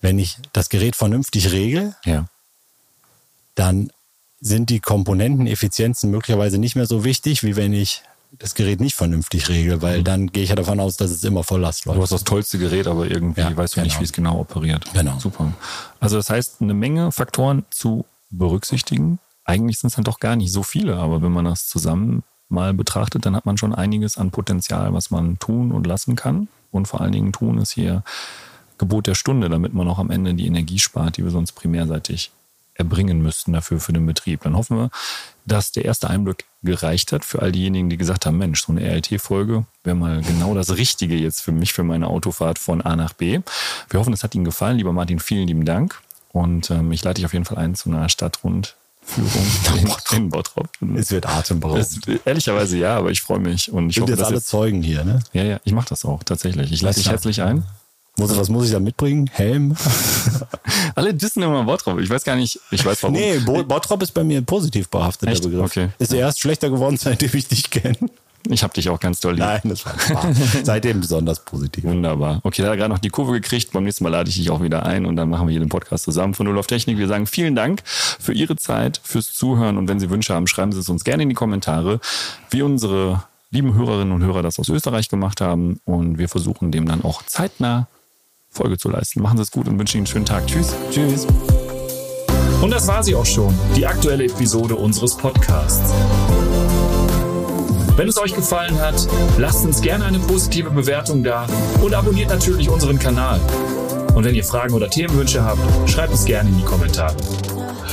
wenn 0.00 0.18
ich 0.18 0.38
das 0.52 0.68
Gerät 0.70 0.96
vernünftig 0.96 1.52
regel, 1.52 1.94
Ja. 2.04 2.26
dann 3.54 3.92
sind 4.40 4.70
die 4.70 4.80
Komponenteneffizienzen 4.80 6.10
möglicherweise 6.10 6.58
nicht 6.58 6.74
mehr 6.74 6.86
so 6.86 7.04
wichtig, 7.04 7.44
wie 7.44 7.54
wenn 7.54 7.72
ich 7.72 8.02
das 8.38 8.54
Gerät 8.54 8.80
nicht 8.80 8.94
vernünftig 8.94 9.48
regel, 9.48 9.82
weil 9.82 10.02
dann 10.02 10.28
gehe 10.28 10.42
ich 10.42 10.48
ja 10.50 10.56
davon 10.56 10.80
aus, 10.80 10.96
dass 10.96 11.10
es 11.10 11.22
immer 11.24 11.44
Volllast 11.44 11.84
läuft. 11.84 11.98
Du 11.98 12.02
hast 12.02 12.12
das 12.12 12.24
tollste 12.24 12.58
Gerät, 12.58 12.86
aber 12.86 13.10
irgendwie 13.10 13.42
Ja, 13.42 13.54
weißt 13.56 13.76
du 13.76 13.80
nicht, 13.80 13.90
genau. 13.92 14.00
wie 14.00 14.04
es 14.04 14.12
genau 14.12 14.38
operiert. 14.38 14.84
Genau. 14.94 15.18
Super. 15.18 15.52
Also 16.00 16.16
das 16.16 16.30
heißt, 16.30 16.62
eine 16.62 16.74
Menge 16.74 17.12
Faktoren 17.12 17.64
zu 17.70 18.04
berücksichtigen. 18.30 19.18
Eigentlich 19.44 19.78
sind 19.78 19.88
es 19.88 19.96
dann 19.96 20.04
doch 20.04 20.18
gar 20.18 20.36
nicht 20.36 20.52
so 20.52 20.62
viele, 20.62 20.96
aber 20.96 21.20
wenn 21.20 21.32
man 21.32 21.44
das 21.44 21.68
zusammen 21.68 22.22
mal 22.48 22.72
betrachtet, 22.72 23.26
dann 23.26 23.36
hat 23.36 23.44
man 23.44 23.58
schon 23.58 23.74
einiges 23.74 24.16
an 24.16 24.30
Potenzial, 24.30 24.92
was 24.94 25.10
man 25.10 25.38
tun 25.38 25.72
und 25.72 25.86
lassen 25.86 26.16
kann. 26.16 26.48
Und 26.70 26.88
vor 26.88 27.00
allen 27.00 27.12
Dingen 27.12 27.32
tun 27.32 27.58
ist 27.58 27.72
hier 27.72 28.02
Gebot 28.78 29.06
der 29.06 29.14
Stunde, 29.14 29.48
damit 29.50 29.74
man 29.74 29.88
auch 29.88 29.98
am 29.98 30.10
Ende 30.10 30.34
die 30.34 30.46
Energie 30.46 30.78
spart, 30.78 31.16
die 31.16 31.24
wir 31.24 31.30
sonst 31.30 31.52
primärseitig 31.52 32.30
erbringen 32.82 33.22
müssten 33.22 33.52
dafür 33.52 33.80
für 33.80 33.92
den 33.92 34.04
Betrieb. 34.06 34.42
Dann 34.42 34.56
hoffen 34.56 34.76
wir, 34.76 34.90
dass 35.46 35.72
der 35.72 35.84
erste 35.84 36.10
Einblick 36.10 36.44
gereicht 36.62 37.12
hat 37.12 37.24
für 37.24 37.40
all 37.42 37.52
diejenigen, 37.52 37.90
die 37.90 37.96
gesagt 37.96 38.26
haben, 38.26 38.38
Mensch, 38.38 38.64
so 38.64 38.72
eine 38.72 38.82
RLT-Folge 38.82 39.64
wäre 39.84 39.96
mal 39.96 40.22
genau 40.22 40.54
das 40.54 40.76
Richtige 40.76 41.16
jetzt 41.16 41.40
für 41.40 41.52
mich, 41.52 41.72
für 41.72 41.84
meine 41.84 42.08
Autofahrt 42.08 42.58
von 42.58 42.82
A 42.82 42.96
nach 42.96 43.12
B. 43.12 43.40
Wir 43.88 44.00
hoffen, 44.00 44.12
es 44.12 44.22
hat 44.22 44.34
Ihnen 44.34 44.44
gefallen. 44.44 44.76
Lieber 44.76 44.92
Martin, 44.92 45.20
vielen 45.20 45.46
lieben 45.46 45.64
Dank. 45.64 46.00
Und 46.32 46.70
ähm, 46.70 46.92
ich 46.92 47.04
lade 47.04 47.14
dich 47.14 47.26
auf 47.26 47.32
jeden 47.32 47.44
Fall 47.44 47.58
ein 47.58 47.74
zu 47.74 47.90
einer 47.90 48.08
Stadtrundführung 48.08 49.46
in, 50.10 50.16
in 50.16 50.28
Bottrop. 50.30 50.68
es 50.96 51.10
wird 51.10 51.26
atemberaubend. 51.26 52.08
Es, 52.08 52.20
ehrlicherweise 52.24 52.78
ja, 52.78 52.96
aber 52.96 53.10
ich 53.10 53.20
freue 53.20 53.40
mich. 53.40 53.70
Und 53.70 53.90
ich 53.90 53.96
sind 53.96 54.02
hoffe, 54.02 54.12
jetzt 54.12 54.20
dass 54.20 54.28
alle 54.28 54.42
Zeugen 54.42 54.82
hier, 54.82 55.04
ne? 55.04 55.20
ja, 55.32 55.42
ja, 55.42 55.60
ich 55.64 55.72
mache 55.72 55.88
das 55.88 56.04
auch 56.04 56.22
tatsächlich. 56.22 56.72
Ich 56.72 56.82
lade 56.82 56.96
dich 56.96 57.08
herzlich 57.08 57.42
ein. 57.42 57.64
Muss, 58.18 58.36
was 58.36 58.50
muss 58.50 58.66
ich 58.66 58.72
da 58.72 58.78
mitbringen? 58.78 59.30
Helm? 59.32 59.74
Alle 60.94 61.14
dissen 61.14 61.42
immer 61.42 61.64
Bottrop. 61.64 61.98
Ich 61.98 62.10
weiß 62.10 62.24
gar 62.24 62.36
nicht, 62.36 62.60
ich 62.70 62.84
weiß 62.84 63.02
warum. 63.02 63.14
Nee, 63.14 63.38
Bo 63.38 63.62
Bottrop 63.64 64.02
ist 64.02 64.12
bei 64.12 64.22
mir 64.22 64.42
positiv 64.42 64.90
behaftet, 64.90 65.30
Echt? 65.30 65.42
der 65.42 65.48
Begriff. 65.48 65.64
Okay. 65.64 65.88
Ist 65.98 66.12
erst 66.12 66.40
schlechter 66.40 66.68
geworden, 66.68 66.96
seitdem 67.00 67.30
ich 67.32 67.48
dich 67.48 67.70
kenne. 67.70 68.10
Ich 68.48 68.62
habe 68.62 68.74
dich 68.74 68.88
auch 68.88 68.98
ganz 68.98 69.20
doll 69.20 69.34
lieb. 69.34 69.44
Nein, 69.44 69.60
das 69.64 69.86
war. 69.86 69.94
Seitdem 70.64 71.00
besonders 71.00 71.44
positiv. 71.44 71.84
Wunderbar. 71.84 72.40
Okay, 72.42 72.62
da 72.62 72.68
hat 72.68 72.74
er 72.74 72.76
gerade 72.76 72.92
noch 72.92 72.98
die 72.98 73.08
Kurve 73.08 73.32
gekriegt. 73.32 73.72
Beim 73.72 73.84
nächsten 73.84 74.02
Mal 74.02 74.10
lade 74.10 74.28
ich 74.28 74.36
dich 74.36 74.50
auch 74.50 74.60
wieder 74.60 74.84
ein 74.84 75.06
und 75.06 75.14
dann 75.14 75.30
machen 75.30 75.46
wir 75.46 75.52
hier 75.52 75.60
den 75.60 75.68
Podcast 75.68 76.04
zusammen 76.04 76.34
von 76.34 76.46
Null 76.46 76.58
auf 76.58 76.66
Technik. 76.66 76.98
Wir 76.98 77.06
sagen 77.06 77.26
vielen 77.26 77.54
Dank 77.54 77.82
für 77.84 78.32
Ihre 78.32 78.56
Zeit, 78.56 79.00
fürs 79.04 79.32
Zuhören 79.32 79.78
und 79.78 79.88
wenn 79.88 80.00
Sie 80.00 80.10
Wünsche 80.10 80.34
haben, 80.34 80.48
schreiben 80.48 80.72
Sie 80.72 80.80
es 80.80 80.88
uns 80.88 81.04
gerne 81.04 81.22
in 81.22 81.28
die 81.28 81.36
Kommentare, 81.36 82.00
wie 82.50 82.62
unsere 82.62 83.22
lieben 83.52 83.74
Hörerinnen 83.74 84.12
und 84.12 84.24
Hörer 84.24 84.42
das 84.42 84.58
aus 84.58 84.68
Österreich 84.68 85.08
gemacht 85.08 85.40
haben 85.40 85.80
und 85.84 86.18
wir 86.18 86.28
versuchen 86.28 86.72
dem 86.72 86.88
dann 86.88 87.04
auch 87.04 87.22
zeitnah 87.22 87.86
Folge 88.52 88.76
zu 88.78 88.88
leisten. 88.88 89.22
Machen 89.22 89.38
Sie 89.38 89.42
es 89.42 89.50
gut 89.50 89.66
und 89.66 89.78
wünschen 89.78 89.98
Ihnen 89.98 90.06
einen 90.06 90.12
schönen 90.12 90.26
Tag. 90.26 90.46
Tschüss. 90.46 90.74
Tschüss. 90.90 91.26
Und 92.60 92.70
das 92.70 92.86
war 92.86 93.02
sie 93.02 93.16
auch 93.16 93.26
schon, 93.26 93.52
die 93.74 93.86
aktuelle 93.86 94.24
Episode 94.24 94.76
unseres 94.76 95.16
Podcasts. 95.16 95.92
Wenn 97.96 98.08
es 98.08 98.18
euch 98.18 98.34
gefallen 98.34 98.78
hat, 98.80 99.06
lasst 99.36 99.64
uns 99.64 99.80
gerne 99.80 100.04
eine 100.04 100.20
positive 100.20 100.70
Bewertung 100.70 101.24
da 101.24 101.46
und 101.82 101.92
abonniert 101.92 102.30
natürlich 102.30 102.68
unseren 102.68 102.98
Kanal. 102.98 103.40
Und 104.14 104.24
wenn 104.24 104.34
ihr 104.34 104.44
Fragen 104.44 104.74
oder 104.74 104.88
Themenwünsche 104.88 105.42
habt, 105.42 105.60
schreibt 105.90 106.14
es 106.14 106.24
gerne 106.24 106.50
in 106.50 106.58
die 106.58 106.64
Kommentare. 106.64 107.16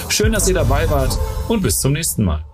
Schön, 0.09 0.31
dass 0.31 0.47
ihr 0.47 0.53
dabei 0.53 0.89
wart 0.89 1.17
und 1.47 1.63
bis 1.63 1.79
zum 1.79 1.93
nächsten 1.93 2.23
Mal. 2.23 2.48